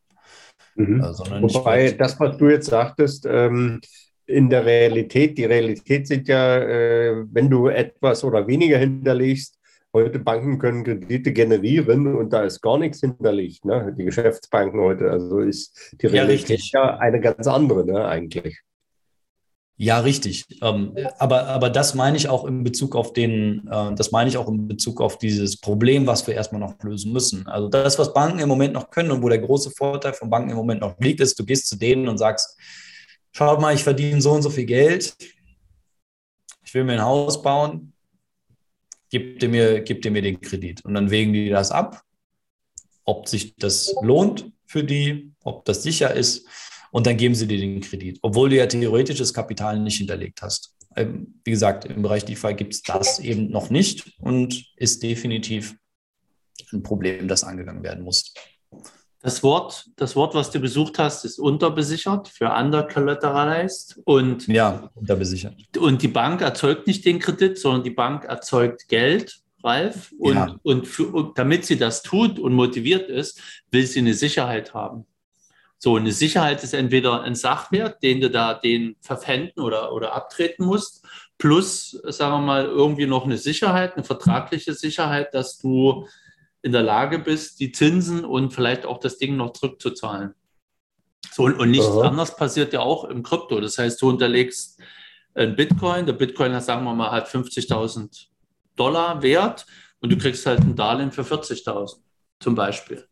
[0.76, 1.00] mhm.
[1.00, 3.80] äh, Wobei das, was du jetzt sagtest, ähm,
[4.26, 9.58] in der Realität, die Realität sieht ja, äh, wenn du etwas oder weniger hinterlegst,
[9.92, 13.94] heute Banken können Kredite generieren und da ist gar nichts hinterlegt, ne?
[13.98, 15.10] die Geschäftsbanken heute.
[15.10, 18.60] Also ist die Realität ja, ja eine ganz andere ne, eigentlich.
[19.80, 20.44] Ja, richtig.
[20.60, 24.36] Ähm, aber, aber das meine ich auch in Bezug auf den, äh, das meine ich
[24.36, 27.46] auch in Bezug auf dieses Problem, was wir erstmal noch lösen müssen.
[27.46, 30.50] Also das, was Banken im Moment noch können und wo der große Vorteil von Banken
[30.50, 32.59] im Moment noch liegt, ist, du gehst zu denen und sagst,
[33.30, 35.14] schaut mal, ich verdiene so und so viel Geld,
[36.64, 37.92] ich will mir ein Haus bauen,
[39.10, 40.84] gib dir mir, gib dir mir den Kredit.
[40.84, 42.02] Und dann wägen die das ab,
[43.05, 46.48] ob sich das lohnt für die, ob das sicher ist
[46.90, 50.74] und dann geben sie dir den Kredit, obwohl du ja theoretisches Kapital nicht hinterlegt hast.
[50.97, 55.77] Ähm, wie gesagt, im Bereich DeFi gibt es das eben noch nicht und ist definitiv
[56.73, 58.32] ein Problem, das angegangen werden muss.
[59.20, 65.55] Das Wort, das Wort, was du besucht hast, ist unterbesichert für undercollateralized und ja, unterbesichert.
[65.77, 70.12] Und die Bank erzeugt nicht den Kredit, sondern die Bank erzeugt Geld, Ralf.
[70.19, 70.56] Und, ja.
[70.62, 73.40] und, für, und damit sie das tut und motiviert ist,
[73.70, 75.05] will sie eine Sicherheit haben.
[75.78, 80.64] So, eine Sicherheit ist entweder ein Sachwert, den du da den verpfänden oder, oder abtreten
[80.64, 81.06] musst,
[81.38, 86.06] plus, sagen wir mal, irgendwie noch eine Sicherheit, eine vertragliche Sicherheit, dass du
[86.62, 90.34] in der Lage bist, die Zinsen und vielleicht auch das Ding noch zurückzuzahlen.
[91.30, 92.09] So, und nichts Aha.
[92.09, 93.60] anderes passiert ja auch im Krypto.
[93.60, 94.80] Das heißt, du unterlegst
[95.34, 98.26] ein Bitcoin, der Bitcoin, sagen wir mal, hat 50.000
[98.74, 99.64] Dollar wert
[100.00, 101.98] und du kriegst halt ein Darlehen für 40.000
[102.40, 103.06] zum Beispiel.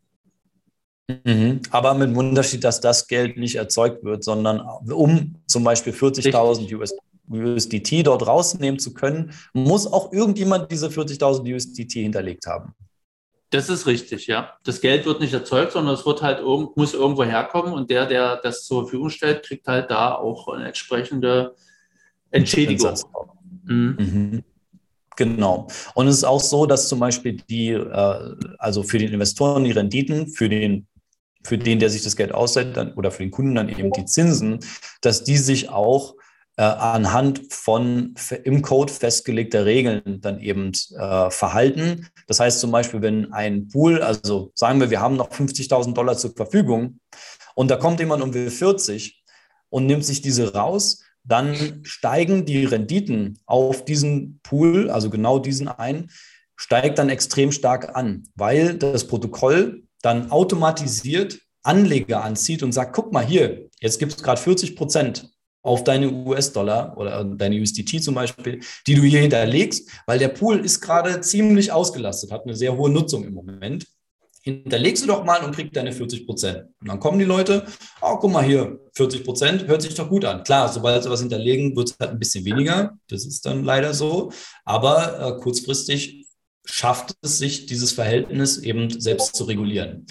[1.09, 1.61] Mhm.
[1.71, 6.75] Aber mit dem Unterschied, dass das Geld nicht erzeugt wird, sondern um zum Beispiel 40.000
[6.77, 6.95] US
[7.29, 12.73] USDT dort rausnehmen zu können, muss auch irgendjemand diese 40.000 USDT hinterlegt haben.
[13.51, 14.53] Das ist richtig, ja.
[14.65, 16.41] Das Geld wird nicht erzeugt, sondern es wird halt
[16.77, 20.67] muss irgendwo herkommen und der, der das zur Verfügung stellt, kriegt halt da auch eine
[20.67, 21.55] entsprechende
[22.31, 22.95] Entschädigung.
[23.65, 23.97] Mhm.
[23.99, 24.45] Mhm.
[25.17, 25.67] Genau.
[25.95, 29.73] Und es ist auch so, dass zum Beispiel die, äh, also für den Investoren die
[29.73, 30.87] Renditen, für den
[31.47, 34.05] für den, der sich das Geld ausleiht, dann, oder für den Kunden dann eben die
[34.05, 34.61] Zinsen,
[35.01, 36.17] dass die sich auch
[36.57, 38.15] äh, anhand von
[38.45, 42.09] im Code festgelegter Regeln dann eben äh, verhalten.
[42.27, 46.17] Das heißt zum Beispiel, wenn ein Pool, also sagen wir, wir haben noch 50.000 Dollar
[46.17, 46.99] zur Verfügung
[47.55, 49.23] und da kommt jemand und will 40
[49.69, 55.69] und nimmt sich diese raus, dann steigen die Renditen auf diesen Pool, also genau diesen
[55.69, 56.11] ein,
[56.57, 63.13] steigt dann extrem stark an, weil das Protokoll dann automatisiert Anleger anzieht und sagt, guck
[63.13, 65.29] mal hier, jetzt gibt es gerade 40 Prozent
[65.63, 70.65] auf deine US-Dollar oder deine USDT zum Beispiel, die du hier hinterlegst, weil der Pool
[70.65, 73.85] ist gerade ziemlich ausgelastet, hat eine sehr hohe Nutzung im Moment.
[74.43, 76.69] Hinterlegst du doch mal und kriegst deine 40 Prozent.
[76.81, 77.67] Und dann kommen die Leute,
[78.01, 80.45] oh, guck mal hier, 40 Prozent, hört sich doch gut an.
[80.45, 82.97] Klar, sobald sie was hinterlegen, wird es halt ein bisschen weniger.
[83.09, 84.31] Das ist dann leider so.
[84.65, 86.26] Aber äh, kurzfristig
[86.67, 90.07] schafft es sich, dieses Verhältnis eben selbst zu regulieren.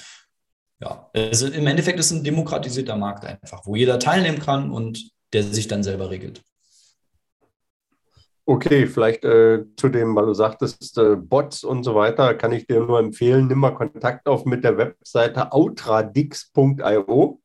[0.81, 5.11] Ja, also im Endeffekt ist es ein demokratisierter Markt einfach, wo jeder teilnehmen kann und
[5.33, 6.41] der sich dann selber regelt.
[8.47, 12.67] Okay, vielleicht äh, zu dem, weil du sagtest, äh, Bots und so weiter, kann ich
[12.67, 17.41] dir nur empfehlen, nimm mal Kontakt auf mit der Webseite outradix.io.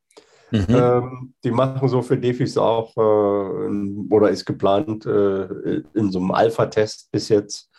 [0.51, 0.66] Mhm.
[0.69, 6.32] Ähm, die machen so für Defis auch äh, oder ist geplant äh, in so einem
[6.32, 7.70] Alpha-Test bis jetzt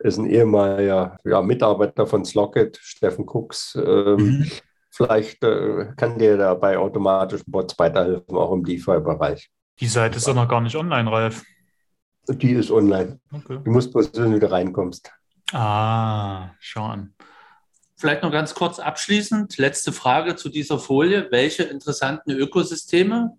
[0.00, 3.76] ist ein ehemaliger ja, Mitarbeiter von Slocket, Steffen Cooks.
[3.76, 4.50] Ähm, mhm.
[4.90, 9.50] Vielleicht äh, kann dir da bei automatischen Bots weiterhelfen, auch im DeFi-Bereich.
[9.78, 11.42] Die Seite ist doch noch gar nicht online, Ralf.
[12.28, 13.20] Die ist online.
[13.32, 13.60] Okay.
[13.62, 15.12] Du musst bloß, wenn du da reinkommst.
[15.52, 17.14] Ah, schau an.
[17.96, 21.28] Vielleicht noch ganz kurz abschließend, letzte Frage zu dieser Folie.
[21.30, 23.36] Welche interessanten Ökosysteme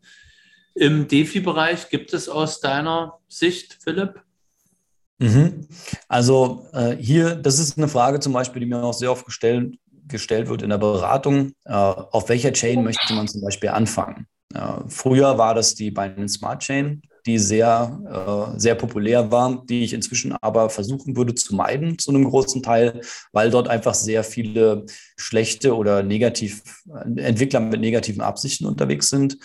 [0.75, 4.21] im DeFi-Bereich gibt es aus deiner Sicht, Philipp?
[5.22, 5.68] Mhm.
[6.07, 9.77] Also äh, hier, das ist eine Frage zum Beispiel, die mir auch sehr oft gestellt,
[10.07, 11.52] gestellt wird in der Beratung.
[11.65, 14.26] Äh, auf welcher Chain möchte man zum Beispiel anfangen?
[14.53, 19.84] Äh, früher war das die Binance Smart Chain, die sehr, äh, sehr populär war, die
[19.84, 24.23] ich inzwischen aber versuchen würde zu meiden zu einem großen Teil, weil dort einfach sehr
[24.23, 24.88] viele
[25.18, 29.38] schlechte oder negativ äh, Entwickler mit negativen Absichten unterwegs sind.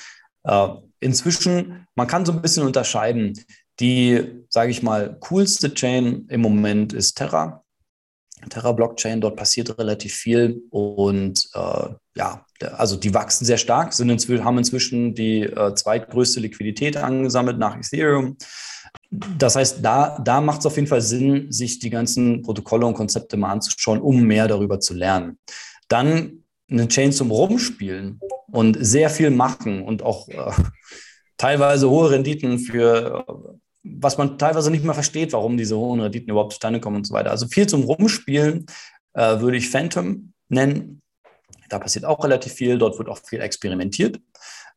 [0.44, 0.68] Äh,
[1.00, 3.34] inzwischen, man kann so ein bisschen unterscheiden.
[3.80, 7.62] Die, sage ich mal, coolste Chain im Moment ist Terra.
[8.50, 12.44] Terra Blockchain, dort passiert relativ viel und äh, ja,
[12.76, 17.76] also die wachsen sehr stark, sind inzwischen, haben inzwischen die äh, zweitgrößte Liquidität angesammelt nach
[17.76, 18.36] Ethereum.
[19.10, 22.94] Das heißt, da, da macht es auf jeden Fall Sinn, sich die ganzen Protokolle und
[22.94, 25.38] Konzepte mal anzuschauen, um mehr darüber zu lernen.
[25.88, 28.20] Dann eine Chain zum Rumspielen
[28.50, 30.50] und sehr viel machen und auch äh,
[31.36, 33.24] teilweise hohe Renditen für,
[33.98, 37.14] was man teilweise nicht mehr versteht, warum diese hohen Renditen überhaupt zustande kommen und so
[37.14, 37.30] weiter.
[37.30, 38.66] Also viel zum Rumspielen
[39.14, 41.02] äh, würde ich Phantom nennen.
[41.68, 44.20] Da passiert auch relativ viel, dort wird auch viel experimentiert.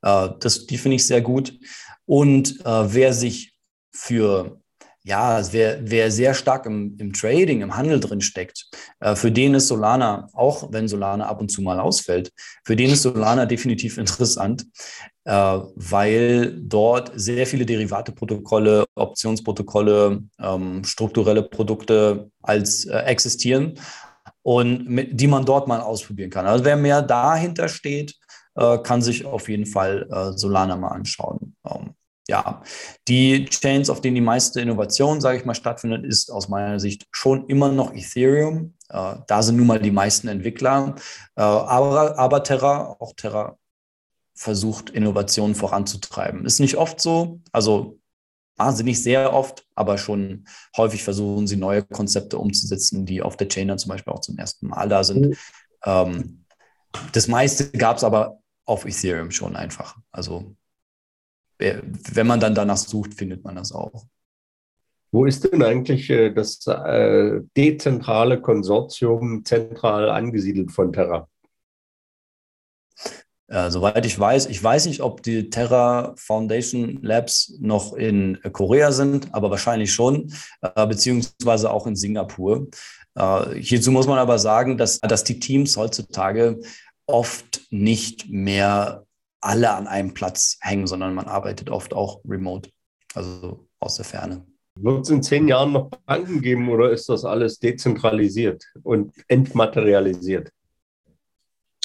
[0.02, 1.54] Äh, das, die finde ich sehr gut.
[2.06, 3.54] Und äh, wer sich
[3.92, 4.59] für
[5.10, 8.68] ja, wer, wer sehr stark im, im Trading, im Handel drin steckt,
[9.00, 12.32] äh, für den ist Solana, auch wenn Solana ab und zu mal ausfällt,
[12.64, 14.68] für den ist Solana definitiv interessant,
[15.26, 23.80] äh, weil dort sehr viele Derivate-Protokolle, Optionsprotokolle, ähm, strukturelle Produkte als äh, existieren
[24.44, 26.46] und mit, die man dort mal ausprobieren kann.
[26.46, 28.16] Also wer mehr dahinter steht,
[28.54, 31.56] äh, kann sich auf jeden Fall äh, Solana mal anschauen.
[31.66, 31.96] Ähm,
[32.30, 32.62] ja,
[33.08, 37.08] die Chains, auf denen die meiste Innovation, sage ich mal, stattfindet, ist aus meiner Sicht
[37.12, 38.76] schon immer noch Ethereum.
[38.90, 40.96] Äh, da sind nun mal die meisten Entwickler.
[41.36, 43.58] Äh, aber, aber Terra, auch Terra
[44.36, 46.46] versucht, Innovationen voranzutreiben.
[46.46, 48.00] Ist nicht oft so, also
[48.58, 50.46] wahnsinnig sehr oft, aber schon
[50.78, 54.38] häufig versuchen sie neue Konzepte umzusetzen, die auf der Chain dann zum Beispiel auch zum
[54.38, 55.30] ersten Mal da sind.
[55.30, 55.36] Mhm.
[55.84, 56.46] Ähm,
[57.12, 59.98] das meiste gab es aber auf Ethereum schon einfach.
[60.12, 60.56] Also
[61.60, 64.06] wenn man dann danach sucht, findet man das auch.
[65.12, 71.28] Wo ist denn eigentlich äh, das äh, dezentrale Konsortium zentral angesiedelt von Terra?
[73.48, 78.92] Äh, soweit ich weiß, ich weiß nicht, ob die Terra Foundation Labs noch in Korea
[78.92, 80.32] sind, aber wahrscheinlich schon,
[80.62, 82.68] äh, beziehungsweise auch in Singapur.
[83.16, 86.60] Äh, hierzu muss man aber sagen, dass, dass die Teams heutzutage
[87.08, 89.08] oft nicht mehr
[89.42, 92.70] alle an einem Platz hängen, sondern man arbeitet oft auch remote,
[93.14, 94.46] also aus der Ferne.
[94.76, 100.52] Wird es in zehn Jahren noch Banken geben oder ist das alles dezentralisiert und entmaterialisiert?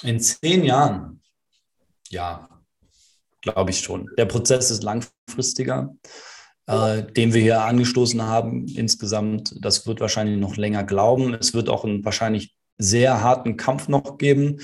[0.02, 1.20] In zehn Jahren,
[2.08, 2.48] ja,
[3.40, 4.10] glaube ich schon.
[4.16, 5.94] Der Prozess ist langfristiger,
[6.66, 9.54] äh, den wir hier angestoßen haben insgesamt.
[9.64, 11.34] Das wird wahrscheinlich noch länger glauben.
[11.34, 14.60] Es wird auch einen wahrscheinlich sehr harten Kampf noch geben,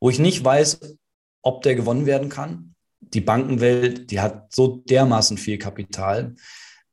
[0.00, 0.98] wo ich nicht weiß,
[1.42, 2.74] ob der gewonnen werden kann.
[3.00, 6.34] Die Bankenwelt, die hat so dermaßen viel Kapital,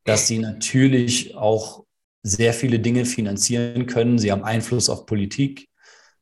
[0.04, 1.84] dass sie natürlich auch
[2.24, 4.20] sehr viele Dinge finanzieren können.
[4.20, 5.68] Sie haben Einfluss auf Politik.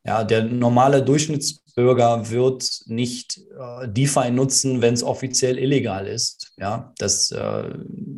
[0.06, 6.54] Ja, der normale Durchschnittsbürger wird nicht äh, DeFi nutzen, wenn es offiziell illegal ist.
[6.58, 7.70] Ja, das äh,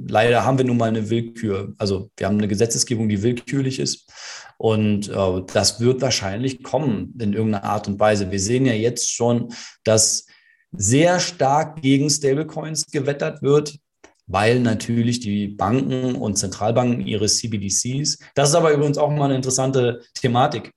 [0.08, 1.74] leider haben wir nun mal eine Willkür.
[1.78, 4.12] Also wir haben eine Gesetzesgebung, die willkürlich ist.
[4.58, 8.32] Und äh, das wird wahrscheinlich kommen in irgendeiner Art und Weise.
[8.32, 9.54] Wir sehen ja jetzt schon,
[9.84, 10.26] dass
[10.72, 13.78] sehr stark gegen Stablecoins gewettert wird,
[14.26, 19.36] weil natürlich die Banken und Zentralbanken ihre CBDCs, das ist aber übrigens auch mal eine
[19.36, 20.72] interessante Thematik,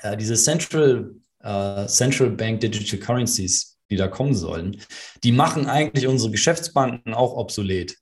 [0.00, 4.80] äh, diese Central, äh, Central Bank Digital Currencies, die da kommen sollen,
[5.22, 7.96] die machen eigentlich unsere Geschäftsbanken auch obsolet.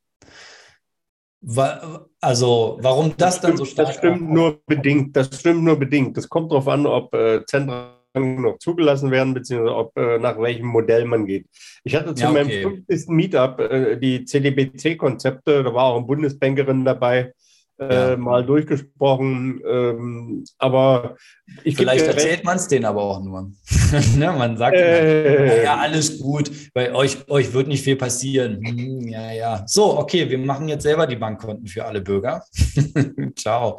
[2.20, 3.88] Also, warum das, das dann so stark?
[3.88, 5.16] Das stimmt nur bedingt.
[5.16, 6.16] Das stimmt nur bedingt.
[6.16, 10.66] Das kommt darauf an, ob äh, Zentren noch zugelassen werden, beziehungsweise ob, äh, nach welchem
[10.66, 11.46] Modell man geht.
[11.82, 12.64] Ich hatte zu ja, okay.
[12.64, 13.08] meinem 50.
[13.08, 17.32] Meetup äh, die CDBC-Konzepte, da war auch eine Bundesbankerin dabei,
[17.78, 18.16] äh, ja.
[18.16, 19.60] mal durchgesprochen.
[19.68, 21.16] Ähm, aber
[21.62, 23.52] ich Vielleicht erzählt man es denen aber auch nur.
[24.16, 24.32] ne?
[24.32, 28.64] Man sagt äh, ja, alles gut, bei euch, euch wird nicht viel passieren.
[28.64, 29.64] Hm, ja, ja.
[29.66, 32.44] So, okay, wir machen jetzt selber die Bankkonten für alle Bürger.
[33.36, 33.78] Ciao.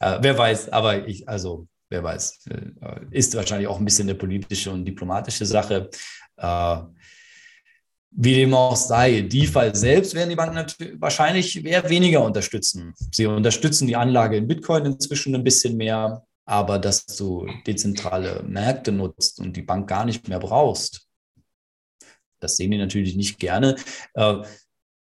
[0.00, 4.18] Äh, wer weiß, aber ich, also wer weiß, äh, ist wahrscheinlich auch ein bisschen eine
[4.18, 5.90] politische und diplomatische Sache.
[6.36, 6.76] Äh,
[8.14, 12.94] wie dem auch sei, DeFi selbst werden die Banken wahrscheinlich eher weniger unterstützen.
[13.10, 18.92] Sie unterstützen die Anlage in Bitcoin inzwischen ein bisschen mehr, aber dass du dezentrale Märkte
[18.92, 21.08] nutzt und die Bank gar nicht mehr brauchst,
[22.40, 23.76] das sehen die natürlich nicht gerne.
[24.14, 24.42] Äh,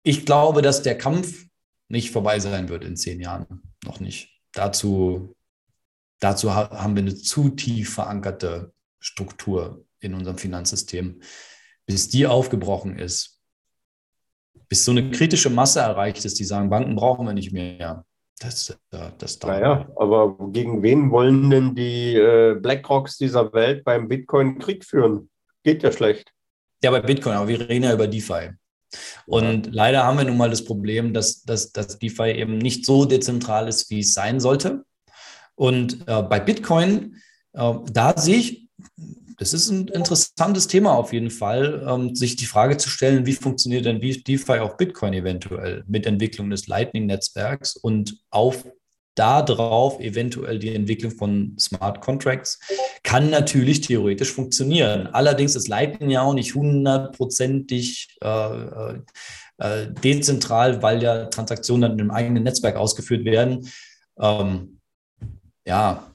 [0.03, 1.45] ich glaube, dass der Kampf
[1.87, 3.61] nicht vorbei sein wird in zehn Jahren.
[3.85, 4.29] Noch nicht.
[4.53, 5.35] Dazu,
[6.19, 11.21] dazu haben wir eine zu tief verankerte Struktur in unserem Finanzsystem
[11.87, 13.39] bis die aufgebrochen ist,
[14.69, 18.05] bis so eine kritische Masse erreicht ist, die sagen, Banken brauchen wir nicht mehr.
[18.39, 24.07] Das, äh, das naja, aber gegen wen wollen denn die äh, BlackRocks dieser Welt beim
[24.07, 25.29] Bitcoin Krieg führen?
[25.63, 26.31] Geht ja schlecht.
[26.83, 28.51] Ja, bei Bitcoin, aber wir reden ja über DeFi.
[29.25, 33.05] Und leider haben wir nun mal das Problem, dass, dass, dass DeFi eben nicht so
[33.05, 34.85] dezentral ist, wie es sein sollte.
[35.55, 37.15] Und äh, bei Bitcoin,
[37.53, 38.67] äh, da sehe ich
[39.37, 43.33] das ist ein interessantes Thema auf jeden Fall, ähm, sich die Frage zu stellen, wie
[43.33, 48.65] funktioniert denn DeFi auf Bitcoin eventuell mit Entwicklung des Lightning-Netzwerks und auf
[49.17, 52.59] darauf eventuell die Entwicklung von Smart Contracts
[53.03, 55.07] kann natürlich theoretisch funktionieren.
[55.07, 58.99] Allerdings ist Lightning ja auch nicht hundertprozentig äh, äh,
[59.57, 63.67] äh dezentral, weil ja Transaktionen dann im eigenen Netzwerk ausgeführt werden.
[64.19, 64.79] Ähm,
[65.65, 66.11] ja,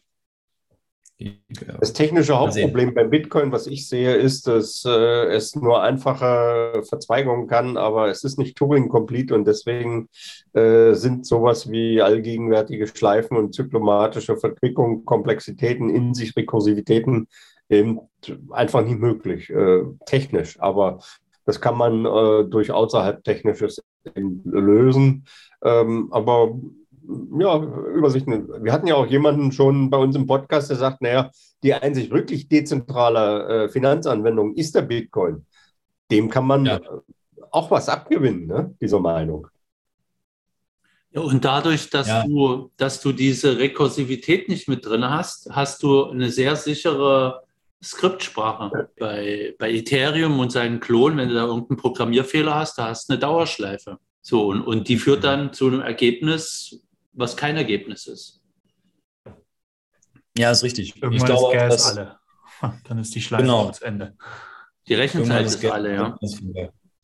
[1.80, 7.46] das technische Hauptproblem beim Bitcoin, was ich sehe, ist, dass äh, es nur einfache Verzweigungen
[7.46, 10.08] kann, aber es ist nicht Turing-complete und deswegen
[10.52, 17.28] äh, sind sowas wie allgegenwärtige Schleifen und zyklomatische Verquickungen, Komplexitäten, in sich Rekursivitäten
[17.68, 18.00] eben
[18.50, 20.60] einfach nicht möglich, äh, technisch.
[20.60, 21.00] Aber
[21.44, 23.82] das kann man äh, durch außerhalb Technisches
[24.14, 25.24] lösen.
[25.64, 26.58] Ähm, aber
[27.38, 27.62] ja,
[27.94, 28.26] Übersicht.
[28.26, 31.30] Wir hatten ja auch jemanden schon bei uns im Podcast, der sagt, naja,
[31.62, 35.46] die einzig wirklich dezentrale äh, Finanzanwendung ist der Bitcoin.
[36.10, 36.80] Dem kann man ja.
[37.50, 38.74] auch was abgewinnen, ne?
[38.80, 39.48] dieser Meinung.
[41.12, 42.24] Ja, und dadurch, dass, ja.
[42.24, 47.42] du, dass du diese Rekursivität nicht mit drin hast, hast du eine sehr sichere
[47.82, 48.90] Skriptsprache.
[48.98, 53.12] Bei, bei Ethereum und seinen Klonen, wenn du da irgendeinen Programmierfehler hast, da hast du
[53.12, 53.98] eine Dauerschleife.
[54.22, 56.80] So, und, und die führt dann zu einem Ergebnis,
[57.12, 58.42] was kein Ergebnis ist.
[60.36, 60.96] Ja, ist richtig.
[60.96, 62.18] Irgendwann ich glaube, ist Gas alle.
[62.88, 63.68] Dann ist die Schleife genau.
[63.68, 64.16] das Ende.
[64.88, 66.18] Die Rechenzeit ist, ist alle, ja.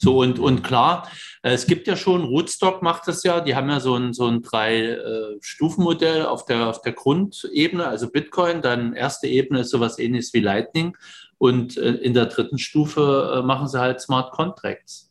[0.01, 1.11] So und, und klar,
[1.43, 4.27] äh, es gibt ja schon, Rootstock macht das ja, die haben ja so ein, so
[4.27, 10.33] ein Drei-Stufen-Modell auf der, auf der Grundebene, also Bitcoin, dann erste Ebene ist sowas ähnliches
[10.35, 10.97] wie Lightning
[11.39, 15.08] und äh, in der dritten Stufe äh, machen sie halt Smart Contracts.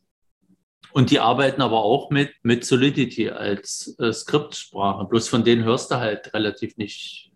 [0.94, 5.06] Und die arbeiten aber auch mit, mit Solidity als äh, Skriptsprache.
[5.06, 7.32] Bloß von denen hörst du halt relativ nicht,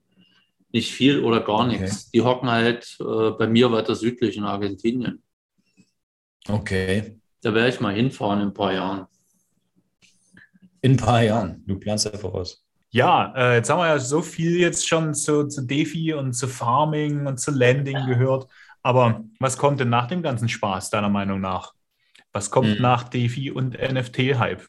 [0.72, 1.80] nicht viel oder gar okay.
[1.80, 2.12] nichts.
[2.12, 5.22] Die hocken halt äh, bei mir weiter südlich in Argentinien.
[6.48, 7.18] Okay.
[7.42, 9.08] Da werde ich mal hinfahren in ein paar Jahren.
[10.82, 11.64] In ein paar Jahren.
[11.68, 12.66] Du planst ja voraus.
[12.90, 16.48] Ja, äh, jetzt haben wir ja so viel jetzt schon zu, zu DeFi und zu
[16.48, 18.48] Farming und zu Landing gehört.
[18.84, 21.74] Aber was kommt denn nach dem ganzen Spaß, deiner Meinung nach?
[22.34, 22.82] Was kommt mhm.
[22.82, 24.66] nach DeFi und NFT-Hype?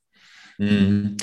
[0.59, 1.16] Mhm.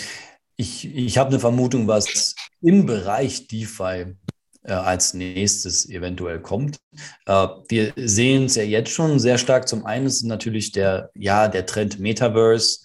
[0.55, 4.15] Ich, ich habe eine Vermutung, was im Bereich DeFi
[4.63, 6.79] äh, als nächstes eventuell kommt.
[7.25, 9.67] Äh, wir sehen es ja jetzt schon sehr stark.
[9.67, 12.79] Zum einen ist natürlich der, ja, der Trend Metaverse.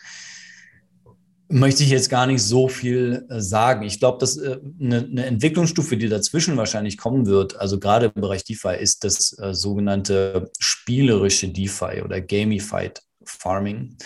[1.49, 3.83] Möchte ich jetzt gar nicht so viel äh, sagen.
[3.83, 8.21] Ich glaube, dass äh, eine, eine, Entwicklungsstufe, die dazwischen wahrscheinlich kommen wird, also gerade im
[8.21, 13.97] Bereich DeFi, ist das äh, sogenannte spielerische DeFi oder Gamified Farming,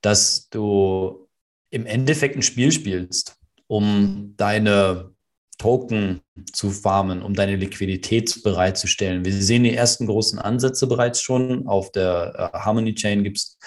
[0.00, 1.28] dass du
[1.70, 3.36] im Endeffekt ein Spiel spielst,
[3.66, 5.12] um deine
[5.58, 6.20] Token
[6.52, 9.24] zu farmen, um deine Liquidität bereitzustellen.
[9.24, 11.66] Wir sehen die ersten großen Ansätze bereits schon.
[11.66, 13.58] Auf der äh, Harmony Chain gibt es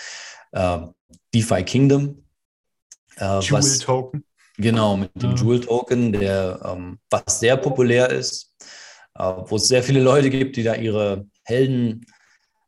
[0.52, 0.80] äh,
[1.34, 2.24] DeFi Kingdom.
[3.18, 4.24] Äh, Jewel Token.
[4.58, 5.38] Genau, mit dem ja.
[5.38, 8.54] Jewel Token, der ähm, was sehr populär ist,
[9.16, 12.06] äh, wo es sehr viele Leute gibt, die da ihre Helden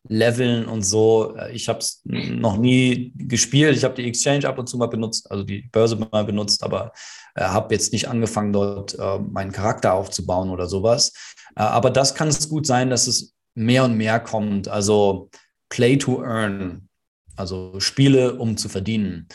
[0.08, 1.36] Leveln und so.
[1.54, 3.78] Ich habe es noch nie gespielt.
[3.78, 6.92] Ich habe die Exchange ab und zu mal benutzt, also die Börse mal benutzt, aber
[7.36, 11.14] äh, habe jetzt nicht angefangen, dort äh, meinen Charakter aufzubauen oder sowas.
[11.56, 14.68] Äh, aber das kann es gut sein, dass es mehr und mehr kommt.
[14.68, 15.30] Also
[15.70, 16.90] Play to Earn,
[17.36, 19.28] also Spiele, um zu verdienen.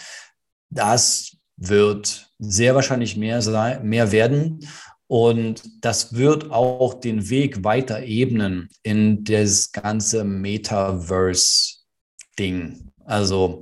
[0.70, 4.66] Das wird sehr wahrscheinlich mehr, sein, mehr werden.
[5.08, 12.90] Und das wird auch den Weg weiter ebnen in das ganze Metaverse-Ding.
[13.04, 13.60] Also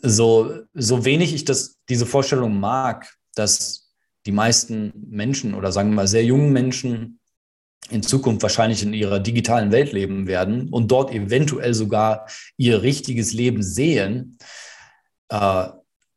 [0.00, 3.92] so, so wenig ich das, diese Vorstellung mag, dass
[4.26, 7.20] die meisten Menschen oder sagen wir mal sehr jungen Menschen
[7.90, 12.26] in Zukunft wahrscheinlich in ihrer digitalen Welt leben werden und dort eventuell sogar
[12.56, 14.38] ihr richtiges Leben sehen,
[15.28, 15.68] äh,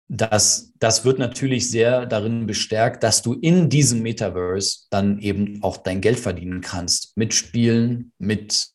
[0.07, 5.77] das, das wird natürlich sehr darin bestärkt, dass du in diesem Metaverse dann eben auch
[5.77, 7.17] dein Geld verdienen kannst.
[7.17, 8.67] Mit Spielen, mit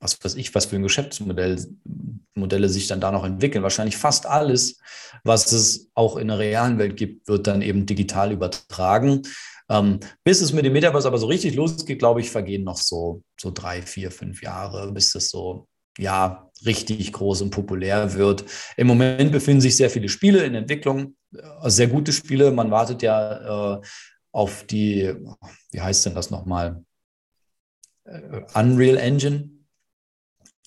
[0.00, 1.64] was weiß ich, was für ein Geschäftsmodell
[2.34, 3.62] Modelle sich dann da noch entwickeln.
[3.62, 4.78] Wahrscheinlich fast alles,
[5.22, 9.22] was es auch in der realen Welt gibt, wird dann eben digital übertragen.
[9.70, 13.22] Ähm, bis es mit dem Metaverse aber so richtig losgeht, glaube ich, vergehen noch so,
[13.40, 15.68] so drei, vier, fünf Jahre, bis das so
[15.98, 18.44] ja, richtig groß und populär wird.
[18.76, 22.50] Im Moment befinden sich sehr viele Spiele in Entwicklung, äh, sehr gute Spiele.
[22.50, 23.80] Man wartet ja äh,
[24.32, 25.14] auf die,
[25.70, 26.84] wie heißt denn das nochmal?
[28.04, 29.50] Äh, Unreal Engine.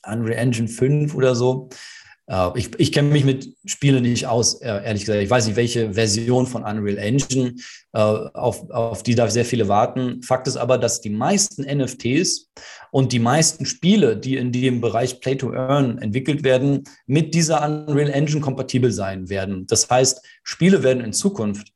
[0.06, 1.70] Unreal Engine 5 oder so.
[2.28, 5.24] Äh, ich, ich kenne mich mit Spielen nicht aus, äh, ehrlich gesagt.
[5.24, 7.56] Ich weiß nicht, welche Version von Unreal Engine,
[7.94, 10.22] äh, auf, auf die da sehr viele warten.
[10.22, 12.52] Fakt ist aber, dass die meisten NFTs
[12.92, 17.66] und die meisten Spiele, die in dem Bereich Play to Earn entwickelt werden, mit dieser
[17.66, 19.66] Unreal Engine kompatibel sein werden.
[19.68, 21.74] Das heißt, Spiele werden in Zukunft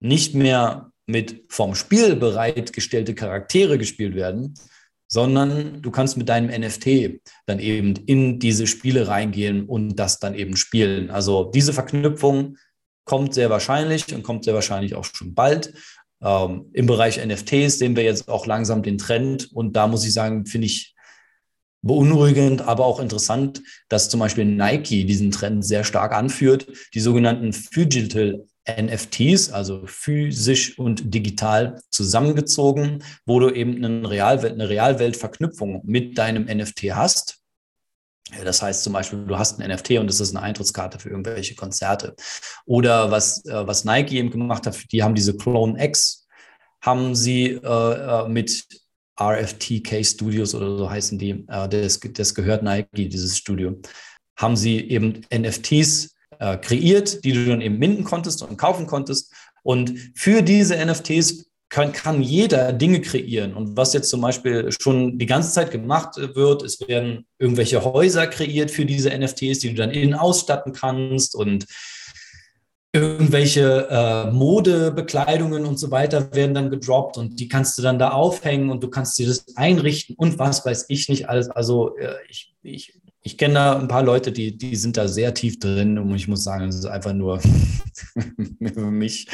[0.00, 4.54] nicht mehr mit vom Spiel bereitgestellte Charaktere gespielt werden,
[5.12, 10.34] sondern du kannst mit deinem NFT dann eben in diese Spiele reingehen und das dann
[10.34, 11.10] eben spielen.
[11.10, 12.56] Also diese Verknüpfung
[13.04, 15.74] kommt sehr wahrscheinlich und kommt sehr wahrscheinlich auch schon bald.
[16.22, 20.12] Ähm, Im Bereich NFTs sehen wir jetzt auch langsam den Trend und da muss ich
[20.12, 20.94] sagen, finde ich
[21.82, 26.68] beunruhigend, aber auch interessant, dass zum Beispiel Nike diesen Trend sehr stark anführt.
[26.94, 34.68] Die sogenannten Digital NFTs, also physisch und digital zusammengezogen, wo du eben eine, Realwelt, eine
[34.68, 37.38] Realweltverknüpfung mit deinem NFT hast.
[38.44, 41.54] Das heißt zum Beispiel, du hast ein NFT und das ist eine Eintrittskarte für irgendwelche
[41.54, 42.14] Konzerte.
[42.64, 46.28] Oder was, äh, was Nike eben gemacht hat, die haben diese Clone X,
[46.80, 48.66] haben sie äh, äh mit
[49.20, 53.80] RFTK Studios oder so heißen die, äh, das, das gehört Nike, dieses Studio,
[54.36, 59.32] haben sie eben NFTs äh, kreiert, die du dann eben minden konntest und kaufen konntest.
[59.62, 63.54] Und für diese NFTs kann, kann jeder Dinge kreieren.
[63.54, 68.26] Und was jetzt zum Beispiel schon die ganze Zeit gemacht wird, es werden irgendwelche Häuser
[68.26, 71.66] kreiert für diese NFTs, die du dann innen ausstatten kannst und
[72.92, 78.10] irgendwelche äh, Modebekleidungen und so weiter werden dann gedroppt und die kannst du dann da
[78.10, 81.50] aufhängen und du kannst dir das einrichten und was weiß ich nicht alles.
[81.50, 85.34] Also äh, ich, ich ich kenne da ein paar Leute, die, die sind da sehr
[85.34, 87.38] tief drin und ich muss sagen, es ist einfach nur
[88.74, 89.28] für mich,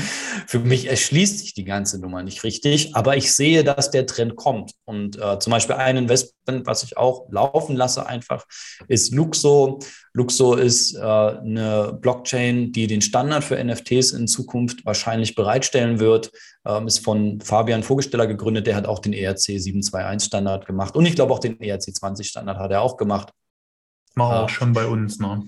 [0.49, 4.35] für mich erschließt sich die ganze Nummer nicht richtig, aber ich sehe, dass der Trend
[4.35, 4.73] kommt.
[4.87, 8.45] Und äh, zum Beispiel ein Investment, was ich auch laufen lasse, einfach,
[8.89, 9.79] ist Luxo.
[10.15, 16.33] Luxo ist äh, eine Blockchain, die den Standard für NFTs in Zukunft wahrscheinlich bereitstellen wird.
[16.67, 21.07] Ähm, ist von Fabian Vogelsteller gegründet, der hat auch den ERC 721 Standard gemacht und
[21.07, 23.33] ich glaube auch den ERC 20 Standard hat er auch gemacht.
[24.24, 24.43] Ja.
[24.43, 25.43] auch schon bei uns, ne?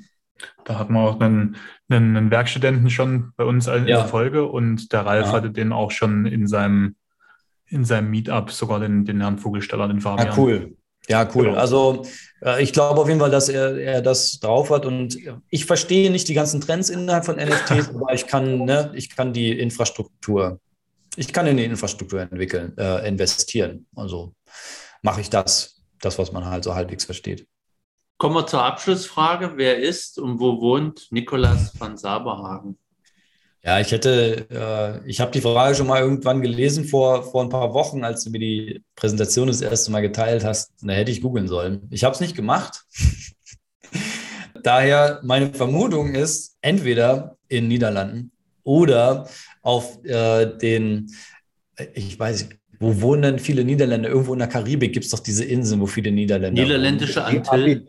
[0.65, 1.57] Da hatten wir auch einen,
[1.89, 3.99] einen, einen Werkstudenten schon bei uns in ja.
[3.99, 5.33] der Folge und der Ralf ja.
[5.33, 6.95] hatte den auch schon in seinem,
[7.67, 10.29] in seinem Meetup, sogar den, den Herrn Vogelsteller, den Fabian.
[10.29, 10.77] Ja, cool.
[11.09, 11.47] Ja, cool.
[11.47, 11.59] Genau.
[11.59, 12.07] Also
[12.43, 15.19] äh, ich glaube auf jeden Fall, dass er, er das drauf hat und
[15.49, 19.33] ich verstehe nicht die ganzen Trends innerhalb von NFTs, aber ich kann, ne, ich kann
[19.33, 20.61] die Infrastruktur,
[21.17, 23.87] ich kann in die Infrastruktur entwickeln, äh, investieren.
[23.97, 24.35] Also
[25.03, 27.47] mache ich das, das, was man halt so halbwegs versteht.
[28.19, 29.53] Kommen wir zur Abschlussfrage.
[29.55, 32.77] Wer ist und wo wohnt Nikolas van Saberhagen?
[33.63, 37.49] Ja, ich hätte, äh, ich habe die Frage schon mal irgendwann gelesen vor, vor ein
[37.49, 40.73] paar Wochen, als du mir die Präsentation das erste Mal geteilt hast.
[40.83, 41.87] Da hätte ich googeln sollen.
[41.91, 42.87] Ich habe es nicht gemacht.
[44.65, 48.33] Daher meine Vermutung ist, entweder in Niederlanden
[48.65, 49.29] oder
[49.63, 51.15] auf äh, den,
[51.95, 52.49] ich weiß,
[52.79, 54.09] wo wohnen denn viele Niederländer?
[54.09, 57.89] Irgendwo in der Karibik gibt es doch diese Inseln, wo viele Niederländer Niederländische Antillen.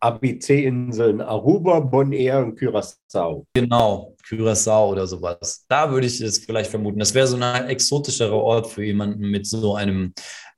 [0.00, 3.46] ABC-Inseln Aruba, Bonaire und Curaçao.
[3.54, 5.64] Genau, Curaçao oder sowas.
[5.68, 7.00] Da würde ich es vielleicht vermuten.
[7.00, 10.12] Das wäre so ein exotischerer Ort für jemanden mit so einem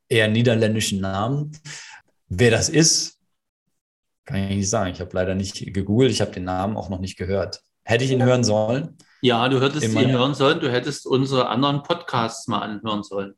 [0.08, 1.52] eher niederländischen Namen.
[2.28, 3.18] Wer das ist,
[4.24, 4.92] kann ich nicht sagen.
[4.92, 6.10] Ich habe leider nicht gegoogelt.
[6.10, 7.62] Ich habe den Namen auch noch nicht gehört.
[7.82, 8.96] Hätte ich ihn hören sollen?
[9.22, 10.60] Ja, du hättest ihn hören sollen.
[10.60, 13.34] Du hättest unsere anderen Podcasts mal anhören sollen.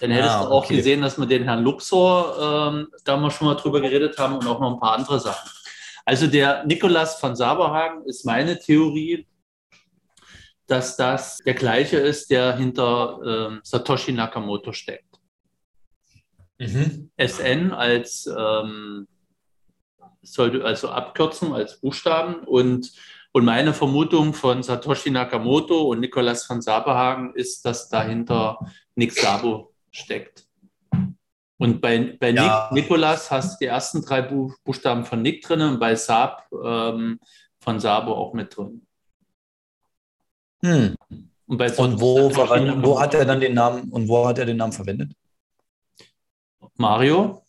[0.00, 3.48] Dann hättest ah, du auch gesehen, dass wir den Herrn Luxor ähm, da mal schon
[3.48, 5.50] mal drüber geredet haben und auch noch ein paar andere Sachen.
[6.04, 9.26] Also der Nikolaus von Saberhagen ist meine Theorie,
[10.66, 15.04] dass das der gleiche ist, der hinter ähm, Satoshi Nakamoto steckt.
[16.58, 17.10] Mhm.
[17.18, 19.06] SN als ähm,
[20.22, 22.92] sollte also Abkürzung als Buchstaben und
[23.32, 28.58] und meine Vermutung von Satoshi Nakamoto und Nikolaus von Saberhagen ist, dass dahinter
[28.94, 30.48] Nick Sabo steckt.
[31.58, 32.70] Und bei, bei ja.
[32.72, 37.18] Nick, Nikolas hast du die ersten drei Buchstaben von Nick drin und bei Saab ähm,
[37.58, 38.86] von Sabo auch mit drin.
[40.62, 40.94] Hm.
[41.46, 44.72] Und, und wo, wo hat er dann den Namen und wo hat er den Namen
[44.72, 45.12] verwendet?
[46.76, 47.42] Mario?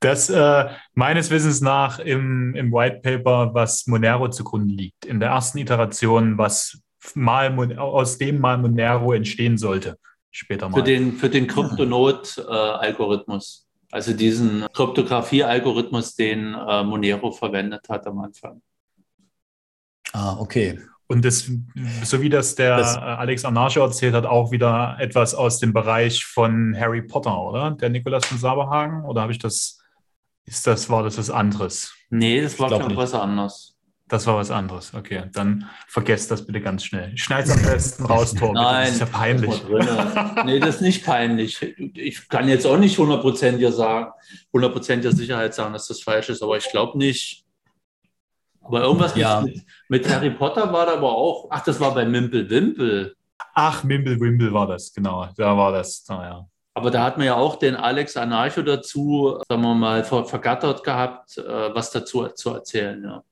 [0.00, 5.30] Das äh, meines Wissens nach im, im White Paper, was Monero zugrunde liegt, in der
[5.30, 6.80] ersten Iteration, was
[7.14, 9.98] mal aus dem mal Monero entstehen sollte
[10.30, 10.78] später mal.
[10.78, 13.66] Für den, für den Kryptonode-Algorithmus.
[13.66, 18.62] Äh, also diesen Kryptographie-Algorithmus, den äh, Monero verwendet hat am Anfang.
[20.12, 20.78] Ah, okay.
[21.10, 21.50] Und das,
[22.04, 26.24] so wie das der das, Alex Arnage erzählt hat, auch wieder etwas aus dem Bereich
[26.24, 27.72] von Harry Potter, oder?
[27.72, 29.04] Der Nikolaus von Saberhagen?
[29.04, 29.80] Oder habe ich das,
[30.44, 31.92] ist das, war das was anderes?
[32.10, 33.69] Nee, das war, ich, was anderes.
[34.10, 34.92] Das war was anderes.
[34.92, 37.16] Okay, dann vergesst das bitte ganz schnell.
[37.16, 38.52] Schneid es am besten raus, Tor.
[38.52, 39.62] Nein, das ist ja peinlich.
[39.70, 41.62] Das nee, das ist nicht peinlich.
[41.94, 44.10] Ich kann jetzt auch nicht 100% sagen,
[44.52, 47.44] 100% Sicherheit sagen, dass das falsch ist, aber ich glaube nicht.
[48.62, 49.42] Aber irgendwas ja.
[49.42, 51.46] mit, mit, Harry Potter war da aber auch.
[51.50, 53.14] Ach, das war bei Mimpel Wimpel.
[53.54, 55.28] Ach, Mimble Wimble war das, genau.
[55.36, 56.46] Da war das, naja.
[56.74, 61.38] Aber da hat man ja auch den Alex Anarcho dazu, sagen wir mal, vergattert gehabt,
[61.38, 63.02] äh, was dazu zu erzählen.
[63.04, 63.22] Ja.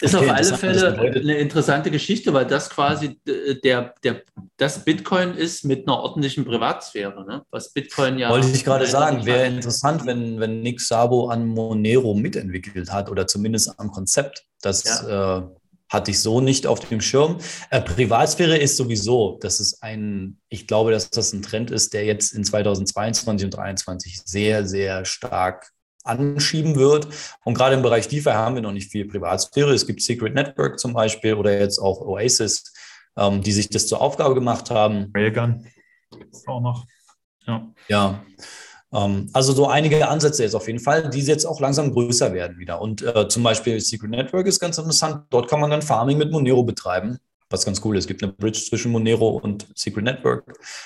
[0.00, 4.22] Ist okay, auf alle Fälle eine interessante Geschichte, weil das quasi der, der,
[4.56, 7.26] das Bitcoin ist mit einer ordentlichen Privatsphäre.
[7.26, 7.42] Ne?
[7.50, 8.30] Was Bitcoin ja.
[8.30, 13.26] Wollte ich gerade sagen, wäre interessant, wenn, wenn Nick Sabo an Monero mitentwickelt hat oder
[13.26, 14.44] zumindest am Konzept.
[14.62, 15.38] Das ja.
[15.38, 15.42] äh,
[15.90, 17.38] hatte ich so nicht auf dem Schirm.
[17.70, 22.04] Äh, Privatsphäre ist sowieso, das ist ein, ich glaube, dass das ein Trend ist, der
[22.04, 25.72] jetzt in 2022 und 2023 sehr, sehr stark
[26.04, 27.08] anschieben wird.
[27.44, 29.72] Und gerade im Bereich DeFi haben wir noch nicht viel Privatsphäre.
[29.72, 32.72] Es gibt Secret Network zum Beispiel oder jetzt auch Oasis,
[33.16, 35.10] ähm, die sich das zur Aufgabe gemacht haben.
[35.14, 35.66] Railgun
[36.46, 36.86] auch noch.
[37.46, 37.68] Ja.
[37.88, 38.24] ja.
[38.92, 42.58] Ähm, also so einige Ansätze jetzt auf jeden Fall, die jetzt auch langsam größer werden
[42.58, 42.80] wieder.
[42.80, 45.24] Und äh, zum Beispiel Secret Network ist ganz interessant.
[45.30, 47.18] Dort kann man dann Farming mit Monero betreiben
[47.50, 48.04] was ganz cool ist.
[48.04, 50.44] Es gibt eine Bridge zwischen Monero und Secret Network.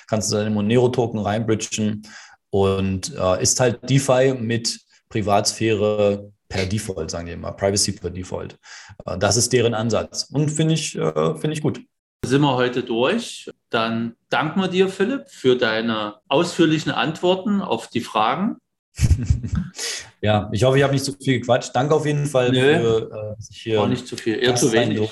[0.08, 2.06] Kannst du deine Monero-Token reinbridgen
[2.50, 4.80] und äh, ist halt DeFi mit
[5.14, 8.58] Privatsphäre per Default, sagen die immer, Privacy per Default.
[9.06, 11.80] Äh, das ist deren Ansatz und finde ich, äh, find ich gut.
[12.26, 13.48] Sind wir heute durch?
[13.70, 18.56] Dann danken wir dir, Philipp, für deine ausführlichen Antworten auf die Fragen.
[20.20, 21.70] ja, ich hoffe, ich habe nicht zu viel gequatscht.
[21.74, 23.82] Danke auf jeden Fall Nö, für, äh, dass ich hier.
[23.82, 25.08] Auch nicht zu viel, eher zu wenig.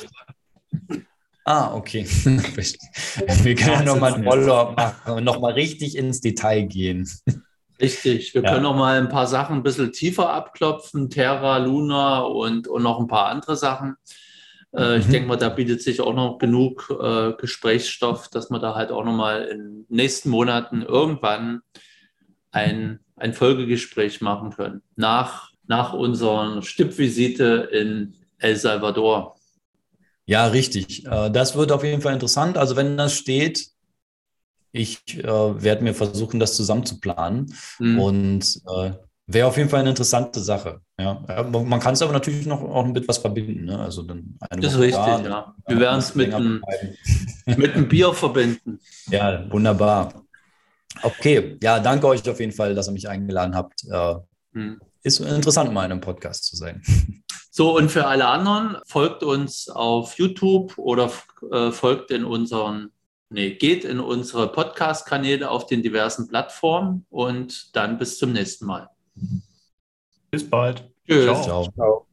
[1.44, 2.04] Ah, okay.
[2.24, 7.08] Wir können ja nochmal ein Follow-up machen und nochmal richtig ins Detail gehen.
[7.82, 8.50] Richtig, wir ja.
[8.50, 13.00] können noch mal ein paar Sachen ein bisschen tiefer abklopfen, Terra, Luna und, und noch
[13.00, 13.96] ein paar andere Sachen.
[14.72, 15.00] Äh, mhm.
[15.00, 18.92] Ich denke mal, da bietet sich auch noch genug äh, Gesprächsstoff, dass wir da halt
[18.92, 21.62] auch noch mal in den nächsten Monaten irgendwann
[22.52, 24.82] ein, ein Folgegespräch machen können.
[24.94, 29.36] Nach, nach unserer Stippvisite in El Salvador.
[30.24, 31.04] Ja, richtig.
[31.04, 32.56] Äh, das wird auf jeden Fall interessant.
[32.56, 33.72] Also wenn das steht,
[34.73, 37.55] ich äh, werde mir versuchen, das zusammenzuplanen.
[37.78, 37.99] Mhm.
[38.01, 38.93] Und äh,
[39.27, 40.81] wäre auf jeden Fall eine interessante Sache.
[40.99, 41.23] Ja.
[41.51, 43.66] Man kann es aber natürlich noch auch mit was verbinden.
[43.66, 43.78] Ne?
[43.78, 45.55] Also dann das ist richtig, da, ja.
[45.66, 46.61] Wir werden es mit, ein,
[47.47, 48.81] mit einem Bier verbinden.
[49.09, 50.15] Ja, wunderbar.
[51.03, 53.85] Okay, ja, danke euch auf jeden Fall, dass ihr mich eingeladen habt.
[53.90, 54.15] Äh,
[54.53, 54.81] mhm.
[55.03, 56.82] Ist interessant, mal in einem Podcast zu sein.
[57.55, 61.12] So, und für alle anderen, folgt uns auf YouTube oder
[61.51, 62.93] äh, folgt in unseren
[63.32, 68.90] Nee, geht in unsere Podcast-Kanäle auf den diversen Plattformen und dann bis zum nächsten Mal.
[70.30, 70.86] Bis bald.
[71.06, 71.42] Tschüss.
[71.42, 71.66] Ciao.
[71.72, 72.06] Ciao.